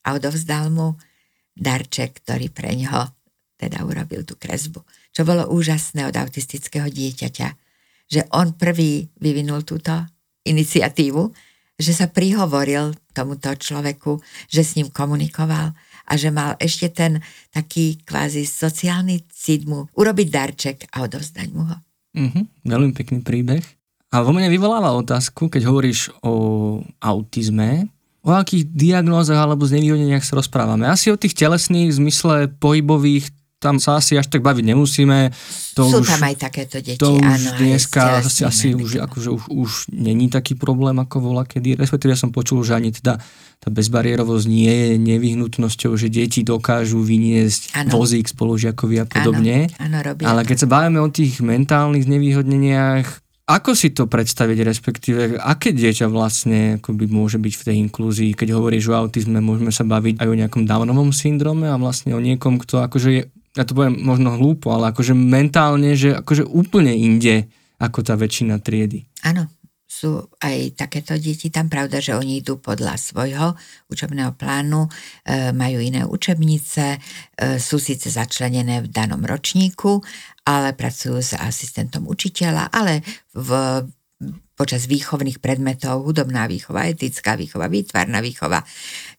a 0.07 0.15
odovzdal 0.15 0.71
mu 0.71 0.95
darček, 1.59 2.23
ktorý 2.23 2.49
pre 2.55 2.79
ňoho 2.79 3.11
teda 3.57 3.83
urobil 3.83 4.23
tú 4.23 4.37
kresbu. 4.39 4.85
Čo 5.11 5.25
bolo 5.25 5.49
úžasné 5.51 6.07
od 6.07 6.15
autistického 6.15 6.87
dieťaťa, 6.87 7.49
že 8.07 8.21
on 8.31 8.55
prvý 8.55 9.09
vyvinul 9.19 9.67
túto 9.67 9.91
iniciatívu, 10.47 11.33
že 11.77 11.93
sa 11.93 12.07
prihovoril 12.09 12.95
tomuto 13.13 13.53
človeku, 13.53 14.21
že 14.49 14.63
s 14.63 14.77
ním 14.79 14.89
komunikoval 14.93 15.73
a 16.07 16.13
že 16.15 16.31
mal 16.31 16.55
ešte 16.63 16.89
ten 16.93 17.19
taký 17.51 18.01
kvázi 18.07 18.47
sociálny 18.47 19.27
cít 19.29 19.67
mu 19.67 19.91
urobiť 19.97 20.29
darček 20.31 20.79
a 20.95 21.03
odovzdať 21.05 21.49
mu 21.53 21.65
ho. 21.67 21.77
Mm-hmm, 22.17 22.45
veľmi 22.65 22.93
pekný 22.97 23.19
príbeh. 23.21 23.65
A 24.15 24.23
vo 24.23 24.33
mne 24.33 24.49
vyvoláva 24.49 24.95
otázku, 24.97 25.51
keď 25.51 25.69
hovoríš 25.69 26.15
o 26.23 26.81
autizme, 27.03 27.91
o 28.27 28.35
akých 28.35 28.67
diagnózach 28.75 29.39
alebo 29.39 29.63
znevýhodneniach 29.71 30.27
sa 30.27 30.35
rozprávame. 30.35 30.91
Asi 30.91 31.15
o 31.15 31.17
tých 31.17 31.39
telesných 31.39 31.95
v 31.95 31.99
zmysle 32.03 32.35
pohybových 32.59 33.31
tam 33.57 33.81
sa 33.81 33.97
asi 33.97 34.21
až 34.21 34.29
tak 34.29 34.45
baviť 34.45 34.65
nemusíme. 34.69 35.33
To 35.81 35.89
Sú 35.89 36.05
už, 36.05 36.13
tam 36.13 36.23
aj 36.29 36.37
takéto 36.37 36.77
deti, 36.85 37.01
to 37.01 37.17
áno. 37.17 37.33
Už 37.33 37.57
dneska 37.57 38.21
asi, 38.21 38.45
asi 38.45 38.67
už, 38.77 39.01
akože 39.01 39.29
už, 39.33 39.43
už 39.49 39.71
není 39.97 40.29
taký 40.29 40.61
problém, 40.61 41.01
ako 41.01 41.33
bola 41.33 41.49
kedy. 41.49 41.81
Respektíve 41.81 42.13
ja 42.13 42.21
som 42.21 42.37
počul, 42.37 42.61
že 42.61 42.77
ani 42.77 42.93
teda 42.93 43.17
tá 43.57 43.69
bezbariérovosť 43.73 44.47
nie 44.47 44.69
je 44.71 44.91
nevyhnutnosťou, 45.01 45.97
že 45.97 46.13
deti 46.13 46.45
dokážu 46.45 47.01
vyniesť 47.01 47.81
ano. 47.81 47.97
vozík 47.97 48.29
spolužiakovi 48.29 49.01
a 49.01 49.07
podobne. 49.09 49.73
Áno, 49.81 49.99
robia. 50.05 50.29
Ale 50.29 50.45
keď 50.45 50.69
sa 50.69 50.69
bavíme 50.69 51.01
o 51.01 51.09
tých 51.09 51.41
mentálnych 51.41 52.05
znevýhodneniach, 52.05 53.26
ako 53.47 53.79
si 53.79 53.95
to 53.95 54.11
predstaviť, 54.11 54.59
respektíve 54.67 55.21
aké 55.39 55.71
dieťa 55.71 56.11
vlastne 56.11 56.83
akoby 56.83 57.07
môže 57.07 57.39
byť 57.39 57.55
v 57.55 57.65
tej 57.65 57.77
inklúzii? 57.87 58.31
Keď 58.35 58.49
hovoríš 58.51 58.91
o 58.91 58.99
autizme, 58.99 59.39
môžeme 59.39 59.71
sa 59.71 59.87
baviť 59.87 60.19
aj 60.19 60.27
o 60.27 60.39
nejakom 60.39 60.67
Downovom 60.67 61.15
syndrome 61.15 61.71
a 61.71 61.79
vlastne 61.79 62.13
o 62.13 62.21
niekom, 62.21 62.59
kto 62.59 62.83
akože 62.83 63.11
je 63.15 63.23
ja 63.57 63.65
to 63.65 63.73
poviem 63.73 63.97
možno 64.05 64.37
hlúpo, 64.37 64.69
ale 64.69 64.93
akože 64.93 65.17
mentálne, 65.17 65.97
že 65.97 66.13
akože 66.13 66.45
úplne 66.45 66.93
inde 66.93 67.49
ako 67.81 68.05
tá 68.05 68.13
väčšina 68.13 68.61
triedy. 68.61 69.09
Áno, 69.25 69.49
sú 69.89 70.29
aj 70.45 70.77
takéto 70.77 71.17
deti 71.17 71.49
tam, 71.49 71.73
pravda, 71.73 72.05
že 72.05 72.13
oni 72.13 72.45
idú 72.45 72.61
podľa 72.61 73.01
svojho 73.01 73.57
učebného 73.89 74.37
plánu, 74.37 74.85
e, 74.85 74.91
majú 75.57 75.81
iné 75.81 76.05
učebnice, 76.05 76.85
e, 76.93 76.99
sú 77.57 77.81
síce 77.81 78.13
začlenené 78.13 78.85
v 78.85 78.93
danom 78.93 79.25
ročníku, 79.25 80.05
ale 80.47 80.79
pracujú 80.79 81.19
s 81.19 81.35
asistentom 81.35 82.07
učiteľa, 82.07 82.71
ale 82.71 83.03
v, 83.35 83.51
počas 84.55 84.87
výchovných 84.87 85.43
predmetov, 85.43 86.07
hudobná 86.07 86.47
výchova, 86.47 86.87
etická 86.87 87.35
výchova, 87.35 87.67
výtvarná 87.67 88.23
výchova, 88.23 88.63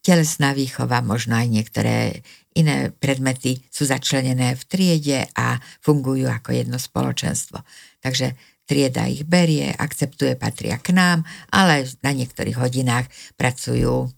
telesná 0.01 0.55
výchova, 0.55 1.03
možno 1.03 1.36
aj 1.36 1.47
niektoré 1.51 2.23
iné 2.57 2.89
predmety 2.89 3.61
sú 3.69 3.86
začlenené 3.86 4.57
v 4.57 4.63
triede 4.65 5.19
a 5.38 5.61
fungujú 5.86 6.25
ako 6.25 6.49
jedno 6.55 6.82
spoločenstvo. 6.82 7.61
Takže 8.01 8.34
trieda 8.65 9.05
ich 9.05 9.23
berie, 9.28 9.69
akceptuje, 9.69 10.34
patria 10.39 10.82
k 10.82 10.95
nám, 10.95 11.21
ale 11.53 11.86
na 12.01 12.11
niektorých 12.17 12.57
hodinách 12.57 13.07
pracujú 13.38 14.09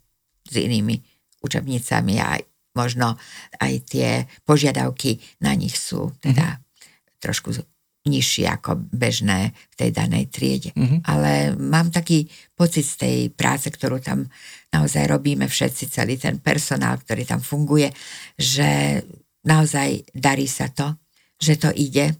s 0.50 0.56
inými 0.56 1.04
učebnicami 1.44 2.16
a 2.24 2.40
možno 2.74 3.20
aj 3.60 3.74
tie 3.92 4.10
požiadavky 4.48 5.20
na 5.44 5.52
nich 5.52 5.76
sú 5.76 6.16
teda 6.24 6.58
mm-hmm. 6.58 6.69
Trošku 7.20 7.54
nižšie 8.08 8.48
ako 8.48 8.80
bežné 8.96 9.52
v 9.52 9.76
tej 9.76 9.90
danej 9.92 10.32
triede. 10.32 10.72
Mm-hmm. 10.74 11.00
Ale 11.04 11.54
mám 11.60 11.92
taký 11.92 12.32
pocit 12.56 12.88
z 12.88 12.96
tej 12.96 13.18
práce, 13.36 13.68
ktorú 13.68 14.00
tam 14.00 14.32
naozaj 14.72 15.04
robíme 15.06 15.46
všetci, 15.46 15.92
celý 15.92 16.16
ten 16.16 16.40
personál, 16.40 16.96
ktorý 17.04 17.28
tam 17.28 17.44
funguje, 17.44 17.92
že 18.40 19.04
naozaj 19.44 20.16
darí 20.16 20.48
sa 20.48 20.72
to, 20.72 20.96
že 21.36 21.60
to 21.60 21.70
ide, 21.76 22.16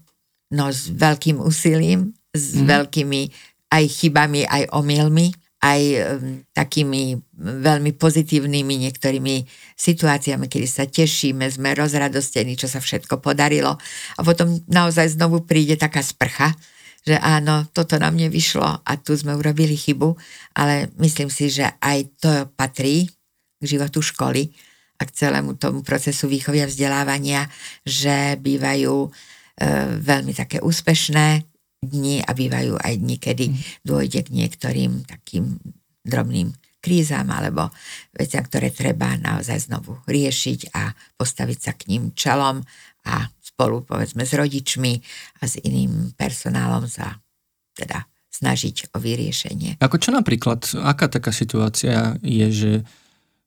no 0.52 0.68
s 0.68 0.92
veľkým 0.92 1.40
úsilím, 1.40 2.12
s 2.30 2.54
mm-hmm. 2.56 2.68
veľkými 2.68 3.20
aj 3.70 3.84
chybami, 3.86 4.44
aj 4.44 4.68
omylmi, 4.76 5.32
aj 5.60 5.80
um, 5.80 6.40
takými 6.56 7.20
veľmi 7.36 7.92
pozitívnymi 8.00 8.74
niektorými 8.88 9.44
situáciami, 9.76 10.48
kedy 10.48 10.68
sa 10.68 10.88
tešíme, 10.88 11.44
sme 11.52 11.76
rozradostení, 11.76 12.56
čo 12.56 12.64
sa 12.64 12.80
všetko 12.80 13.20
podarilo. 13.20 13.76
A 14.16 14.20
potom 14.24 14.56
naozaj 14.72 15.20
znovu 15.20 15.44
príde 15.44 15.76
taká 15.76 16.00
sprcha, 16.00 16.56
že 17.04 17.16
áno, 17.16 17.68
toto 17.72 17.96
nám 17.96 18.16
nevyšlo 18.16 18.84
a 18.84 18.92
tu 19.00 19.16
sme 19.16 19.36
urobili 19.36 19.76
chybu, 19.76 20.16
ale 20.56 20.92
myslím 21.00 21.32
si, 21.32 21.48
že 21.48 21.68
aj 21.80 21.98
to 22.20 22.32
patrí 22.56 23.08
k 23.60 23.64
životu 23.64 24.00
školy 24.04 24.52
a 25.00 25.02
k 25.08 25.12
celému 25.12 25.56
tomu 25.56 25.80
procesu 25.80 26.28
výchovy 26.28 26.60
a 26.60 26.68
vzdelávania, 26.68 27.48
že 27.88 28.36
bývajú 28.36 29.08
e, 29.08 29.08
veľmi 29.96 30.32
také 30.36 30.60
úspešné, 30.60 31.49
dni 31.80 32.20
a 32.20 32.30
bývajú 32.36 32.76
aj 32.76 32.94
dni, 33.00 33.16
kedy 33.16 33.44
mm. 33.48 33.56
dôjde 33.88 34.20
k 34.28 34.30
niektorým 34.36 35.08
takým 35.08 35.56
drobným 36.04 36.52
krízam 36.80 37.28
alebo 37.28 37.68
veciam, 38.16 38.44
ktoré 38.44 38.72
treba 38.72 39.16
naozaj 39.20 39.68
znovu 39.68 40.00
riešiť 40.08 40.72
a 40.72 40.92
postaviť 41.16 41.58
sa 41.60 41.72
k 41.76 41.92
ním 41.92 42.16
čelom 42.16 42.64
a 43.04 43.28
spolu 43.40 43.84
povedzme 43.84 44.24
s 44.24 44.32
rodičmi 44.32 44.92
a 45.40 45.48
s 45.48 45.60
iným 45.60 46.16
personálom 46.16 46.88
sa 46.88 47.20
teda 47.76 48.08
snažiť 48.32 48.96
o 48.96 49.00
vyriešenie. 49.00 49.80
Ako 49.80 50.00
čo 50.00 50.12
napríklad, 50.12 50.72
aká 50.80 51.12
taká 51.12 51.32
situácia 51.32 52.16
je, 52.24 52.48
že 52.48 52.72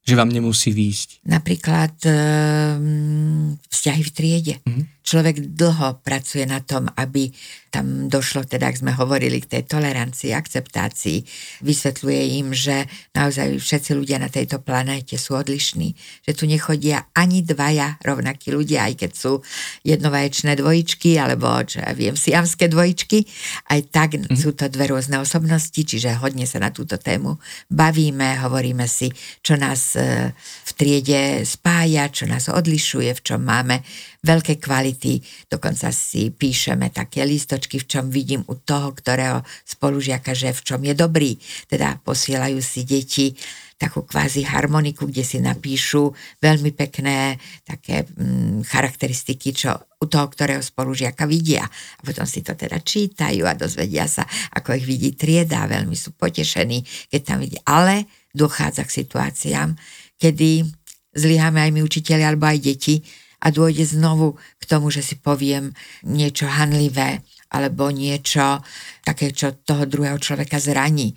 že 0.03 0.19
vám 0.19 0.35
nemusí 0.35 0.75
výjsť? 0.75 1.23
Napríklad 1.31 1.95
um, 2.03 3.55
vzťahy 3.71 4.03
v 4.03 4.11
triede. 4.11 4.55
Mm-hmm. 4.59 4.85
Človek 4.99 5.35
dlho 5.55 6.03
pracuje 6.03 6.43
na 6.43 6.59
tom, 6.59 6.91
aby 6.99 7.31
tam 7.73 8.05
došlo, 8.05 8.45
teda 8.45 8.69
ak 8.69 8.85
sme 8.85 8.93
hovorili 8.93 9.41
k 9.41 9.57
tej 9.57 9.63
tolerancii, 9.65 10.29
akceptácii, 10.29 11.25
vysvetľuje 11.65 12.21
im, 12.37 12.53
že 12.53 12.85
naozaj 13.17 13.57
všetci 13.57 13.97
ľudia 13.97 14.21
na 14.21 14.29
tejto 14.29 14.61
planéte 14.61 15.17
sú 15.17 15.33
odlišní, 15.33 15.97
že 16.21 16.37
tu 16.37 16.45
nechodia 16.45 17.09
ani 17.17 17.41
dvaja 17.41 17.97
rovnakí 18.05 18.53
ľudia, 18.53 18.85
aj 18.93 19.01
keď 19.01 19.11
sú 19.17 19.41
jednovaječné 19.81 20.53
dvojičky, 20.53 21.17
alebo 21.17 21.49
čo 21.65 21.81
ja 21.81 21.97
viem, 21.97 22.13
siamské 22.13 22.69
dvojičky, 22.69 23.25
aj 23.73 23.79
tak 23.89 24.09
mm-hmm. 24.21 24.37
sú 24.37 24.53
to 24.53 24.69
dve 24.69 24.93
rôzne 24.93 25.17
osobnosti, 25.17 25.81
čiže 25.81 26.21
hodne 26.21 26.45
sa 26.45 26.61
na 26.61 26.69
túto 26.69 27.01
tému 27.01 27.41
bavíme, 27.73 28.37
hovoríme 28.45 28.85
si, 28.85 29.09
čo 29.41 29.57
nás 29.57 29.97
e, 29.97 30.29
v 30.37 30.71
triede 30.77 31.41
spája, 31.41 32.13
čo 32.13 32.29
nás 32.29 32.53
odlišuje, 32.53 33.17
v 33.17 33.21
čom 33.25 33.41
máme 33.41 33.81
veľké 34.23 34.57
kvality, 34.57 35.19
dokonca 35.51 35.91
si 35.91 36.31
píšeme 36.31 36.89
také 36.95 37.27
listočky, 37.27 37.77
v 37.83 37.87
čom 37.91 38.07
vidím 38.07 38.47
u 38.47 38.55
toho, 38.55 38.95
ktorého 38.95 39.43
spolužiaka, 39.67 40.31
že 40.31 40.55
v 40.55 40.61
čom 40.63 40.79
je 40.79 40.95
dobrý. 40.95 41.35
Teda 41.67 41.99
posielajú 41.99 42.63
si 42.63 42.87
deti 42.87 43.35
takú 43.75 44.07
kvázi 44.07 44.47
harmoniku, 44.47 45.11
kde 45.11 45.27
si 45.27 45.43
napíšu 45.43 46.15
veľmi 46.39 46.71
pekné 46.71 47.35
také 47.67 48.07
mm, 48.07 48.63
charakteristiky, 48.63 49.51
čo 49.51 49.75
u 49.99 50.07
toho, 50.07 50.31
ktorého 50.31 50.63
spolužiaka 50.63 51.27
vidia. 51.27 51.67
A 51.67 52.01
potom 52.07 52.23
si 52.23 52.39
to 52.39 52.55
teda 52.55 52.79
čítajú 52.79 53.43
a 53.43 53.59
dozvedia 53.59 54.07
sa, 54.07 54.23
ako 54.55 54.79
ich 54.79 54.87
vidí 54.87 55.11
trieda, 55.19 55.67
veľmi 55.67 55.99
sú 55.99 56.15
potešení, 56.15 56.79
keď 57.11 57.21
tam 57.27 57.37
vidia. 57.43 57.59
Ale 57.67 58.07
dochádza 58.31 58.87
k 58.87 59.03
situáciám, 59.03 59.75
kedy 60.15 60.63
zlyháme 61.11 61.59
aj 61.59 61.71
my 61.75 61.81
učiteľi 61.83 62.23
alebo 62.23 62.47
aj 62.47 62.59
deti, 62.63 63.03
a 63.43 63.47
dôjde 63.51 63.99
znovu 63.99 64.39
k 64.55 64.63
tomu, 64.63 64.87
že 64.87 65.03
si 65.03 65.19
poviem 65.19 65.75
niečo 66.07 66.47
hanlivé 66.47 67.19
alebo 67.51 67.91
niečo 67.91 68.63
také, 69.03 69.35
čo 69.35 69.59
toho 69.61 69.83
druhého 69.83 70.17
človeka 70.17 70.57
zraní. 70.63 71.13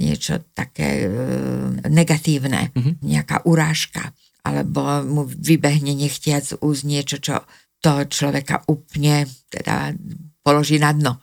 Niečo 0.00 0.40
také 0.56 1.04
e, 1.04 1.08
negatívne, 1.90 2.72
mm-hmm. 2.72 2.94
nejaká 3.04 3.44
urážka 3.44 4.16
alebo 4.48 5.04
mu 5.04 5.22
vybehne 5.28 5.92
nechtiac 5.92 6.56
úz 6.64 6.88
niečo, 6.88 7.20
čo 7.20 7.44
toho 7.84 8.08
človeka 8.08 8.64
úplne 8.70 9.28
teda 9.52 9.92
položí 10.40 10.80
na 10.80 10.96
dno. 10.96 11.20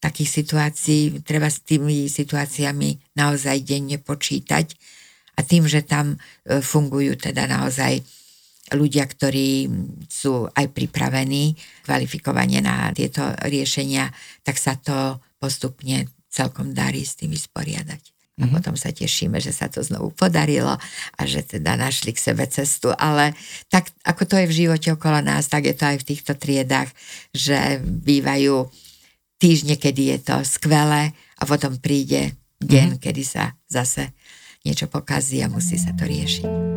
Takých 0.00 0.30
situácií 0.42 1.22
treba 1.22 1.46
s 1.46 1.62
tými 1.62 2.08
situáciami 2.10 3.14
naozaj 3.14 3.62
denne 3.62 4.00
počítať 4.00 4.66
a 5.36 5.40
tým, 5.44 5.68
že 5.68 5.86
tam 5.86 6.16
e, 6.16 6.58
fungujú 6.58 7.14
teda 7.20 7.46
naozaj 7.46 8.00
ľudia, 8.74 9.04
ktorí 9.06 9.66
sú 10.06 10.46
aj 10.50 10.66
pripravení 10.70 11.54
kvalifikovane 11.86 12.62
na 12.62 12.90
tieto 12.94 13.22
riešenia, 13.44 14.10
tak 14.46 14.56
sa 14.56 14.78
to 14.78 15.18
postupne 15.40 16.06
celkom 16.30 16.70
darí 16.70 17.02
s 17.02 17.18
tým 17.18 17.34
vysporiadať. 17.34 18.02
A 18.40 18.48
mm-hmm. 18.48 18.56
potom 18.56 18.74
sa 18.78 18.88
tešíme, 18.88 19.36
že 19.36 19.52
sa 19.52 19.68
to 19.68 19.84
znovu 19.84 20.16
podarilo 20.16 20.72
a 21.16 21.22
že 21.28 21.44
teda 21.44 21.76
našli 21.76 22.16
k 22.16 22.24
sebe 22.32 22.48
cestu. 22.48 22.88
Ale 22.96 23.36
tak 23.68 23.92
ako 24.00 24.24
to 24.24 24.34
je 24.40 24.46
v 24.48 24.56
živote 24.64 24.88
okolo 24.96 25.20
nás, 25.20 25.52
tak 25.52 25.68
je 25.68 25.76
to 25.76 25.84
aj 25.84 26.00
v 26.00 26.08
týchto 26.08 26.32
triedách, 26.40 26.88
že 27.36 27.84
bývajú 27.84 28.70
týždne, 29.36 29.76
kedy 29.76 30.16
je 30.16 30.18
to 30.24 30.36
skvelé 30.48 31.12
a 31.36 31.42
potom 31.44 31.76
príde 31.76 32.32
deň, 32.64 32.96
mm-hmm. 32.96 33.04
kedy 33.04 33.22
sa 33.24 33.52
zase 33.68 34.16
niečo 34.64 34.88
pokazí 34.88 35.44
a 35.44 35.52
musí 35.52 35.76
sa 35.76 35.92
to 35.92 36.08
riešiť. 36.08 36.69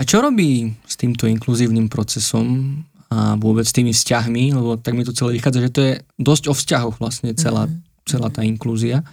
A 0.00 0.08
čo 0.08 0.24
robí 0.24 0.72
s 0.88 0.96
týmto 0.96 1.28
inkluzívnym 1.28 1.92
procesom 1.92 2.80
a 3.12 3.36
vôbec 3.36 3.68
s 3.68 3.76
tými 3.76 3.92
vzťahmi, 3.92 4.56
lebo 4.56 4.80
tak 4.80 4.96
mi 4.96 5.04
to 5.04 5.12
celé 5.12 5.36
vychádza, 5.36 5.60
že 5.60 5.74
to 5.74 5.80
je 5.84 5.92
dosť 6.16 6.44
o 6.48 6.54
vzťahoch 6.56 6.96
vlastne 6.96 7.36
celá, 7.36 7.68
mm-hmm. 7.68 8.08
celá 8.08 8.32
tá 8.32 8.40
inklúzia. 8.40 9.04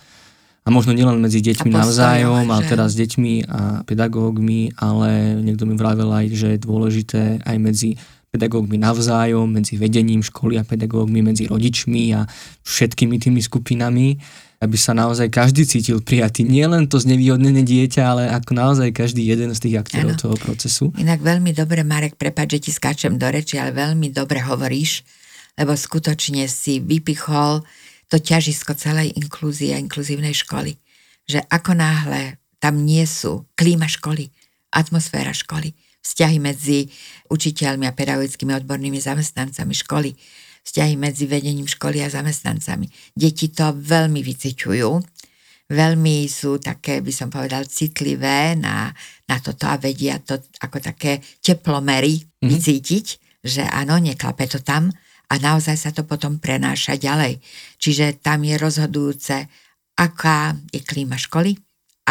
A 0.63 0.71
možno 0.71 0.95
nielen 0.95 1.19
medzi 1.19 1.43
deťmi 1.43 1.71
navzájom, 1.71 2.47
ale 2.47 2.63
teda 2.67 2.87
s 2.87 2.95
deťmi 2.95 3.33
a 3.47 3.83
pedagógmi, 3.83 4.75
ale 4.79 5.39
niekto 5.43 5.67
mi 5.67 5.75
vravel 5.75 6.07
aj, 6.07 6.25
že 6.31 6.47
je 6.55 6.59
dôležité 6.63 7.21
aj 7.43 7.57
medzi 7.59 7.95
pedagógmi 8.31 8.75
navzájom, 8.75 9.47
medzi 9.47 9.79
vedením 9.79 10.23
školy 10.23 10.59
a 10.59 10.67
pedagógmi, 10.67 11.23
medzi 11.23 11.47
rodičmi 11.47 12.15
a 12.15 12.27
všetkými 12.67 13.15
tými 13.15 13.39
skupinami 13.39 14.19
aby 14.57 14.77
sa 14.77 14.97
naozaj 14.97 15.29
každý 15.29 15.69
cítil 15.69 16.01
prijatý. 16.01 16.41
Nie 16.41 16.65
len 16.65 16.89
to 16.89 16.97
znevýhodnené 16.97 17.61
dieťa, 17.61 18.01
ale 18.01 18.23
ako 18.33 18.57
naozaj 18.57 18.89
každý 18.89 19.21
jeden 19.21 19.53
z 19.53 19.59
tých 19.69 19.75
aktérov 19.77 20.17
ano. 20.17 20.21
toho 20.21 20.35
procesu. 20.41 20.89
Inak 20.97 21.21
veľmi 21.21 21.53
dobre, 21.53 21.85
Marek, 21.85 22.17
prepáč, 22.17 22.57
že 22.57 22.69
ti 22.69 22.71
skáčem 22.73 23.21
do 23.21 23.29
reči, 23.29 23.61
ale 23.61 23.77
veľmi 23.77 24.09
dobre 24.09 24.41
hovoríš, 24.41 25.05
lebo 25.61 25.77
skutočne 25.77 26.49
si 26.49 26.81
vypichol 26.81 27.61
to 28.09 28.17
ťažisko 28.17 28.73
celej 28.73 29.13
inklúzie 29.13 29.77
a 29.77 29.81
inkluzívnej 29.81 30.33
školy. 30.33 30.73
Že 31.29 31.45
ako 31.53 31.71
náhle 31.77 32.41
tam 32.57 32.81
nie 32.81 33.05
sú 33.05 33.45
klíma 33.53 33.85
školy, 33.85 34.33
atmosféra 34.73 35.37
školy, 35.37 35.77
vzťahy 36.01 36.37
medzi 36.41 36.89
učiteľmi 37.29 37.85
a 37.85 37.93
pedagogickými 37.93 38.57
odbornými 38.57 38.97
zamestnancami 38.97 39.75
školy, 39.75 40.17
vzťahy 40.67 40.99
medzi 40.99 41.31
vedením 41.31 41.63
školy 41.63 42.03
a 42.03 42.11
zamestnancami. 42.11 42.91
Deti 43.15 43.55
to 43.55 43.71
veľmi 43.71 44.19
vyciťujú, 44.19 44.91
veľmi 45.71 46.17
sú 46.27 46.59
také, 46.59 46.99
by 46.99 47.11
som 47.15 47.31
povedal, 47.31 47.63
citlivé 47.71 48.59
na, 48.59 48.91
na 49.31 49.37
toto 49.39 49.63
a 49.67 49.79
vedia 49.79 50.19
to 50.19 50.35
ako 50.59 50.83
také 50.83 51.23
teplomery 51.39 52.19
mm-hmm. 52.19 52.47
vycítiť, 52.51 53.05
že 53.39 53.63
áno, 53.63 53.95
neklape 53.95 54.43
to 54.51 54.59
tam 54.59 54.91
a 55.27 55.33
naozaj 55.39 55.75
sa 55.79 55.91
to 55.95 56.03
potom 56.03 56.39
prenáša 56.39 56.99
ďalej. 56.99 57.39
Čiže 57.79 58.19
tam 58.19 58.43
je 58.43 58.55
rozhodujúce, 58.59 59.47
aká 59.95 60.55
je 60.71 60.83
klíma 60.83 61.15
školy, 61.15 61.55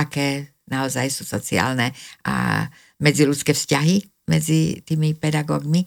aké 0.00 0.56
naozaj 0.68 1.12
sú 1.12 1.28
sociálne 1.28 1.92
a 2.24 2.66
medziludské 3.00 3.52
vzťahy 3.52 4.00
medzi 4.26 4.82
tými 4.82 5.14
pedagógmi 5.14 5.86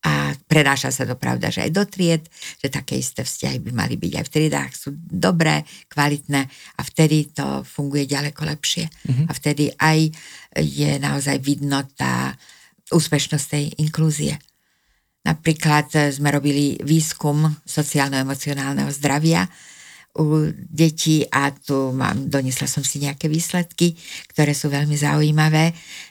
a 0.00 0.32
prenáša 0.48 0.88
sa 0.88 1.04
to 1.04 1.12
pravda, 1.20 1.52
že 1.52 1.68
aj 1.68 1.70
do 1.76 1.84
tried, 1.84 2.24
že 2.56 2.72
také 2.72 2.96
isté 2.96 3.20
vzťahy 3.20 3.60
by 3.60 3.70
mali 3.76 4.00
byť 4.00 4.12
aj 4.16 4.24
v 4.24 4.32
triedách, 4.32 4.70
sú 4.72 4.96
dobré, 4.96 5.60
kvalitné 5.92 6.40
a 6.48 6.80
vtedy 6.80 7.36
to 7.36 7.60
funguje 7.68 8.08
ďaleko 8.08 8.48
lepšie. 8.48 8.88
Mm-hmm. 8.88 9.26
A 9.28 9.32
vtedy 9.36 9.68
aj 9.76 9.98
je 10.56 10.90
naozaj 10.96 11.36
vidno 11.44 11.84
tá 11.92 12.32
úspešnosť 12.88 13.46
tej 13.46 13.64
inklúzie. 13.84 14.40
Napríklad 15.20 15.92
sme 16.16 16.32
robili 16.32 16.80
výskum 16.80 17.44
sociálno-emocionálneho 17.68 18.88
zdravia 18.88 19.44
u 20.16 20.50
detí 20.50 21.22
a 21.30 21.54
tu 21.54 21.94
mám, 21.94 22.26
donesla 22.26 22.66
som 22.66 22.82
si 22.82 22.98
nejaké 22.98 23.30
výsledky, 23.30 23.94
ktoré 24.34 24.56
sú 24.58 24.66
veľmi 24.66 24.96
zaujímavé, 24.98 25.70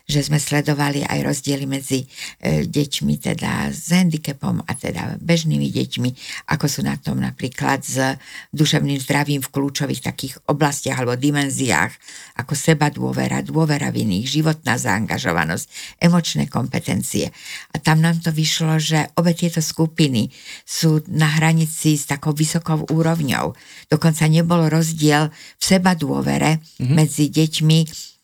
že 0.09 0.25
sme 0.25 0.41
sledovali 0.41 1.05
aj 1.05 1.19
rozdiely 1.21 1.69
medzi 1.69 2.01
e, 2.41 2.65
deťmi 2.65 3.13
teda 3.21 3.69
s 3.69 3.93
handicapom 3.93 4.65
a 4.65 4.71
teda 4.73 5.21
bežnými 5.21 5.69
deťmi, 5.69 6.09
ako 6.49 6.65
sú 6.65 6.81
na 6.81 6.97
tom 6.97 7.21
napríklad 7.21 7.85
s 7.85 8.17
duševným 8.49 8.97
zdravím 9.05 9.45
v 9.45 9.51
kľúčových 9.53 10.01
takých 10.01 10.41
oblastiach 10.49 10.97
alebo 10.97 11.13
dimenziách, 11.13 11.93
ako 12.41 12.57
seba 12.57 12.89
dôvera, 12.89 13.45
dôvera 13.45 13.93
v 13.93 14.09
iných, 14.09 14.41
životná 14.41 14.81
zaangažovanosť, 14.81 16.01
emočné 16.01 16.49
kompetencie. 16.49 17.29
A 17.69 17.77
tam 17.77 18.01
nám 18.01 18.17
to 18.25 18.33
vyšlo, 18.33 18.81
že 18.81 19.13
obe 19.13 19.37
tieto 19.37 19.61
skupiny 19.61 20.33
sú 20.65 21.05
na 21.05 21.29
hranici 21.37 21.93
s 21.93 22.09
takou 22.09 22.33
vysokou 22.33 22.89
úrovňou 22.89 23.53
Dokonca 23.89 24.29
nebol 24.29 24.69
rozdiel 24.69 25.33
v 25.33 25.63
seba 25.63 25.97
dôvere 25.97 26.61
mm-hmm. 26.61 26.93
medzi 26.93 27.25
deťmi, 27.33 27.79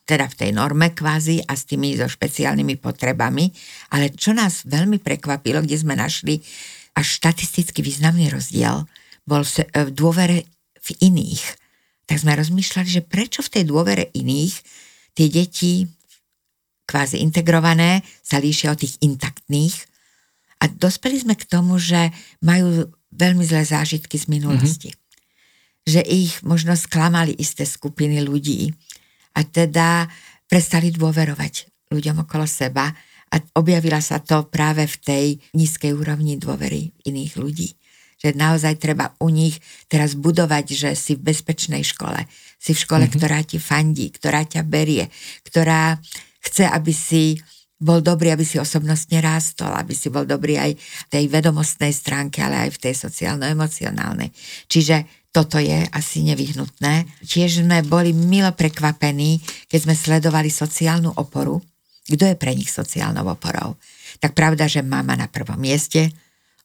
teda 0.05 0.29
v 0.29 0.37
tej 0.37 0.51
norme 0.53 0.93
kvázi 0.93 1.41
a 1.41 1.57
s 1.57 1.65
tými 1.65 1.97
so 1.97 2.05
špeciálnymi 2.05 2.77
potrebami. 2.77 3.49
Ale 3.91 4.13
čo 4.13 4.37
nás 4.37 4.63
veľmi 4.69 5.01
prekvapilo, 5.01 5.65
kde 5.65 5.81
sme 5.81 5.97
našli 5.97 6.39
až 6.95 7.19
štatisticky 7.19 7.81
významný 7.81 8.29
rozdiel, 8.29 8.85
bol 9.25 9.41
v 9.41 9.89
dôvere 9.91 10.45
v 10.79 10.89
iných. 11.01 11.43
Tak 12.05 12.21
sme 12.21 12.37
rozmýšľali, 12.37 12.87
že 12.87 13.01
prečo 13.01 13.41
v 13.41 13.51
tej 13.59 13.63
dôvere 13.65 14.13
iných 14.13 14.53
tie 15.17 15.27
deti 15.27 15.89
kvázi 16.85 17.25
integrované 17.25 18.05
sa 18.21 18.37
líšia 18.37 18.77
od 18.77 18.79
tých 18.85 19.01
intaktných. 19.01 19.73
A 20.61 20.69
dospeli 20.69 21.17
sme 21.17 21.33
k 21.33 21.49
tomu, 21.49 21.81
že 21.81 22.13
majú 22.45 22.93
veľmi 23.09 23.41
zlé 23.41 23.65
zážitky 23.65 24.21
z 24.21 24.29
minulosti. 24.29 24.93
Mm-hmm 24.93 25.03
že 25.85 26.01
ich 26.01 26.41
možno 26.41 26.73
sklamali 26.73 27.37
isté 27.37 27.61
skupiny 27.61 28.25
ľudí 28.25 28.73
a 29.35 29.41
teda 29.43 30.07
prestali 30.47 30.89
dôverovať 30.95 31.67
ľuďom 31.91 32.25
okolo 32.25 32.47
seba 32.47 32.89
a 33.31 33.35
objavila 33.59 33.99
sa 33.99 34.23
to 34.23 34.47
práve 34.47 34.87
v 34.87 34.95
tej 35.01 35.25
nízkej 35.53 35.91
úrovni 35.91 36.39
dôvery 36.39 36.95
iných 37.03 37.33
ľudí. 37.35 37.69
Že 38.15 38.39
naozaj 38.39 38.79
treba 38.79 39.11
u 39.19 39.27
nich 39.27 39.59
teraz 39.91 40.15
budovať, 40.15 40.65
že 40.71 40.89
si 40.95 41.19
v 41.19 41.35
bezpečnej 41.35 41.83
škole, 41.83 42.23
si 42.57 42.71
v 42.71 42.79
škole, 42.79 43.03
mm-hmm. 43.05 43.19
ktorá 43.19 43.39
ti 43.43 43.59
fandí, 43.59 44.07
ktorá 44.09 44.47
ťa 44.47 44.63
berie, 44.63 45.11
ktorá 45.43 45.99
chce, 46.39 46.63
aby 46.69 46.93
si 46.95 47.35
bol 47.75 47.99
dobrý, 47.99 48.31
aby 48.31 48.47
si 48.47 48.55
osobnostne 48.55 49.19
rástol, 49.19 49.75
aby 49.75 49.91
si 49.91 50.07
bol 50.07 50.23
dobrý 50.23 50.55
aj 50.55 50.71
v 50.79 51.05
tej 51.11 51.23
vedomostnej 51.27 51.91
stránke, 51.91 52.39
ale 52.39 52.69
aj 52.69 52.79
v 52.79 52.81
tej 52.87 52.93
sociálno-emocionálnej. 52.95 54.31
Čiže 54.71 55.24
toto 55.35 55.59
je 55.59 55.83
asi 55.91 56.23
nevyhnutné. 56.23 57.19
Tiež 57.27 57.59
sme 57.59 57.83
boli 57.83 58.15
milo 58.15 58.55
prekvapení, 58.55 59.43
keď 59.67 59.79
sme 59.83 59.91
sledovali 59.91 60.47
sociálnu 60.47 61.11
oporu. 61.19 61.59
Kto 62.07 62.23
je 62.23 62.39
pre 62.39 62.55
nich 62.55 62.71
sociálnou 62.71 63.27
oporou? 63.27 63.75
Tak 64.23 64.31
pravda, 64.31 64.71
že 64.71 64.79
mama 64.79 65.19
na 65.19 65.27
prvom 65.27 65.59
mieste, 65.59 66.07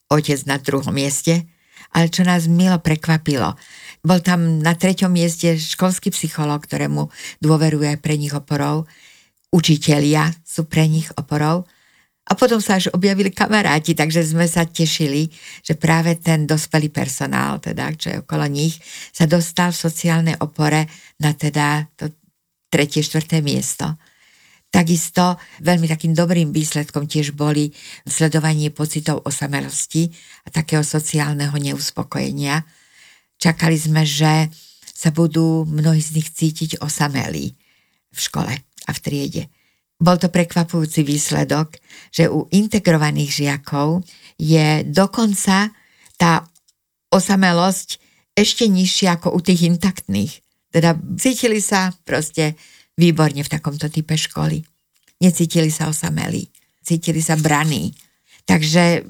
otec 0.06 0.38
na 0.46 0.62
druhom 0.62 0.94
mieste, 0.94 1.50
ale 1.90 2.14
čo 2.14 2.22
nás 2.22 2.46
milo 2.46 2.78
prekvapilo, 2.78 3.58
bol 4.06 4.22
tam 4.22 4.62
na 4.62 4.78
treťom 4.78 5.10
mieste 5.10 5.58
školský 5.58 6.14
psychológ, 6.14 6.62
ktorému 6.70 7.10
dôveruje 7.42 7.98
pre 7.98 8.14
nich 8.14 8.30
oporou, 8.30 8.86
učitelia 9.50 10.30
sú 10.46 10.70
pre 10.70 10.86
nich 10.86 11.10
oporou, 11.18 11.66
a 12.30 12.38
potom 12.38 12.62
sa 12.62 12.78
až 12.78 12.94
objavili 12.94 13.34
kamaráti, 13.34 13.98
takže 13.98 14.22
sme 14.22 14.46
sa 14.46 14.62
tešili, 14.62 15.26
že 15.66 15.74
práve 15.74 16.14
ten 16.14 16.46
dospelý 16.46 16.86
personál, 16.94 17.58
teda, 17.58 17.90
čo 17.98 18.06
je 18.14 18.16
okolo 18.22 18.46
nich, 18.46 18.78
sa 19.10 19.26
dostal 19.26 19.74
v 19.74 19.82
sociálnej 19.82 20.36
opore 20.38 20.86
na 21.18 21.34
teda 21.34 21.90
to 21.98 22.14
tretie, 22.70 23.02
štvrté 23.02 23.42
miesto. 23.42 23.98
Takisto 24.70 25.42
veľmi 25.66 25.90
takým 25.90 26.14
dobrým 26.14 26.54
výsledkom 26.54 27.10
tiež 27.10 27.34
boli 27.34 27.74
sledovanie 28.06 28.70
pocitov 28.70 29.26
osamelosti 29.26 30.14
a 30.46 30.54
takého 30.54 30.86
sociálneho 30.86 31.58
neuspokojenia. 31.58 32.62
Čakali 33.42 33.74
sme, 33.74 34.06
že 34.06 34.46
sa 34.86 35.10
budú 35.10 35.66
mnohí 35.66 35.98
z 35.98 36.22
nich 36.22 36.30
cítiť 36.30 36.78
osamelí 36.78 37.58
v 38.14 38.18
škole 38.22 38.54
a 38.62 38.90
v 38.94 38.98
triede 39.02 39.50
bol 40.00 40.16
to 40.16 40.32
prekvapujúci 40.32 41.04
výsledok, 41.04 41.76
že 42.08 42.32
u 42.32 42.48
integrovaných 42.48 43.30
žiakov 43.30 44.00
je 44.40 44.80
dokonca 44.88 45.68
tá 46.16 46.32
osamelosť 47.12 48.00
ešte 48.32 48.64
nižšia 48.64 49.20
ako 49.20 49.36
u 49.36 49.40
tých 49.44 49.68
intaktných. 49.68 50.40
Teda 50.72 50.96
cítili 51.20 51.60
sa 51.60 51.92
proste 52.08 52.56
výborne 52.96 53.44
v 53.44 53.52
takomto 53.52 53.92
type 53.92 54.16
školy. 54.16 54.64
Necítili 55.20 55.68
sa 55.68 55.92
osamelí, 55.92 56.48
cítili 56.80 57.20
sa 57.20 57.36
braní. 57.36 57.92
Takže 58.48 59.04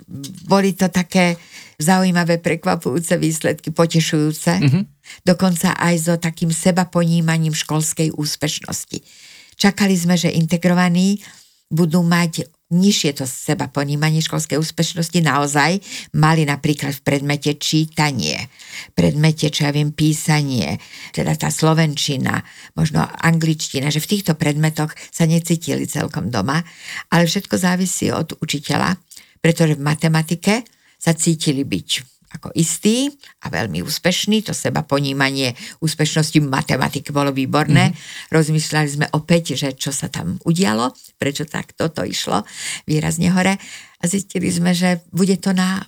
boli 0.50 0.74
to 0.74 0.90
také 0.90 1.38
zaujímavé, 1.78 2.42
prekvapujúce 2.42 3.14
výsledky, 3.16 3.70
potešujúce. 3.70 4.52
Mm-hmm. 4.58 4.84
Dokonca 5.22 5.78
aj 5.78 5.94
so 5.96 6.14
takým 6.18 6.50
seba 6.50 6.84
ponímaním 6.90 7.54
školskej 7.54 8.10
úspešnosti 8.18 9.29
Čakali 9.60 9.92
sme, 9.92 10.16
že 10.16 10.32
integrovaní 10.32 11.20
budú 11.68 12.00
mať 12.00 12.48
nižšie 12.70 13.18
to 13.18 13.26
seba 13.26 13.66
ponímanie 13.66 14.22
školskej 14.22 14.56
úspešnosti. 14.56 15.20
Naozaj 15.20 15.82
mali 16.16 16.46
napríklad 16.46 16.96
v 16.96 17.04
predmete 17.04 17.58
čítanie, 17.58 18.46
predmete, 18.94 19.50
čo 19.50 19.68
ja 19.68 19.74
viem, 19.74 19.90
písanie, 19.90 20.78
teda 21.10 21.34
tá 21.34 21.50
slovenčina, 21.50 22.40
možno 22.78 23.02
angličtina, 23.04 23.90
že 23.90 24.00
v 24.00 24.10
týchto 24.16 24.38
predmetoch 24.38 24.94
sa 25.10 25.26
necítili 25.26 25.84
celkom 25.84 26.30
doma, 26.30 26.62
ale 27.10 27.26
všetko 27.26 27.54
závisí 27.58 28.08
od 28.14 28.38
učiteľa, 28.38 28.96
pretože 29.42 29.74
v 29.76 29.84
matematike 29.84 30.62
sa 30.96 31.12
cítili 31.12 31.66
byť 31.66 32.19
ako 32.30 32.54
istý 32.54 33.10
a 33.42 33.50
veľmi 33.50 33.82
úspešný, 33.82 34.46
to 34.46 34.54
seba 34.54 34.86
ponímanie 34.86 35.54
úspešnosti 35.82 36.38
matematiky 36.46 37.10
bolo 37.10 37.34
výborné. 37.34 37.90
Mm-hmm. 37.90 38.30
Rozmýšľali 38.30 38.88
sme 38.88 39.06
opäť, 39.14 39.58
že 39.58 39.74
čo 39.74 39.90
sa 39.90 40.06
tam 40.06 40.38
udialo, 40.46 40.94
prečo 41.18 41.42
tak 41.44 41.74
toto 41.74 42.06
išlo 42.06 42.46
výrazne 42.86 43.34
hore 43.34 43.58
a 44.00 44.02
zistili 44.06 44.46
sme, 44.48 44.70
že 44.72 45.02
bude 45.10 45.34
to 45.42 45.50
na 45.50 45.82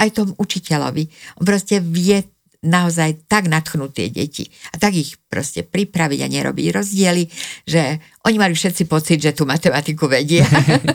aj 0.00 0.16
tom 0.16 0.32
učiteľovi. 0.36 1.04
On 1.40 1.44
proste 1.44 1.80
vie 1.84 2.24
naozaj 2.60 3.24
tak 3.24 3.48
natchnúť 3.48 3.90
tie 3.96 4.06
deti 4.12 4.44
a 4.72 4.76
tak 4.76 4.92
ich 4.92 5.16
proste 5.32 5.64
pripraviť 5.64 6.20
a 6.20 6.28
nerobiť 6.28 6.66
rozdiely, 6.76 7.24
že 7.64 7.96
oni 8.28 8.36
mali 8.36 8.52
všetci 8.52 8.84
pocit, 8.84 9.16
že 9.16 9.32
tú 9.32 9.48
matematiku 9.48 10.04
vedia 10.04 10.44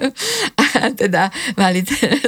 a 0.62 0.94
teda 0.94 1.34
mali 1.58 1.82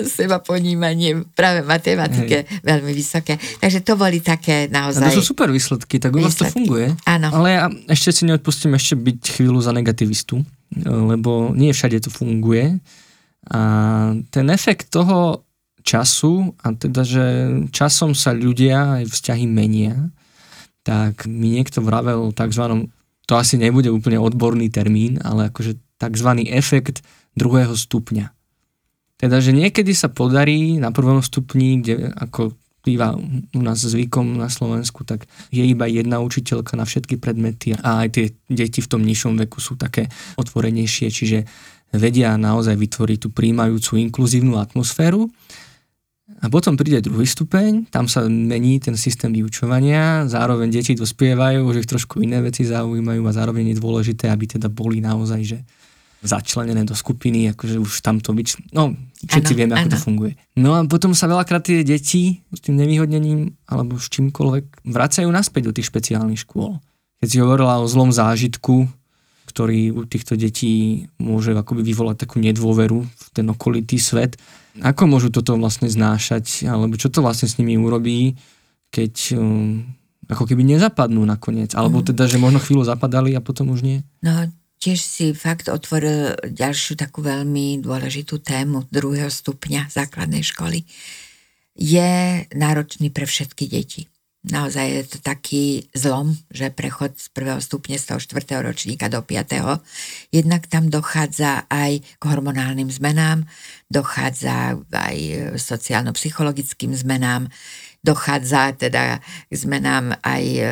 seba 0.09 0.41
ponímanie 0.41 1.21
práve 1.37 1.61
matematike 1.61 2.49
Hej. 2.49 2.65
veľmi 2.65 2.91
vysoké. 2.97 3.37
Takže 3.61 3.85
to 3.85 3.93
boli 3.93 4.25
také 4.25 4.73
naozaj... 4.73 5.05
A 5.05 5.13
to 5.13 5.21
sú 5.21 5.37
super 5.37 5.53
výsledky, 5.53 6.01
tak 6.01 6.17
u 6.17 6.25
vás 6.25 6.33
to 6.33 6.49
funguje. 6.49 6.97
Áno. 7.05 7.29
Ale 7.29 7.47
ja 7.53 7.65
ešte 7.93 8.09
si 8.09 8.23
neodpustím 8.25 8.73
ešte 8.73 8.97
byť 8.97 9.37
chvíľu 9.37 9.61
za 9.61 9.69
negativistu, 9.69 10.41
lebo 10.81 11.53
nie 11.53 11.69
všade 11.69 12.01
to 12.01 12.09
funguje. 12.09 12.81
A 13.53 13.59
ten 14.33 14.49
efekt 14.49 14.91
toho 14.91 15.46
času 15.87 16.51
a 16.59 16.75
teda, 16.75 17.07
že 17.07 17.25
časom 17.71 18.11
sa 18.11 18.35
ľudia 18.35 18.99
aj 18.99 19.07
vzťahy 19.07 19.47
menia, 19.47 20.11
tak 20.83 21.23
mi 21.23 21.55
niekto 21.55 21.79
vravel 21.79 22.35
tzv. 22.35 22.91
to 23.23 23.33
asi 23.39 23.55
nebude 23.55 23.87
úplne 23.87 24.19
odborný 24.19 24.67
termín, 24.67 25.23
ale 25.23 25.47
akože 25.47 25.79
tzv. 25.95 26.29
efekt 26.51 27.07
druhého 27.39 27.71
stupňa. 27.71 28.35
Teda, 29.17 29.41
že 29.41 29.55
niekedy 29.55 29.95
sa 29.95 30.11
podarí 30.11 30.77
na 30.77 30.91
prvom 30.93 31.23
stupni, 31.23 31.81
kde 31.81 32.11
ako 32.13 32.53
býva 32.85 33.17
u 33.51 33.61
nás 33.63 33.83
zvykom 33.83 34.39
na 34.39 34.47
Slovensku, 34.47 35.03
tak 35.03 35.27
je 35.51 35.59
iba 35.59 35.89
jedna 35.91 36.23
učiteľka 36.23 36.79
na 36.79 36.87
všetky 36.87 37.19
predmety 37.19 37.75
a 37.75 38.05
aj 38.05 38.07
tie 38.15 38.25
deti 38.47 38.79
v 38.79 38.87
tom 38.87 39.03
nižšom 39.03 39.35
veku 39.43 39.59
sú 39.59 39.75
také 39.75 40.07
otvorenejšie, 40.39 41.11
čiže 41.11 41.43
vedia 41.91 42.39
naozaj 42.39 42.79
vytvoriť 42.79 43.17
tú 43.27 43.29
príjmajúcu 43.33 43.99
inkluzívnu 44.07 44.55
atmosféru 44.55 45.27
a 46.37 46.53
potom 46.53 46.77
príde 46.77 47.01
druhý 47.01 47.25
stupeň, 47.25 47.89
tam 47.89 48.05
sa 48.05 48.29
mení 48.29 48.77
ten 48.77 48.93
systém 48.93 49.33
vyučovania, 49.33 50.29
zároveň 50.29 50.69
deti 50.69 50.93
dospievajú, 50.93 51.65
už 51.65 51.81
ich 51.81 51.89
trošku 51.89 52.21
iné 52.21 52.37
veci 52.45 52.61
zaujímajú 52.61 53.25
a 53.25 53.33
zároveň 53.33 53.73
je 53.73 53.81
dôležité, 53.81 54.29
aby 54.29 54.45
teda 54.45 54.69
boli 54.69 55.01
naozaj 55.01 55.41
že 55.41 55.59
začlenené 56.21 56.81
do 56.85 56.97
skupiny, 56.97 57.53
akože 57.53 57.77
už 57.77 58.01
tamto 58.01 58.33
byč... 58.33 58.73
No, 58.73 58.93
všetci 59.29 59.53
ano, 59.53 59.57
vieme, 59.57 59.73
ako 59.77 59.87
ano. 59.87 59.93
to 59.93 59.99
funguje. 60.01 60.31
No 60.57 60.69
a 60.73 60.81
potom 60.85 61.13
sa 61.13 61.29
veľakrát 61.29 61.65
tie 61.65 61.85
deti 61.85 62.41
s 62.53 62.59
tým 62.61 62.77
nevýhodnením 62.77 63.53
alebo 63.69 64.01
s 64.01 64.09
čímkoľvek 64.09 64.85
vracajú 64.85 65.29
naspäť 65.29 65.69
do 65.69 65.75
tých 65.77 65.89
špeciálnych 65.93 66.41
škôl. 66.41 66.81
Keď 67.21 67.27
si 67.29 67.37
hovorila 67.41 67.81
o 67.81 67.89
zlom 67.89 68.09
zážitku, 68.09 68.89
ktorý 69.47 69.93
u 69.93 70.03
týchto 70.05 70.37
detí 70.37 71.05
môže 71.17 71.55
akoby 71.55 71.81
vyvolať 71.81 72.27
takú 72.27 72.37
nedôveru 72.41 72.99
v 73.05 73.27
ten 73.33 73.47
okolitý 73.47 73.97
svet, 73.97 74.37
ako 74.81 75.03
môžu 75.09 75.29
toto 75.33 75.57
vlastne 75.57 75.89
znášať, 75.89 76.67
alebo 76.69 76.99
čo 76.99 77.09
to 77.09 77.23
vlastne 77.25 77.49
s 77.49 77.57
nimi 77.57 77.77
urobí, 77.77 78.37
keď 78.93 79.37
um, 79.37 79.83
ako 80.27 80.43
keby 80.43 80.63
nezapadnú 80.67 81.23
nakoniec, 81.23 81.73
alebo 81.73 82.03
mhm. 82.03 82.13
teda, 82.13 82.23
že 82.27 82.41
možno 82.41 82.59
chvíľu 82.59 82.83
zapadali 82.85 83.33
a 83.33 83.41
potom 83.41 83.71
už 83.71 83.81
nie? 83.81 83.97
No, 84.21 84.47
tiež 84.77 84.99
si 84.99 85.25
fakt 85.33 85.71
otvoril 85.71 86.35
ďalšiu 86.45 86.99
takú 86.99 87.23
veľmi 87.23 87.81
dôležitú 87.81 88.41
tému 88.43 88.85
druhého 88.91 89.31
stupňa 89.31 89.89
základnej 89.89 90.43
školy. 90.43 90.85
Je 91.77 92.41
náročný 92.57 93.13
pre 93.13 93.29
všetky 93.29 93.69
deti 93.69 94.09
naozaj 94.45 94.85
je 94.85 95.03
to 95.15 95.17
taký 95.23 95.89
zlom, 95.97 96.37
že 96.53 96.69
prechod 96.69 97.17
z 97.17 97.27
prvého 97.33 97.57
stupne 97.57 97.97
z 97.97 98.13
toho 98.13 98.19
štvrtého 98.21 98.61
ročníka 98.61 99.09
do 99.09 99.21
piatého. 99.25 99.81
Jednak 100.29 100.69
tam 100.69 100.93
dochádza 100.93 101.65
aj 101.67 102.01
k 102.05 102.23
hormonálnym 102.23 102.87
zmenám, 102.93 103.49
dochádza 103.89 104.77
aj 104.93 105.17
sociálno-psychologickým 105.57 106.93
zmenám, 106.93 107.49
dochádza 108.05 108.77
teda 108.77 109.19
k 109.49 109.53
zmenám 109.53 110.15
aj 110.21 110.43
e, 110.43 110.63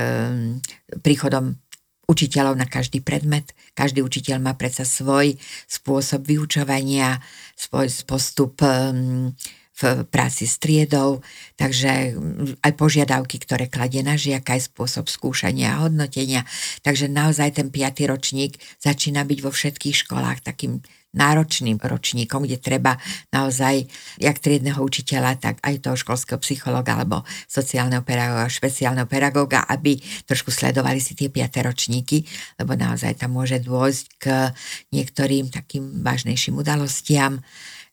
príchodom 1.01 1.57
učiteľov 2.05 2.53
na 2.55 2.69
každý 2.69 3.01
predmet. 3.01 3.51
Každý 3.73 4.05
učiteľ 4.05 4.37
má 4.39 4.53
predsa 4.53 4.85
svoj 4.85 5.35
spôsob 5.65 6.21
vyučovania, 6.21 7.17
svoj 7.57 7.89
postup 8.05 8.61
v 9.75 10.07
práci 10.07 10.47
s 10.47 10.55
triedou, 10.55 11.19
takže 11.59 12.15
aj 12.63 12.71
požiadavky, 12.79 13.43
ktoré 13.43 13.67
kladie 13.67 14.07
na 14.07 14.15
žiaka, 14.15 14.55
aj 14.55 14.71
spôsob 14.71 15.11
skúšania 15.11 15.75
a 15.75 15.83
hodnotenia. 15.83 16.47
Takže 16.79 17.11
naozaj 17.11 17.59
ten 17.59 17.67
piatý 17.67 18.07
ročník 18.07 18.55
začína 18.79 19.27
byť 19.27 19.39
vo 19.43 19.51
všetkých 19.51 20.07
školách 20.07 20.47
takým 20.47 20.79
náročným 21.15 21.79
ročníkom, 21.79 22.43
kde 22.43 22.59
treba 22.59 22.99
naozaj 23.31 23.87
jak 24.19 24.37
triedného 24.43 24.83
učiteľa, 24.83 25.39
tak 25.39 25.55
aj 25.63 25.79
toho 25.79 25.95
školského 25.95 26.39
psychologa 26.43 26.99
alebo 26.99 27.23
sociálneho 27.47 28.03
pedagóga, 28.03 28.51
špeciálneho 28.51 29.07
pedagóga, 29.07 29.63
aby 29.71 29.95
trošku 30.27 30.51
sledovali 30.51 30.99
si 30.99 31.15
tie 31.15 31.31
piaté 31.31 31.63
ročníky, 31.63 32.27
lebo 32.59 32.75
naozaj 32.75 33.15
tam 33.23 33.39
môže 33.39 33.63
dôjsť 33.63 34.05
k 34.19 34.51
niektorým 34.91 35.49
takým 35.55 36.03
vážnejším 36.03 36.59
udalostiam 36.59 37.39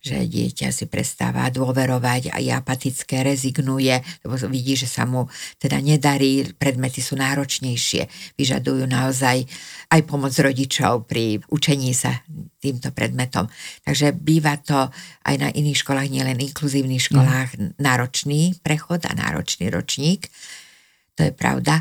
že 0.03 0.27
dieťa 0.27 0.75
si 0.75 0.91
prestáva 0.91 1.47
dôverovať 1.47 2.35
a 2.35 2.43
je 2.43 2.51
apatické, 2.51 3.23
rezignuje, 3.23 4.03
lebo 4.27 4.35
vidí, 4.51 4.75
že 4.75 4.91
sa 4.91 5.07
mu 5.07 5.31
teda 5.63 5.79
nedarí, 5.79 6.43
predmety 6.59 6.99
sú 6.99 7.15
náročnejšie, 7.15 8.35
vyžadujú 8.35 8.83
naozaj 8.91 9.47
aj 9.95 10.01
pomoc 10.03 10.35
rodičov 10.35 11.07
pri 11.07 11.39
učení 11.55 11.95
sa 11.95 12.19
týmto 12.59 12.91
predmetom. 12.91 13.47
Takže 13.87 14.11
býva 14.19 14.59
to 14.59 14.91
aj 15.23 15.35
na 15.39 15.49
iných 15.55 15.87
školách, 15.87 16.11
nielen 16.11 16.43
inkluzívnych 16.43 17.07
školách, 17.07 17.49
mm. 17.55 17.79
náročný 17.79 18.59
prechod 18.59 19.07
a 19.07 19.15
náročný 19.15 19.71
ročník. 19.71 20.27
To 21.15 21.31
je 21.31 21.33
pravda. 21.33 21.79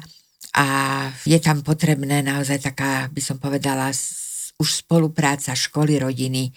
A 0.54 0.66
je 1.26 1.40
tam 1.42 1.66
potrebné 1.66 2.22
naozaj 2.22 2.70
taká, 2.70 3.10
by 3.10 3.22
som 3.24 3.42
povedala, 3.42 3.90
už 4.62 4.86
spolupráca 4.86 5.58
školy, 5.58 5.98
rodiny 5.98 6.54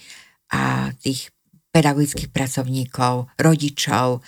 a 0.53 0.93
tých 1.01 1.34
pedagogických 1.75 2.31
pracovníkov, 2.31 3.35
rodičov, 3.35 4.23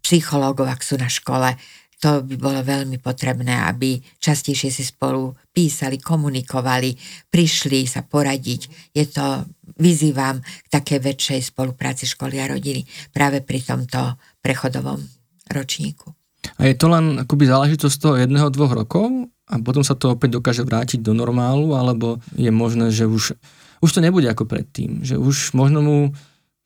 psychológov, 0.00 0.64
ak 0.72 0.80
sú 0.80 0.96
na 0.96 1.12
škole. 1.12 1.52
To 2.00 2.24
by 2.24 2.34
bolo 2.40 2.64
veľmi 2.64 2.96
potrebné, 2.96 3.60
aby 3.68 4.00
častejšie 4.00 4.72
si 4.72 4.88
spolu 4.88 5.36
písali, 5.52 6.00
komunikovali, 6.00 6.96
prišli 7.28 7.84
sa 7.84 8.00
poradiť. 8.00 8.92
Je 8.96 9.04
to, 9.04 9.44
vyzývam 9.76 10.40
k 10.40 10.66
také 10.72 10.96
väčšej 10.96 11.52
spolupráci 11.52 12.08
školy 12.08 12.40
a 12.40 12.48
rodiny 12.48 12.88
práve 13.12 13.44
pri 13.44 13.60
tomto 13.60 14.16
prechodovom 14.40 15.04
ročníku. 15.52 16.16
A 16.56 16.72
je 16.72 16.76
to 16.80 16.88
len 16.88 17.20
akoby 17.20 17.44
záležitosť 17.44 17.96
toho 18.00 18.16
jedného, 18.16 18.48
dvoch 18.48 18.72
rokov 18.72 19.28
a 19.44 19.60
potom 19.60 19.84
sa 19.84 19.92
to 19.92 20.16
opäť 20.16 20.40
dokáže 20.40 20.64
vrátiť 20.64 21.04
do 21.04 21.12
normálu, 21.12 21.76
alebo 21.76 22.16
je 22.32 22.48
možné, 22.48 22.88
že 22.88 23.04
už, 23.04 23.36
už 23.84 23.90
to 23.92 24.00
nebude 24.00 24.24
ako 24.24 24.48
predtým, 24.48 25.04
že 25.04 25.20
už 25.20 25.52
možno 25.52 25.84
mu 25.84 25.98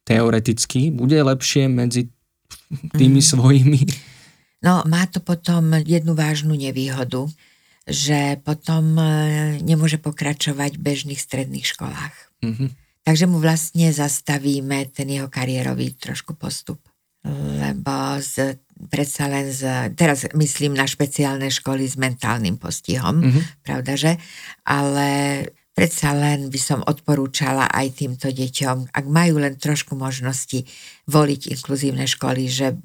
teoreticky 0.05 0.93
bude 0.93 1.17
lepšie 1.17 1.69
medzi 1.69 2.13
tými 2.95 3.21
mm. 3.21 3.29
svojimi? 3.35 3.81
No, 4.65 4.81
má 4.89 5.05
to 5.05 5.21
potom 5.21 5.77
jednu 5.85 6.17
vážnu 6.17 6.57
nevýhodu, 6.57 7.29
že 7.85 8.41
potom 8.41 8.97
e, 8.97 9.05
nemôže 9.61 10.01
pokračovať 10.01 10.81
v 10.81 10.85
bežných 10.85 11.21
stredných 11.21 11.69
školách. 11.69 12.17
Mm-hmm. 12.41 12.69
Takže 13.05 13.25
mu 13.29 13.37
vlastne 13.37 13.93
zastavíme 13.93 14.89
ten 14.89 15.13
jeho 15.13 15.29
kariérový 15.29 15.93
trošku 15.93 16.33
postup. 16.33 16.81
Lebo 17.25 18.21
z, 18.21 18.61
predsa 18.89 19.29
len 19.29 19.53
z, 19.53 19.93
teraz 19.97 20.25
myslím 20.33 20.77
na 20.77 20.89
špeciálne 20.89 21.49
školy 21.53 21.85
s 21.85 22.01
mentálnym 22.01 22.57
postihom, 22.57 23.21
mm-hmm. 23.21 23.65
pravda, 23.65 23.93
že? 23.97 24.13
Ale 24.65 25.09
predsa 25.75 26.14
len 26.14 26.49
by 26.49 26.61
som 26.62 26.81
odporúčala 26.87 27.66
aj 27.66 28.01
týmto 28.01 28.31
deťom, 28.31 28.95
ak 28.95 29.05
majú 29.11 29.43
len 29.43 29.59
trošku 29.59 29.99
možnosti 29.99 30.62
voliť 31.11 31.51
inkluzívne 31.51 32.07
školy, 32.07 32.47
že 32.47 32.79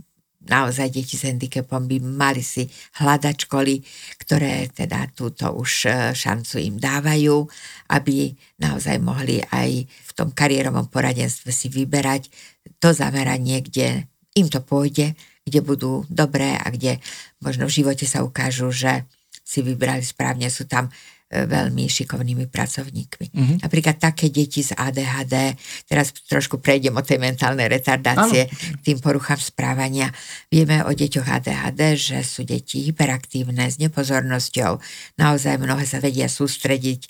naozaj 0.49 0.89
deti 0.89 1.13
s 1.13 1.29
handicapom 1.29 1.85
by 1.85 2.01
mali 2.01 2.41
si 2.41 2.65
hľadať 2.97 3.35
školy, 3.45 3.85
ktoré 4.23 4.71
teda 4.73 5.11
túto 5.13 5.53
už 5.53 5.71
e, 5.85 5.89
šancu 6.15 6.57
im 6.63 6.75
dávajú, 6.81 7.45
aby 7.93 8.33
naozaj 8.57 8.97
mohli 9.03 9.43
aj 9.53 9.85
v 9.85 10.11
tom 10.17 10.33
kariérovom 10.33 10.89
poradenstve 10.89 11.53
si 11.53 11.69
vyberať 11.69 12.31
to 12.81 12.95
zameranie, 12.95 13.61
kde 13.61 14.09
im 14.39 14.47
to 14.47 14.63
pôjde, 14.63 15.13
kde 15.43 15.59
budú 15.59 16.07
dobré 16.07 16.55
a 16.55 16.71
kde 16.71 17.03
možno 17.43 17.67
v 17.67 17.75
živote 17.83 18.07
sa 18.07 18.23
ukážu, 18.23 18.71
že 18.71 19.03
si 19.43 19.59
vybrali 19.59 20.05
správne. 20.05 20.47
Sú 20.47 20.69
tam 20.69 20.87
veľmi 21.30 21.86
šikovnými 21.86 22.49
pracovníkmi. 22.49 23.27
Mm-hmm. 23.30 23.57
Napríklad 23.61 24.01
také 24.01 24.34
deti 24.34 24.65
z 24.65 24.73
ADHD, 24.73 25.53
teraz 25.86 26.09
trošku 26.25 26.57
prejdem 26.57 26.97
o 26.97 27.05
tej 27.05 27.21
mentálnej 27.21 27.69
retardácie, 27.69 28.49
ano. 28.49 28.82
tým 28.82 28.97
poruchám 28.97 29.38
správania. 29.38 30.09
Vieme 30.49 30.82
o 30.82 30.89
deťoch 30.89 31.30
ADHD, 31.30 31.82
že 31.93 32.17
sú 32.25 32.41
deti 32.41 32.89
hyperaktívne, 32.89 33.69
s 33.69 33.77
nepozornosťou, 33.77 34.82
naozaj 35.21 35.61
mnohé 35.61 35.86
sa 35.86 36.01
vedia 36.01 36.25
sústrediť 36.25 37.05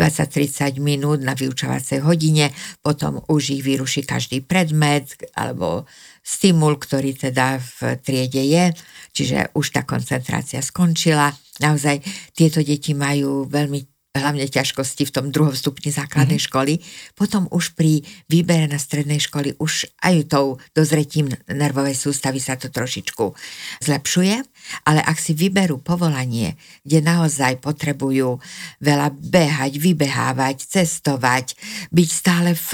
20-30 0.00 0.80
minút 0.80 1.20
na 1.20 1.36
vyučovacej 1.36 2.00
hodine, 2.02 2.50
potom 2.80 3.20
už 3.28 3.60
ich 3.60 3.62
vyruší 3.62 4.08
každý 4.08 4.40
predmet 4.40 5.12
alebo 5.36 5.84
stimul, 6.24 6.80
ktorý 6.80 7.12
teda 7.14 7.60
v 7.60 7.98
triede 8.00 8.42
je, 8.42 8.64
čiže 9.12 9.52
už 9.52 9.74
tá 9.74 9.82
koncentrácia 9.84 10.64
skončila. 10.64 11.34
Naozaj 11.60 12.00
tieto 12.32 12.64
deti 12.64 12.96
majú 12.96 13.44
veľmi 13.46 13.92
hlavne 14.12 14.44
ťažkosti 14.44 15.08
v 15.08 15.14
tom 15.14 15.26
druhom 15.32 15.56
stupni 15.56 15.88
základnej 15.88 16.36
mm-hmm. 16.36 16.52
školy. 16.52 16.74
Potom 17.16 17.48
už 17.48 17.72
pri 17.72 18.04
výbere 18.28 18.68
na 18.68 18.76
strednej 18.76 19.16
školy 19.16 19.56
už 19.56 19.88
aj 20.04 20.28
tou 20.28 20.60
dozretím 20.76 21.32
nervovej 21.48 21.96
sústavy 21.96 22.36
sa 22.36 22.60
to 22.60 22.68
trošičku 22.68 23.32
zlepšuje, 23.80 24.44
ale 24.86 25.00
ak 25.02 25.18
si 25.18 25.32
vyberú 25.36 25.82
povolanie, 25.82 26.56
kde 26.82 27.04
naozaj 27.04 27.60
potrebujú 27.60 28.40
veľa 28.80 29.12
behať, 29.12 29.78
vybehávať, 29.78 30.56
cestovať, 30.66 31.54
byť 31.92 32.08
stále 32.08 32.56
v 32.56 32.70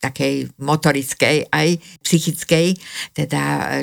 takej 0.00 0.56
motorickej 0.64 1.52
aj 1.52 1.68
psychickej, 2.00 2.72
teda 3.12 3.42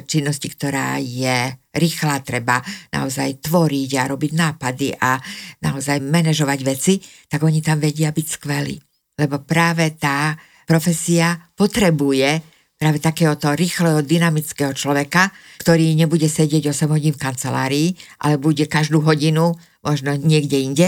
činnosti, 0.10 0.50
ktorá 0.50 0.98
je 0.98 1.54
rýchla, 1.78 2.26
treba 2.26 2.58
naozaj 2.90 3.46
tvoriť 3.46 3.90
a 4.02 4.10
robiť 4.10 4.32
nápady 4.34 4.98
a 4.98 5.22
naozaj 5.62 6.02
manažovať 6.02 6.60
veci, 6.66 6.98
tak 7.30 7.46
oni 7.46 7.62
tam 7.62 7.78
vedia 7.78 8.10
byť 8.10 8.28
skvelí. 8.34 8.76
Lebo 9.18 9.46
práve 9.46 9.94
tá 9.94 10.34
profesia 10.66 11.38
potrebuje 11.54 12.57
práve 12.78 13.02
takéhoto 13.02 13.52
rýchleho, 13.58 14.06
dynamického 14.06 14.72
človeka, 14.78 15.34
ktorý 15.62 15.98
nebude 15.98 16.30
sedieť 16.30 16.70
8 16.70 16.94
hodín 16.94 17.14
v 17.18 17.22
kancelárii, 17.22 17.90
ale 18.22 18.38
bude 18.38 18.70
každú 18.70 19.02
hodinu 19.02 19.58
možno 19.82 20.14
niekde 20.14 20.62
inde 20.62 20.88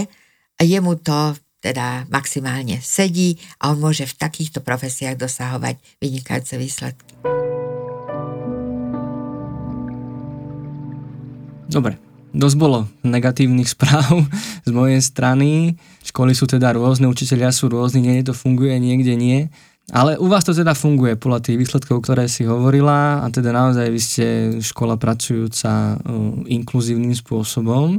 a 0.58 0.62
jemu 0.62 1.02
to 1.02 1.34
teda 1.60 2.08
maximálne 2.08 2.80
sedí 2.80 3.36
a 3.60 3.76
on 3.76 3.84
môže 3.84 4.08
v 4.08 4.16
takýchto 4.16 4.64
profesiách 4.64 5.20
dosahovať 5.20 5.76
vynikajúce 6.00 6.56
výsledky. 6.56 7.14
Dobre, 11.70 12.02
dosť 12.34 12.58
bolo 12.58 12.90
negatívnych 13.06 13.70
správ 13.70 14.26
z 14.68 14.72
mojej 14.72 15.02
strany. 15.04 15.76
Školy 16.02 16.34
sú 16.34 16.50
teda 16.50 16.74
rôzne, 16.74 17.12
učiteľia 17.12 17.54
sú 17.54 17.70
rôzni, 17.70 18.02
niekde 18.02 18.34
to 18.34 18.36
funguje, 18.38 18.74
niekde 18.80 19.14
nie. 19.14 19.52
Ale 19.90 20.22
u 20.22 20.30
vás 20.30 20.46
to 20.46 20.54
teda 20.54 20.78
funguje 20.78 21.18
podľa 21.18 21.50
tých 21.50 21.58
výsledkov, 21.58 22.06
ktoré 22.06 22.30
si 22.30 22.46
hovorila 22.46 23.26
a 23.26 23.28
teda 23.34 23.50
naozaj 23.50 23.88
vy 23.90 24.02
ste 24.02 24.26
škola 24.62 25.02
pracujúca 25.02 25.98
uh, 25.98 26.46
inkluzívnym 26.46 27.18
spôsobom. 27.18 27.98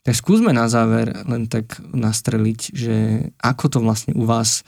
Tak 0.00 0.14
skúsme 0.16 0.54
na 0.56 0.70
záver 0.70 1.12
len 1.28 1.44
tak 1.50 1.76
nastreliť, 1.82 2.60
že 2.72 2.96
ako 3.42 3.64
to 3.68 3.78
vlastne 3.84 4.16
u 4.16 4.24
vás 4.24 4.64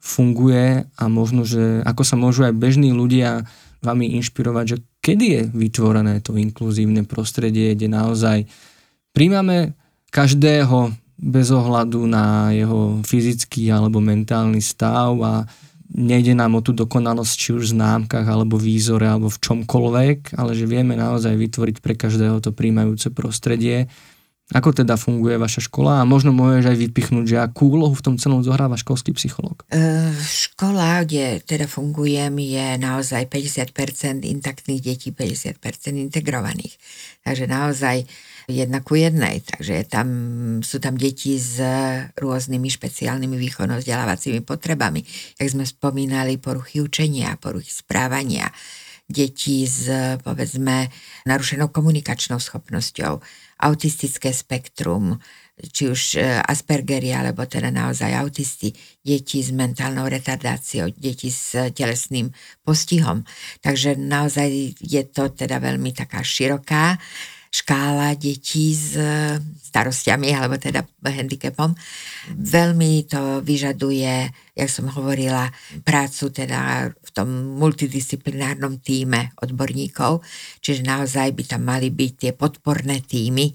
funguje 0.00 0.84
a 0.84 1.04
možno, 1.08 1.44
že 1.44 1.80
ako 1.84 2.02
sa 2.04 2.16
môžu 2.20 2.44
aj 2.44 2.56
bežní 2.56 2.92
ľudia 2.92 3.44
vami 3.80 4.16
inšpirovať, 4.20 4.64
že 4.66 4.76
kedy 5.00 5.26
je 5.30 5.42
vytvorené 5.56 6.20
to 6.20 6.36
inkluzívne 6.36 7.04
prostredie, 7.08 7.72
kde 7.72 7.88
naozaj 7.88 8.44
príjmame 9.16 9.72
každého 10.12 10.92
bez 11.20 11.52
ohľadu 11.52 12.08
na 12.08 12.48
jeho 12.52 13.00
fyzický 13.04 13.68
alebo 13.68 14.00
mentálny 14.00 14.64
stav 14.64 15.16
a 15.20 15.44
nejde 15.90 16.38
nám 16.38 16.58
o 16.58 16.60
tú 16.62 16.70
dokonalosť 16.70 17.34
či 17.34 17.48
už 17.54 17.70
v 17.70 17.74
známkach 17.78 18.26
alebo 18.26 18.56
výzore 18.56 19.06
alebo 19.10 19.26
v 19.26 19.42
čomkoľvek, 19.42 20.38
ale 20.38 20.54
že 20.54 20.70
vieme 20.70 20.94
naozaj 20.94 21.34
vytvoriť 21.34 21.76
pre 21.82 21.98
každého 21.98 22.38
to 22.38 22.54
príjmajúce 22.54 23.10
prostredie 23.10 23.90
ako 24.50 24.74
teda 24.74 24.98
funguje 24.98 25.38
vaša 25.38 25.70
škola 25.70 26.02
a 26.02 26.08
možno 26.08 26.34
môžeš 26.34 26.74
aj 26.74 26.78
vypichnúť, 26.82 27.24
že 27.26 27.38
akú 27.38 27.70
úlohu 27.70 27.94
v 27.94 28.02
tom 28.02 28.14
celom 28.18 28.42
zohráva 28.42 28.74
školský 28.74 29.14
psychológ? 29.14 29.62
Škola, 30.26 31.06
kde 31.06 31.38
teda 31.46 31.70
fungujem, 31.70 32.34
je 32.42 32.66
naozaj 32.82 33.30
50% 33.30 34.26
intaktných 34.26 34.82
detí, 34.82 35.14
50% 35.14 35.62
integrovaných. 35.94 36.74
Takže 37.22 37.46
naozaj 37.46 38.10
jedna 38.50 38.82
ku 38.82 38.98
jednej. 38.98 39.40
Takže 39.40 39.86
tam, 39.86 40.08
sú 40.60 40.82
tam 40.82 40.98
deti 40.98 41.38
s 41.38 41.62
rôznymi 42.18 42.68
špeciálnymi 42.68 43.36
výchovno-vzdelávacími 43.38 44.42
potrebami. 44.42 45.00
Jak 45.38 45.48
sme 45.48 45.64
spomínali, 45.64 46.36
poruchy 46.36 46.82
učenia, 46.82 47.38
poruchy 47.38 47.70
správania, 47.70 48.50
deti 49.10 49.66
s, 49.66 49.90
povedzme, 50.22 50.86
narušenou 51.26 51.74
komunikačnou 51.74 52.38
schopnosťou, 52.38 53.18
autistické 53.60 54.30
spektrum, 54.30 55.18
či 55.60 55.92
už 55.92 56.16
e, 56.16 56.40
Aspergery, 56.40 57.12
alebo 57.12 57.44
teda 57.44 57.68
naozaj 57.68 58.16
autisti, 58.16 58.72
deti 59.04 59.44
s 59.44 59.52
mentálnou 59.52 60.08
retardáciou, 60.08 60.88
deti 60.96 61.28
s 61.28 61.52
telesným 61.76 62.32
postihom. 62.64 63.26
Takže 63.60 64.00
naozaj 64.00 64.80
je 64.80 65.02
to 65.04 65.28
teda 65.28 65.60
veľmi 65.60 65.92
taká 65.92 66.24
široká 66.24 66.96
škála 67.50 68.14
detí 68.14 68.70
s 68.72 68.94
starostiami 69.70 70.30
alebo 70.34 70.58
teda 70.58 70.86
handicapom. 71.02 71.74
Veľmi 72.30 73.06
to 73.10 73.42
vyžaduje, 73.42 74.30
jak 74.54 74.70
som 74.70 74.90
hovorila, 74.90 75.50
prácu 75.82 76.30
teda 76.30 76.90
v 76.90 77.10
tom 77.10 77.58
multidisciplinárnom 77.58 78.78
týme 78.82 79.34
odborníkov, 79.42 80.22
čiže 80.62 80.86
naozaj 80.86 81.34
by 81.34 81.42
tam 81.46 81.62
mali 81.66 81.90
byť 81.90 82.12
tie 82.18 82.32
podporné 82.34 83.02
týmy 83.02 83.50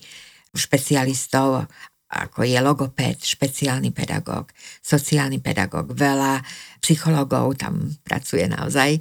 špecialistov 0.55 1.67
ako 2.15 2.47
je 2.47 2.55
logopéd, 2.63 3.19
špeciálny 3.19 3.91
pedagóg, 3.91 4.55
sociálny 4.79 5.43
pedagóg, 5.43 5.91
veľa 5.91 6.39
psychologov 6.79 7.59
tam 7.59 7.91
pracuje 8.07 8.47
naozaj 8.47 8.95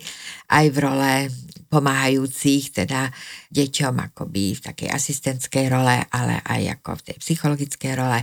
aj 0.51 0.67
v 0.75 0.77
role 0.83 1.13
pomáhajúcich 1.71 2.75
teda 2.75 3.11
deťom 3.55 3.95
akoby 4.13 4.59
v 4.59 4.61
takej 4.63 4.89
asistentskej 4.91 5.67
role, 5.71 6.03
ale 6.11 6.35
aj 6.43 6.83
ako 6.83 6.91
v 6.99 7.05
tej 7.11 7.17
psychologickej 7.23 7.93
role. 7.99 8.21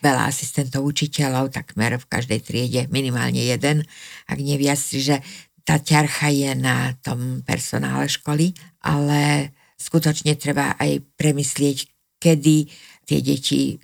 Veľa 0.00 0.32
asistentov 0.32 0.88
učiteľov, 0.88 1.52
takmer 1.52 2.00
v 2.00 2.08
každej 2.08 2.40
triede 2.40 2.82
minimálne 2.88 3.44
jeden, 3.44 3.84
ak 4.24 4.38
nie 4.40 4.56
viac, 4.56 4.80
že 4.80 5.20
tá 5.68 5.76
ťarcha 5.76 6.32
je 6.32 6.56
na 6.56 6.96
tom 7.04 7.44
personále 7.44 8.08
školy, 8.08 8.56
ale 8.80 9.52
skutočne 9.76 10.36
treba 10.40 10.72
aj 10.80 11.04
premyslieť, 11.20 11.84
kedy 12.16 12.56
tie 13.04 13.18
deti 13.20 13.76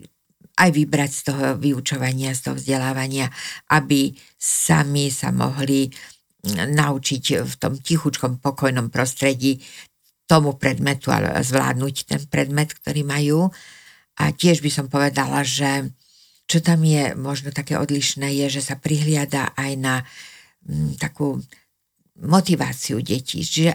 aj 0.56 0.70
vybrať 0.72 1.10
z 1.12 1.22
toho 1.32 1.44
vyučovania, 1.60 2.32
z 2.32 2.48
toho 2.48 2.54
vzdelávania, 2.56 3.28
aby 3.68 4.16
sami 4.40 5.12
sa 5.12 5.28
mohli 5.32 5.92
naučiť 6.54 7.24
v 7.42 7.54
tom 7.58 7.74
tichučkom, 7.76 8.38
pokojnom 8.38 8.88
prostredí 8.88 9.60
tomu 10.26 10.58
predmetu, 10.58 11.14
ale 11.14 11.42
zvládnuť 11.42 11.94
ten 12.06 12.20
predmet, 12.26 12.74
ktorý 12.74 13.02
majú. 13.06 13.40
A 14.18 14.34
tiež 14.34 14.62
by 14.62 14.70
som 14.72 14.86
povedala, 14.90 15.46
že 15.46 15.90
čo 16.46 16.62
tam 16.62 16.82
je 16.86 17.14
možno 17.18 17.50
také 17.50 17.78
odlišné, 17.78 18.30
je, 18.46 18.58
že 18.58 18.62
sa 18.62 18.78
prihliada 18.78 19.54
aj 19.58 19.72
na 19.78 19.94
m, 20.66 20.90
mm, 20.90 20.90
takú 21.02 21.42
motiváciu 22.22 23.02
detí. 23.02 23.42
Čiže 23.42 23.74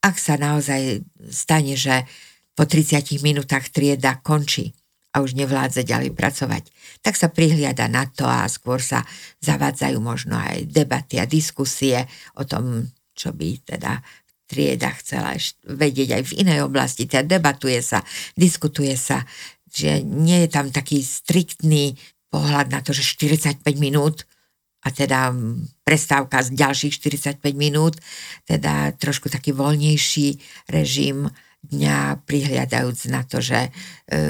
ak 0.00 0.16
sa 0.16 0.36
naozaj 0.36 1.04
stane, 1.28 1.76
že 1.76 2.04
po 2.56 2.64
30 2.64 3.20
minútach 3.20 3.68
trieda 3.68 4.16
končí, 4.20 4.75
a 5.16 5.24
už 5.24 5.32
nevládze 5.32 5.80
ďalej 5.80 6.12
pracovať, 6.12 6.68
tak 7.00 7.16
sa 7.16 7.32
prihliada 7.32 7.88
na 7.88 8.04
to 8.04 8.28
a 8.28 8.44
skôr 8.52 8.84
sa 8.84 9.00
zavádzajú 9.40 9.96
možno 9.96 10.36
aj 10.36 10.68
debaty 10.68 11.16
a 11.16 11.24
diskusie 11.24 12.04
o 12.36 12.44
tom, 12.44 12.84
čo 13.16 13.32
by 13.32 13.64
teda 13.64 14.04
trieda 14.44 14.92
chcela 15.00 15.32
vedieť 15.64 16.20
aj 16.20 16.22
v 16.28 16.36
inej 16.44 16.68
oblasti. 16.68 17.08
Teda 17.08 17.24
debatuje 17.24 17.80
sa, 17.80 18.04
diskutuje 18.36 18.92
sa, 18.94 19.24
že 19.72 20.04
nie 20.04 20.44
je 20.44 20.48
tam 20.52 20.68
taký 20.68 21.00
striktný 21.00 21.96
pohľad 22.28 22.68
na 22.68 22.84
to, 22.84 22.92
že 22.92 23.16
45 23.16 23.64
minút 23.80 24.28
a 24.84 24.92
teda 24.92 25.34
prestávka 25.82 26.44
z 26.44 26.54
ďalších 26.54 26.94
45 27.40 27.42
minút, 27.56 27.98
teda 28.46 28.94
trošku 28.94 29.32
taký 29.32 29.50
voľnejší 29.50 30.38
režim 30.70 31.26
dňa 31.68 32.22
prihliadajúc 32.24 33.10
na 33.10 33.26
to, 33.26 33.42
že 33.42 33.68
e, 33.68 33.70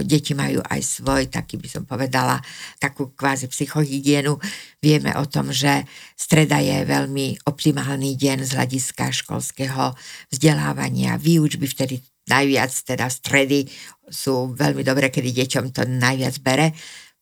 deti 0.02 0.32
majú 0.32 0.64
aj 0.64 0.80
svoj, 0.80 1.28
taký 1.28 1.60
by 1.60 1.68
som 1.68 1.82
povedala, 1.84 2.40
takú 2.80 3.12
kvázi 3.12 3.46
psychohygienu. 3.52 4.40
Vieme 4.80 5.12
o 5.20 5.24
tom, 5.28 5.52
že 5.52 5.84
streda 6.16 6.58
je 6.58 6.82
veľmi 6.84 7.46
optimálny 7.46 8.16
deň 8.16 8.48
z 8.48 8.50
hľadiska 8.56 9.12
školského 9.12 9.92
vzdelávania, 10.32 11.20
výučby 11.20 11.68
vtedy 11.68 12.00
najviac, 12.26 12.72
teda 12.82 13.06
stredy 13.06 13.70
sú 14.06 14.54
veľmi 14.54 14.82
dobré, 14.86 15.10
kedy 15.10 15.34
deťom 15.44 15.64
to 15.74 15.82
najviac 15.86 16.34
bere. 16.42 16.74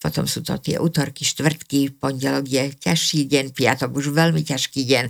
Potom 0.04 0.28
sú 0.28 0.44
to 0.44 0.60
tie 0.60 0.76
útorky, 0.76 1.24
štvrtky, 1.24 1.96
pondelok 1.96 2.44
je 2.44 2.76
ťažší 2.76 3.24
deň, 3.24 3.56
piatok 3.56 3.88
už 3.88 4.12
veľmi 4.12 4.44
ťažký 4.44 4.84
deň, 4.84 5.04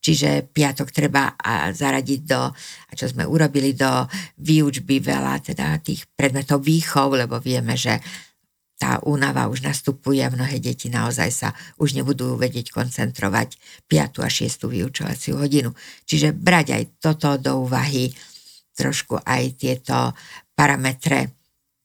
čiže 0.00 0.48
piatok 0.48 0.88
treba 0.88 1.36
zaradiť 1.68 2.20
do, 2.24 2.48
a 2.88 2.92
čo 2.96 3.12
sme 3.12 3.28
urobili, 3.28 3.76
do 3.76 4.08
výučby 4.40 5.04
veľa, 5.04 5.44
teda 5.44 5.76
tých 5.84 6.08
predmetov 6.16 6.64
výchov, 6.64 7.20
lebo 7.20 7.36
vieme, 7.44 7.76
že 7.76 8.00
tá 8.78 9.02
únava 9.04 9.50
už 9.52 9.68
nastupuje 9.68 10.22
mnohé 10.22 10.62
deti 10.62 10.88
naozaj 10.88 11.28
sa 11.28 11.48
už 11.82 11.98
nebudú 11.98 12.38
vedieť 12.38 12.72
koncentrovať 12.72 13.58
5. 13.90 14.24
a 14.24 14.30
6. 14.30 14.70
vyučovaciu 14.70 15.34
hodinu. 15.36 15.74
Čiže 16.06 16.32
brať 16.32 16.66
aj 16.72 16.84
toto 17.02 17.36
do 17.36 17.68
úvahy, 17.68 18.14
trošku 18.78 19.18
aj 19.18 19.42
tieto 19.58 20.14
parametre 20.54 21.37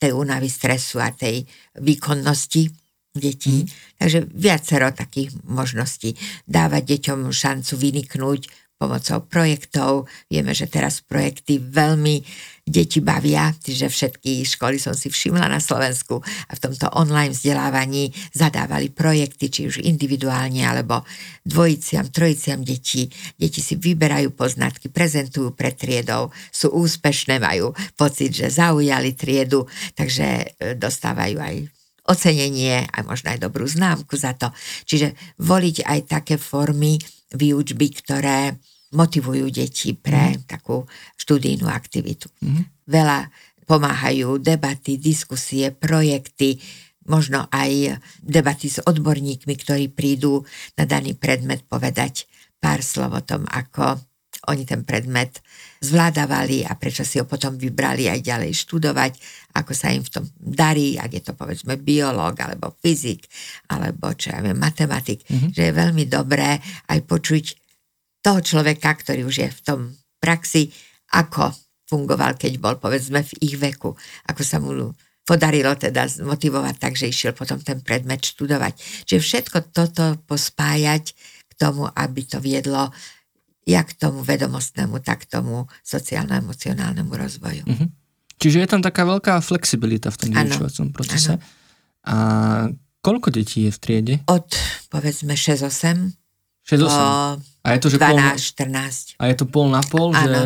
tej 0.04 0.12
únavy, 0.12 0.52
stresu 0.52 1.00
a 1.00 1.08
tej 1.08 1.48
výkonnosti 1.80 2.68
detí. 3.16 3.64
Mm. 3.64 3.68
Takže 3.96 4.18
viacero 4.36 4.92
takých 4.92 5.32
možností. 5.48 6.12
Dávať 6.44 6.82
deťom 6.98 7.32
šancu 7.32 7.72
vyniknúť 7.80 8.40
pomocou 8.84 9.24
projektov. 9.24 10.04
Vieme, 10.28 10.52
že 10.52 10.68
teraz 10.68 11.00
projekty 11.00 11.56
veľmi 11.56 12.20
deti 12.64 13.00
bavia, 13.00 13.52
že 13.60 13.88
všetky 13.88 14.44
školy 14.44 14.80
som 14.80 14.96
si 14.96 15.12
všimla 15.12 15.48
na 15.48 15.60
Slovensku 15.60 16.20
a 16.20 16.52
v 16.56 16.62
tomto 16.64 16.88
online 16.96 17.32
vzdelávaní 17.32 18.12
zadávali 18.32 18.88
projekty, 18.88 19.52
či 19.52 19.60
už 19.68 19.84
individuálne, 19.84 20.64
alebo 20.64 21.04
dvojiciam, 21.44 22.08
trojiciam 22.08 22.64
detí. 22.64 23.08
Deti 23.36 23.60
si 23.60 23.76
vyberajú 23.76 24.32
poznatky, 24.32 24.88
prezentujú 24.88 25.52
pred 25.52 25.76
triedou, 25.76 26.32
sú 26.52 26.72
úspešné, 26.72 27.40
majú 27.40 27.76
pocit, 27.96 28.32
že 28.32 28.48
zaujali 28.52 29.12
triedu, 29.12 29.68
takže 29.92 30.56
e, 30.56 30.76
dostávajú 30.76 31.36
aj 31.40 31.56
ocenenie, 32.04 32.84
aj 32.84 33.02
možno 33.04 33.32
aj 33.32 33.44
dobrú 33.44 33.64
známku 33.64 34.16
za 34.16 34.36
to. 34.36 34.52
Čiže 34.88 35.40
voliť 35.40 35.84
aj 35.84 36.00
také 36.08 36.36
formy 36.36 37.00
výučby, 37.32 37.86
ktoré 38.04 38.56
motivujú 38.94 39.50
deti 39.50 39.92
pre 39.92 40.38
mm. 40.38 40.48
takú 40.48 40.86
študijnú 41.18 41.66
aktivitu. 41.66 42.30
Mm. 42.40 42.64
Veľa 42.86 43.28
pomáhajú 43.66 44.38
debaty, 44.38 45.00
diskusie, 45.00 45.72
projekty, 45.72 46.60
možno 47.08 47.48
aj 47.52 48.00
debaty 48.20 48.72
s 48.72 48.80
odborníkmi, 48.80 49.54
ktorí 49.56 49.92
prídu 49.92 50.44
na 50.76 50.88
daný 50.88 51.16
predmet 51.16 51.64
povedať 51.68 52.24
pár 52.60 52.80
slov 52.80 53.12
o 53.12 53.22
tom, 53.24 53.44
ako 53.48 54.00
oni 54.44 54.68
ten 54.68 54.84
predmet 54.84 55.40
zvládavali 55.80 56.68
a 56.68 56.76
prečo 56.76 57.00
si 57.00 57.16
ho 57.16 57.24
potom 57.24 57.56
vybrali 57.56 58.12
aj 58.12 58.20
ďalej 58.20 58.52
študovať, 58.52 59.12
ako 59.56 59.72
sa 59.72 59.92
im 59.92 60.04
v 60.04 60.12
tom 60.12 60.24
darí, 60.36 61.00
ak 61.00 61.10
je 61.12 61.22
to 61.24 61.32
povedzme 61.32 61.80
biológ 61.80 62.36
alebo 62.40 62.76
fyzik, 62.76 63.24
alebo 63.72 64.12
čo 64.12 64.36
ja 64.36 64.44
viem, 64.44 64.56
matematik, 64.56 65.24
mm-hmm. 65.24 65.50
že 65.52 65.62
je 65.64 65.72
veľmi 65.72 66.04
dobré 66.08 66.60
aj 66.92 66.98
počuť 67.08 67.44
toho 68.24 68.40
človeka, 68.40 68.88
ktorý 68.96 69.28
už 69.28 69.36
je 69.44 69.50
v 69.52 69.60
tom 69.60 69.80
praxi, 70.16 70.72
ako 71.12 71.52
fungoval, 71.84 72.40
keď 72.40 72.56
bol 72.56 72.80
povedzme 72.80 73.20
v 73.20 73.32
ich 73.44 73.60
veku, 73.60 73.92
ako 74.24 74.40
sa 74.40 74.56
mu 74.56 74.72
podarilo 75.28 75.76
teda 75.76 76.08
motivovať 76.24 76.74
tak, 76.80 76.96
že 76.96 77.12
išiel 77.12 77.36
potom 77.36 77.60
ten 77.60 77.84
predmet 77.84 78.24
študovať. 78.24 79.04
Čiže 79.04 79.20
všetko 79.20 79.58
toto 79.72 80.16
pospájať 80.24 81.12
k 81.48 81.52
tomu, 81.56 81.84
aby 81.92 82.24
to 82.24 82.40
viedlo 82.40 82.88
jak 83.64 83.96
tomu 83.96 84.20
vedomostnému, 84.20 85.00
tak 85.00 85.24
tomu 85.24 85.64
sociálno-emocionálnemu 85.80 87.12
rozvoju. 87.12 87.64
Mm-hmm. 87.64 87.88
Čiže 88.36 88.60
je 88.60 88.68
tam 88.68 88.84
taká 88.84 89.08
veľká 89.08 89.40
flexibilita 89.40 90.12
v 90.12 90.16
tom 90.20 90.30
vyučovacom 90.36 90.86
procese. 90.92 91.40
Ano. 91.40 91.44
A 92.04 92.16
koľko 93.00 93.32
detí 93.32 93.64
je 93.64 93.72
v 93.72 93.78
triede? 93.80 94.14
Od 94.28 94.44
povedzme 94.92 95.32
6-8 95.32 96.23
6-8. 96.64 97.64
A 97.64 97.68
je 97.76 97.78
to, 97.80 97.88
že 97.92 97.96
12, 98.00 98.08
pol, 98.08 98.20
14. 98.40 99.20
A 99.20 99.24
je 99.28 99.34
to 99.36 99.44
pol 99.48 99.66
na 99.68 99.82
pol, 99.84 100.12
ano, 100.12 100.24
že... 100.24 100.40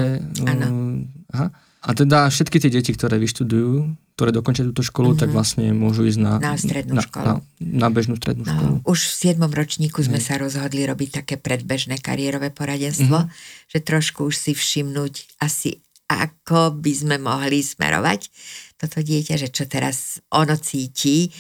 Áno. 0.47 0.67
Um. 0.67 1.51
A 1.79 1.91
teda 1.95 2.27
všetky 2.27 2.59
tie 2.59 2.71
deti, 2.75 2.91
ktoré 2.91 3.23
vyštudujú, 3.23 3.95
ktoré 4.19 4.35
dokončia 4.35 4.67
túto 4.67 4.83
školu, 4.83 5.15
mm-hmm. 5.15 5.23
tak 5.23 5.31
mhm. 5.31 5.35
vlastne 5.39 5.67
môžu 5.71 6.03
ísť 6.03 6.19
na, 6.19 6.33
na 6.43 6.59
strednú 6.59 6.99
na, 6.99 7.03
školu. 7.07 7.27
Na, 7.27 7.35
na 7.63 7.89
bežnú 7.89 8.19
strednú 8.19 8.43
no, 8.43 8.51
školu. 8.51 8.75
Už 8.83 8.99
v 8.99 9.15
7. 9.39 9.47
ročníku 9.47 10.03
sme 10.03 10.19
mm. 10.19 10.25
sa 10.27 10.35
rozhodli 10.43 10.83
robiť 10.83 11.23
také 11.23 11.39
predbežné 11.39 12.03
kariérové 12.03 12.51
poradenstvo, 12.51 13.15
mm-hmm. 13.15 13.71
že 13.71 13.79
trošku 13.79 14.27
už 14.27 14.35
si 14.35 14.53
všimnúť 14.59 15.39
asi, 15.39 15.79
ako 16.11 16.75
by 16.83 16.93
sme 16.99 17.17
mohli 17.23 17.63
smerovať 17.63 18.27
toto 18.75 18.99
dieťa, 18.99 19.35
že 19.39 19.49
čo 19.55 19.71
teraz 19.71 20.19
ono 20.35 20.59
cíti, 20.59 21.31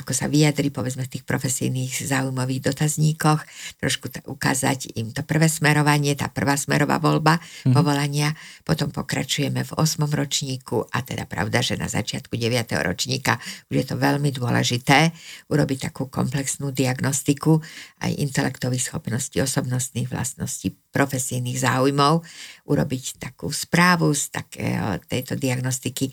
ako 0.00 0.16
sa 0.16 0.26
vyjadri, 0.30 0.72
povedzme 0.72 1.04
v 1.04 1.12
tých 1.18 1.24
profesijných 1.28 1.92
zaujímavých 2.08 2.72
dotazníkoch, 2.72 3.40
trošku 3.80 4.06
t- 4.08 4.24
ukázať 4.24 4.96
im 4.96 5.12
to 5.12 5.20
prvé 5.24 5.48
smerovanie, 5.52 6.16
tá 6.16 6.32
prvá 6.32 6.56
smerová 6.56 6.96
voľba 6.96 7.36
mm-hmm. 7.38 7.72
povolania, 7.76 8.32
potom 8.64 8.88
pokračujeme 8.88 9.62
v 9.62 9.72
8. 9.76 10.04
ročníku 10.08 10.88
a 10.88 11.04
teda 11.04 11.28
pravda, 11.28 11.62
že 11.62 11.78
na 11.78 11.86
začiatku 11.88 12.34
9. 12.34 12.72
ročníka 12.82 13.36
už 13.68 13.74
je 13.82 13.86
to 13.86 13.96
veľmi 14.00 14.32
dôležité 14.32 15.12
urobiť 15.48 15.92
takú 15.92 16.08
komplexnú 16.08 16.72
diagnostiku 16.72 17.60
aj 18.02 18.10
intelektových 18.18 18.90
schopností, 18.92 19.38
osobnostných 19.44 20.10
vlastností, 20.10 20.81
profesijných 20.92 21.58
záujmov, 21.58 22.20
urobiť 22.68 23.18
takú 23.18 23.48
správu 23.48 24.12
z 24.12 24.28
takého, 24.28 25.00
tejto 25.08 25.34
diagnostiky, 25.40 26.12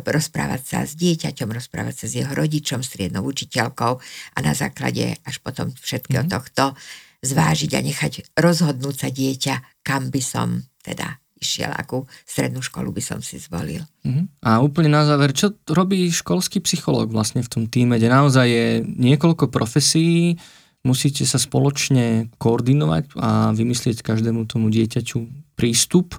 rozprávať 0.00 0.62
sa 0.64 0.78
s 0.82 0.96
dieťaťom, 0.96 1.48
rozprávať 1.52 1.94
sa 1.94 2.06
s 2.08 2.16
jeho 2.18 2.32
rodičom, 2.32 2.80
s 2.80 2.96
triednou 2.96 3.22
učiteľkou 3.28 3.92
a 4.34 4.38
na 4.40 4.56
základe 4.56 5.20
až 5.22 5.36
potom 5.44 5.70
všetkého 5.76 6.24
mm-hmm. 6.24 6.34
tohto 6.34 6.74
zvážiť 7.24 7.70
a 7.76 7.80
nechať 7.80 8.12
rozhodnúť 8.36 8.96
sa 8.96 9.08
dieťa, 9.12 9.84
kam 9.84 10.08
by 10.08 10.22
som 10.24 10.64
teda 10.84 11.20
išiel, 11.40 11.68
akú 11.76 12.08
strednú 12.24 12.64
školu 12.64 12.88
by 12.88 13.02
som 13.04 13.20
si 13.20 13.36
zvolil. 13.36 13.84
Mm-hmm. 14.08 14.48
A 14.48 14.64
úplne 14.64 14.88
na 14.88 15.04
záver, 15.04 15.36
čo 15.36 15.52
robí 15.68 16.08
školský 16.08 16.64
psychológ 16.64 17.12
vlastne 17.12 17.44
v 17.44 17.52
tom 17.52 17.64
týme, 17.68 18.00
kde 18.00 18.08
naozaj 18.08 18.46
je 18.48 18.68
niekoľko 18.84 19.52
profesí, 19.52 20.40
musíte 20.84 21.24
sa 21.24 21.40
spoločne 21.40 22.28
koordinovať 22.36 23.16
a 23.16 23.50
vymyslieť 23.56 24.04
každému 24.04 24.44
tomu 24.44 24.68
dieťaťu 24.68 25.18
prístup. 25.56 26.14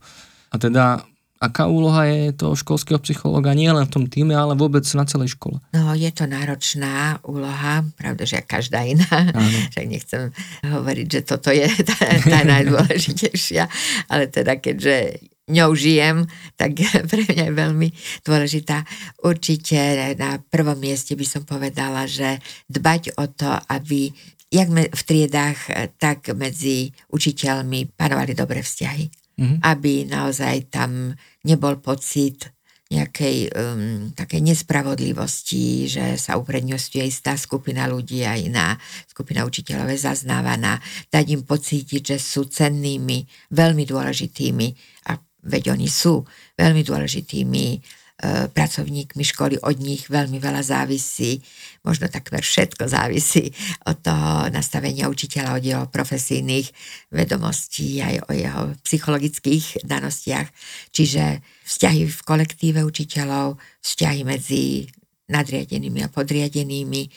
A 0.50 0.58
teda 0.58 1.06
aká 1.38 1.70
úloha 1.70 2.08
je 2.10 2.34
toho 2.34 2.58
školského 2.58 2.98
psychológa 3.06 3.54
nie 3.54 3.70
len 3.70 3.86
v 3.86 3.94
tom 3.94 4.06
týme, 4.10 4.34
ale 4.34 4.58
vôbec 4.58 4.84
na 4.98 5.06
celej 5.06 5.38
škole? 5.38 5.62
No, 5.76 5.94
je 5.94 6.10
to 6.10 6.26
náročná 6.26 7.22
úloha, 7.22 7.86
pravda, 7.94 8.24
že 8.26 8.42
každá 8.42 8.82
iná. 8.88 9.30
Však 9.72 9.86
nechcem 9.86 10.34
hovoriť, 10.66 11.08
že 11.08 11.22
toto 11.22 11.54
je 11.54 11.70
tá, 11.90 11.98
tá 12.26 12.40
najdôležitejšia, 12.42 13.64
ale 14.10 14.32
teda 14.32 14.58
keďže 14.58 15.22
ňou 15.46 15.78
žijem, 15.78 16.26
tak 16.58 16.82
pre 17.12 17.22
mňa 17.22 17.44
je 17.52 17.54
veľmi 17.54 17.90
dôležitá. 18.26 18.82
Určite 19.22 19.78
na 20.18 20.42
prvom 20.42 20.78
mieste 20.80 21.14
by 21.14 21.26
som 21.26 21.46
povedala, 21.46 22.10
že 22.10 22.42
dbať 22.66 23.14
o 23.22 23.26
to, 23.30 23.54
aby 23.70 24.10
jak 24.56 24.70
v 24.72 25.02
triedách, 25.04 25.60
eh, 25.68 25.92
tak 26.00 26.32
medzi 26.32 26.90
učiteľmi 27.12 27.96
panovali 28.00 28.32
dobré 28.32 28.64
vzťahy. 28.64 29.06
Mm-hmm. 29.36 29.60
Aby 29.68 30.08
naozaj 30.08 30.72
tam 30.72 31.12
nebol 31.44 31.76
pocit 31.84 32.56
nejakej 32.86 33.52
um, 33.52 34.14
takej 34.16 34.46
nespravodlivosti, 34.46 35.90
že 35.90 36.16
sa 36.16 36.40
uprednostňuje 36.40 37.04
istá 37.04 37.36
skupina 37.36 37.90
ľudí 37.90 38.24
a 38.24 38.38
iná 38.40 38.78
skupina 39.10 39.44
učiteľov 39.44 39.92
je 39.92 40.00
zaznávaná. 40.06 40.80
Dať 41.12 41.26
im 41.36 41.44
pocítiť, 41.44 42.16
že 42.16 42.18
sú 42.22 42.48
cennými, 42.48 43.28
veľmi 43.52 43.84
dôležitými 43.84 44.68
a 45.12 45.20
veď 45.50 45.76
oni 45.76 45.90
sú 45.90 46.24
veľmi 46.56 46.86
dôležitými 46.86 47.66
E, 47.66 48.05
pracovníkmi 48.24 49.24
školy, 49.28 49.60
od 49.60 49.76
nich 49.84 50.08
veľmi 50.08 50.40
veľa 50.40 50.64
závisí, 50.64 51.44
možno 51.84 52.08
takmer 52.08 52.40
všetko 52.40 52.88
závisí 52.88 53.52
od 53.84 54.00
toho 54.00 54.48
nastavenia 54.56 55.12
učiteľa, 55.12 55.60
od 55.60 55.64
jeho 55.68 55.86
profesijných 55.92 56.72
vedomostí, 57.12 58.00
aj 58.00 58.16
o 58.26 58.32
jeho 58.32 58.64
psychologických 58.88 59.84
danostiach. 59.84 60.48
Čiže 60.96 61.44
vzťahy 61.68 62.08
v 62.08 62.20
kolektíve 62.24 62.80
učiteľov, 62.88 63.60
vzťahy 63.84 64.22
medzi 64.24 64.88
nadriadenými 65.28 66.00
a 66.06 66.12
podriadenými, 66.12 67.12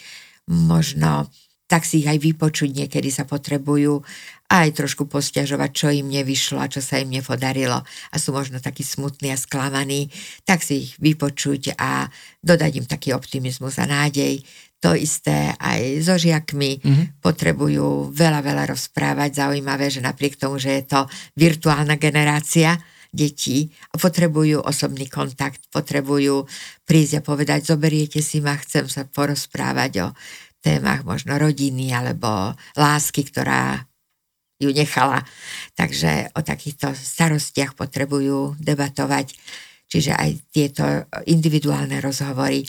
možno 0.51 1.31
tak 1.69 1.85
si 1.85 2.01
ich 2.01 2.09
aj 2.09 2.17
vypočuť, 2.17 2.73
niekedy 2.73 3.13
sa 3.13 3.29
potrebujú 3.29 4.01
aj 4.49 4.67
trošku 4.73 5.05
posťažovať, 5.05 5.69
čo 5.69 5.87
im 5.93 6.09
nevyšlo 6.09 6.57
a 6.57 6.71
čo 6.71 6.81
sa 6.81 6.97
im 6.97 7.13
nepodarilo 7.13 7.85
a 7.85 8.15
sú 8.17 8.33
možno 8.33 8.57
takí 8.57 8.81
smutní 8.81 9.29
a 9.29 9.37
sklamaní, 9.37 10.09
tak 10.41 10.65
si 10.65 10.89
ich 10.89 10.91
vypočuť 10.97 11.77
a 11.77 12.09
dodať 12.41 12.71
im 12.81 12.87
taký 12.89 13.13
optimizmus 13.13 13.77
a 13.77 13.85
nádej. 13.85 14.41
To 14.79 14.95
isté 14.95 15.53
aj 15.59 16.01
so 16.01 16.15
žiakmi 16.15 16.81
mm-hmm. 16.81 17.05
potrebujú 17.21 18.09
veľa, 18.09 18.41
veľa 18.41 18.63
rozprávať. 18.73 19.43
Zaujímavé, 19.43 19.91
že 19.91 20.01
napriek 20.01 20.39
tomu, 20.39 20.57
že 20.57 20.81
je 20.81 20.83
to 20.87 21.01
virtuálna 21.35 21.99
generácia, 21.99 22.79
detí 23.09 23.73
a 23.91 23.97
potrebujú 23.97 24.61
osobný 24.61 25.09
kontakt, 25.09 25.65
potrebujú 25.73 26.45
prísť 26.85 27.13
a 27.19 27.25
povedať, 27.25 27.59
zoberiete 27.65 28.21
si 28.21 28.39
ma, 28.39 28.53
chcem 28.55 28.85
sa 28.85 29.03
porozprávať 29.03 29.91
o 30.05 30.07
témach 30.61 31.03
možno 31.03 31.35
rodiny 31.39 31.89
alebo 31.91 32.53
lásky, 32.77 33.25
ktorá 33.25 33.88
ju 34.59 34.69
nechala. 34.75 35.23
Takže 35.73 36.35
o 36.35 36.43
takýchto 36.43 36.91
starostiach 36.91 37.73
potrebujú 37.79 38.59
debatovať. 38.59 39.33
Čiže 39.89 40.13
aj 40.13 40.29
tieto 40.53 40.85
individuálne 41.25 41.97
rozhovory 41.97 42.67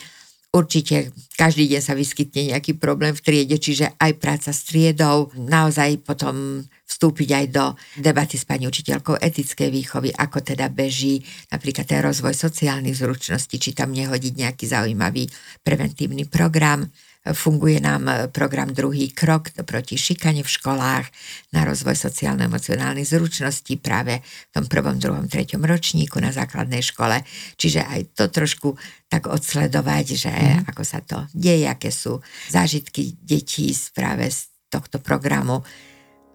Určite 0.51 1.15
každý 1.39 1.71
deň 1.71 1.79
sa 1.79 1.95
vyskytne 1.95 2.51
nejaký 2.51 2.75
problém 2.75 3.15
v 3.15 3.23
triede, 3.23 3.55
čiže 3.63 3.95
aj 4.03 4.19
práca 4.19 4.51
s 4.51 4.67
triedou, 4.67 5.31
naozaj 5.39 6.03
potom 6.03 6.67
vstúpiť 6.91 7.29
aj 7.31 7.47
do 7.55 7.65
debaty 8.03 8.35
s 8.35 8.51
pani 8.51 8.67
učiteľkou 8.67 9.15
etickej 9.23 9.71
výchovy, 9.71 10.11
ako 10.11 10.43
teda 10.43 10.67
beží 10.67 11.23
napríklad 11.55 11.87
ten 11.87 12.03
rozvoj 12.03 12.35
sociálnych 12.35 12.99
zručností, 12.99 13.63
či 13.63 13.79
tam 13.79 13.95
nehodiť 13.95 14.33
nejaký 14.35 14.67
zaujímavý 14.67 15.31
preventívny 15.63 16.27
program. 16.27 16.91
Funguje 17.21 17.85
nám 17.85 18.33
program 18.33 18.73
Druhý 18.73 19.13
krok 19.13 19.53
proti 19.69 20.01
šikane 20.01 20.41
v 20.41 20.49
školách 20.49 21.05
na 21.53 21.69
rozvoj 21.69 21.93
sociálno-emocionálnych 21.93 23.05
zručností 23.05 23.77
práve 23.77 24.25
v 24.25 24.51
tom 24.57 24.65
prvom, 24.65 24.97
druhom, 24.97 25.29
treťom 25.29 25.61
ročníku 25.61 26.17
na 26.17 26.33
základnej 26.33 26.81
škole. 26.81 27.21
Čiže 27.61 27.85
aj 27.85 28.01
to 28.17 28.25
trošku 28.33 28.73
tak 29.13 29.29
odsledovať, 29.29 30.07
že 30.17 30.33
mm. 30.33 30.73
ako 30.73 30.81
sa 30.81 31.05
to 31.05 31.29
deje, 31.37 31.69
aké 31.69 31.93
sú 31.93 32.25
zážitky 32.49 33.13
detí 33.21 33.69
práve 33.93 34.33
z 34.33 34.49
tohto 34.73 34.97
programu. 34.97 35.61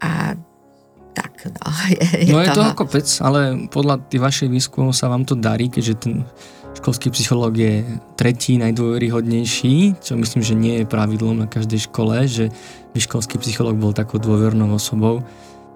A 0.06 0.38
tak, 1.18 1.50
no. 1.50 1.66
Je, 1.90 1.98
je 2.30 2.34
no 2.36 2.46
je 2.46 2.54
toho... 2.54 2.76
to 2.76 2.78
kopec, 2.78 3.08
ale 3.26 3.72
podľa 3.74 4.06
tých 4.06 4.22
vašich 4.22 4.50
výskumov 4.54 4.94
sa 4.94 5.10
vám 5.10 5.26
to 5.26 5.34
darí, 5.34 5.66
keďže 5.66 5.96
ten 5.98 6.16
školský 6.76 7.10
psychológ 7.12 7.58
je 7.58 7.84
tretí 8.20 8.60
najdôveryhodnejší, 8.60 10.00
čo 10.04 10.14
myslím, 10.20 10.42
že 10.44 10.54
nie 10.54 10.76
je 10.84 10.86
pravidlom 10.86 11.44
na 11.44 11.48
každej 11.48 11.88
škole, 11.88 12.28
že 12.28 12.52
by 12.94 13.00
školský 13.00 13.40
psychológ 13.40 13.80
bol 13.80 13.96
takou 13.96 14.20
dôvernou 14.20 14.70
osobou, 14.76 15.24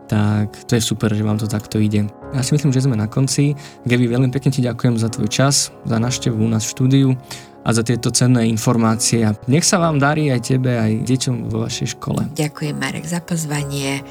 tak 0.10 0.50
to 0.66 0.74
je 0.74 0.82
super, 0.82 1.14
že 1.14 1.22
vám 1.22 1.38
to 1.38 1.46
takto 1.46 1.78
ide. 1.78 2.10
Ja 2.34 2.42
si 2.42 2.58
myslím, 2.58 2.74
že 2.74 2.82
sme 2.82 2.98
na 2.98 3.06
konci. 3.06 3.54
Gaby, 3.86 4.10
veľmi 4.10 4.30
pekne 4.34 4.50
ti 4.50 4.66
ďakujem 4.66 4.98
za 4.98 5.10
tvoj 5.14 5.30
čas, 5.30 5.70
za 5.86 5.98
návštevu 6.02 6.38
u 6.38 6.50
nás 6.50 6.66
v 6.66 6.74
štúdiu 6.74 7.10
a 7.62 7.70
za 7.70 7.86
tieto 7.86 8.10
cenné 8.10 8.50
informácie. 8.50 9.22
Nech 9.46 9.68
sa 9.68 9.78
vám 9.78 10.02
darí 10.02 10.34
aj 10.34 10.50
tebe, 10.50 10.74
aj 10.74 11.06
deťom 11.06 11.54
vo 11.54 11.70
vašej 11.70 11.94
škole. 11.94 12.26
Ďakujem 12.34 12.76
Marek 12.76 13.06
za 13.06 13.22
pozvanie 13.22 14.02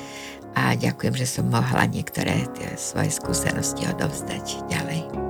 a 0.54 0.78
ďakujem, 0.78 1.14
že 1.18 1.26
som 1.26 1.50
mohla 1.50 1.86
niektoré 1.90 2.46
tie 2.54 2.78
svoje 2.78 3.10
skúsenosti 3.10 3.86
odovzdať 3.90 4.70
ďalej. 4.70 5.27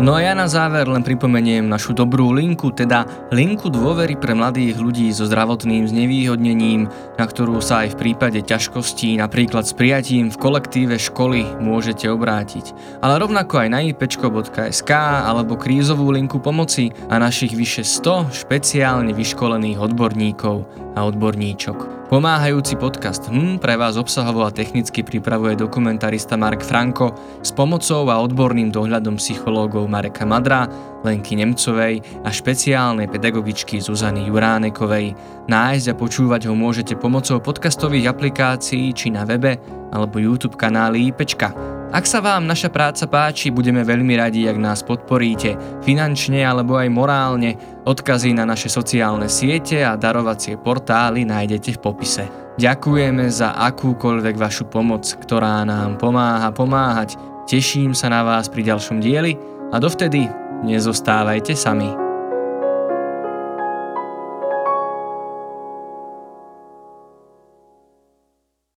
No 0.00 0.16
a 0.16 0.24
ja 0.24 0.32
na 0.32 0.48
záver 0.48 0.88
len 0.88 1.04
pripomeniem 1.04 1.68
našu 1.68 1.92
dobrú 1.92 2.32
linku, 2.32 2.72
teda 2.72 3.28
linku 3.28 3.68
dôvery 3.68 4.16
pre 4.16 4.32
mladých 4.32 4.80
ľudí 4.80 5.12
so 5.12 5.28
zdravotným 5.28 5.84
znevýhodnením, 5.84 6.88
na 7.20 7.24
ktorú 7.28 7.60
sa 7.60 7.84
aj 7.84 7.92
v 7.92 7.98
prípade 8.00 8.40
ťažkostí, 8.40 9.20
napríklad 9.20 9.68
s 9.68 9.76
prijatím 9.76 10.32
v 10.32 10.40
kolektíve 10.40 10.96
školy, 10.96 11.44
môžete 11.60 12.08
obrátiť. 12.08 12.72
Ale 13.04 13.20
rovnako 13.20 13.62
aj 13.62 13.68
na 13.68 13.84
ipečko.sk 13.84 14.90
alebo 15.28 15.60
krízovú 15.60 16.08
linku 16.08 16.40
pomoci 16.40 16.88
a 17.12 17.20
našich 17.20 17.52
vyše 17.52 17.84
100 17.84 18.32
špeciálne 18.32 19.12
vyškolených 19.12 19.76
odborníkov 19.76 20.64
a 20.96 21.04
odborníčok. 21.04 22.01
Pomáhajúci 22.12 22.76
podcast 22.76 23.32
hm 23.32 23.56
pre 23.56 23.72
vás 23.80 23.96
obsahovo 23.96 24.44
a 24.44 24.52
technicky 24.52 25.00
pripravuje 25.00 25.56
dokumentarista 25.56 26.36
Mark 26.36 26.60
Franko 26.60 27.16
s 27.40 27.56
pomocou 27.56 28.04
a 28.12 28.20
odborným 28.20 28.68
dohľadom 28.68 29.16
psychológov 29.16 29.88
Mareka 29.88 30.28
Madra, 30.28 30.68
Lenky 31.02 31.34
Nemcovej 31.38 32.24
a 32.24 32.30
špeciálnej 32.30 33.10
pedagogičky 33.10 33.82
Zuzany 33.82 34.26
Juránekovej. 34.30 35.14
Nájsť 35.50 35.86
a 35.90 35.94
počúvať 35.98 36.46
ho 36.46 36.54
môžete 36.54 36.94
pomocou 36.98 37.42
podcastových 37.42 38.14
aplikácií 38.14 38.94
či 38.94 39.10
na 39.10 39.26
webe 39.26 39.58
alebo 39.90 40.22
YouTube 40.22 40.56
kanály 40.56 41.10
IPčka. 41.10 41.52
Ak 41.92 42.08
sa 42.08 42.24
vám 42.24 42.48
naša 42.48 42.72
práca 42.72 43.04
páči, 43.04 43.52
budeme 43.52 43.84
veľmi 43.84 44.16
radi, 44.16 44.48
ak 44.48 44.56
nás 44.56 44.80
podporíte 44.80 45.60
finančne 45.84 46.40
alebo 46.40 46.80
aj 46.80 46.88
morálne. 46.88 47.60
Odkazy 47.84 48.32
na 48.32 48.48
naše 48.48 48.72
sociálne 48.72 49.28
siete 49.28 49.84
a 49.84 50.00
darovacie 50.00 50.56
portály 50.56 51.28
nájdete 51.28 51.76
v 51.76 51.82
popise. 51.84 52.24
Ďakujeme 52.56 53.28
za 53.28 53.52
akúkoľvek 53.60 54.36
vašu 54.40 54.72
pomoc, 54.72 55.04
ktorá 55.04 55.68
nám 55.68 56.00
pomáha 56.00 56.48
pomáhať. 56.48 57.20
Teším 57.44 57.92
sa 57.92 58.08
na 58.08 58.24
vás 58.24 58.48
pri 58.48 58.72
ďalšom 58.72 58.96
dieli 58.96 59.36
a 59.68 59.76
dovtedy 59.76 60.41
nezostávajte 60.62 61.56
sami. 61.56 62.01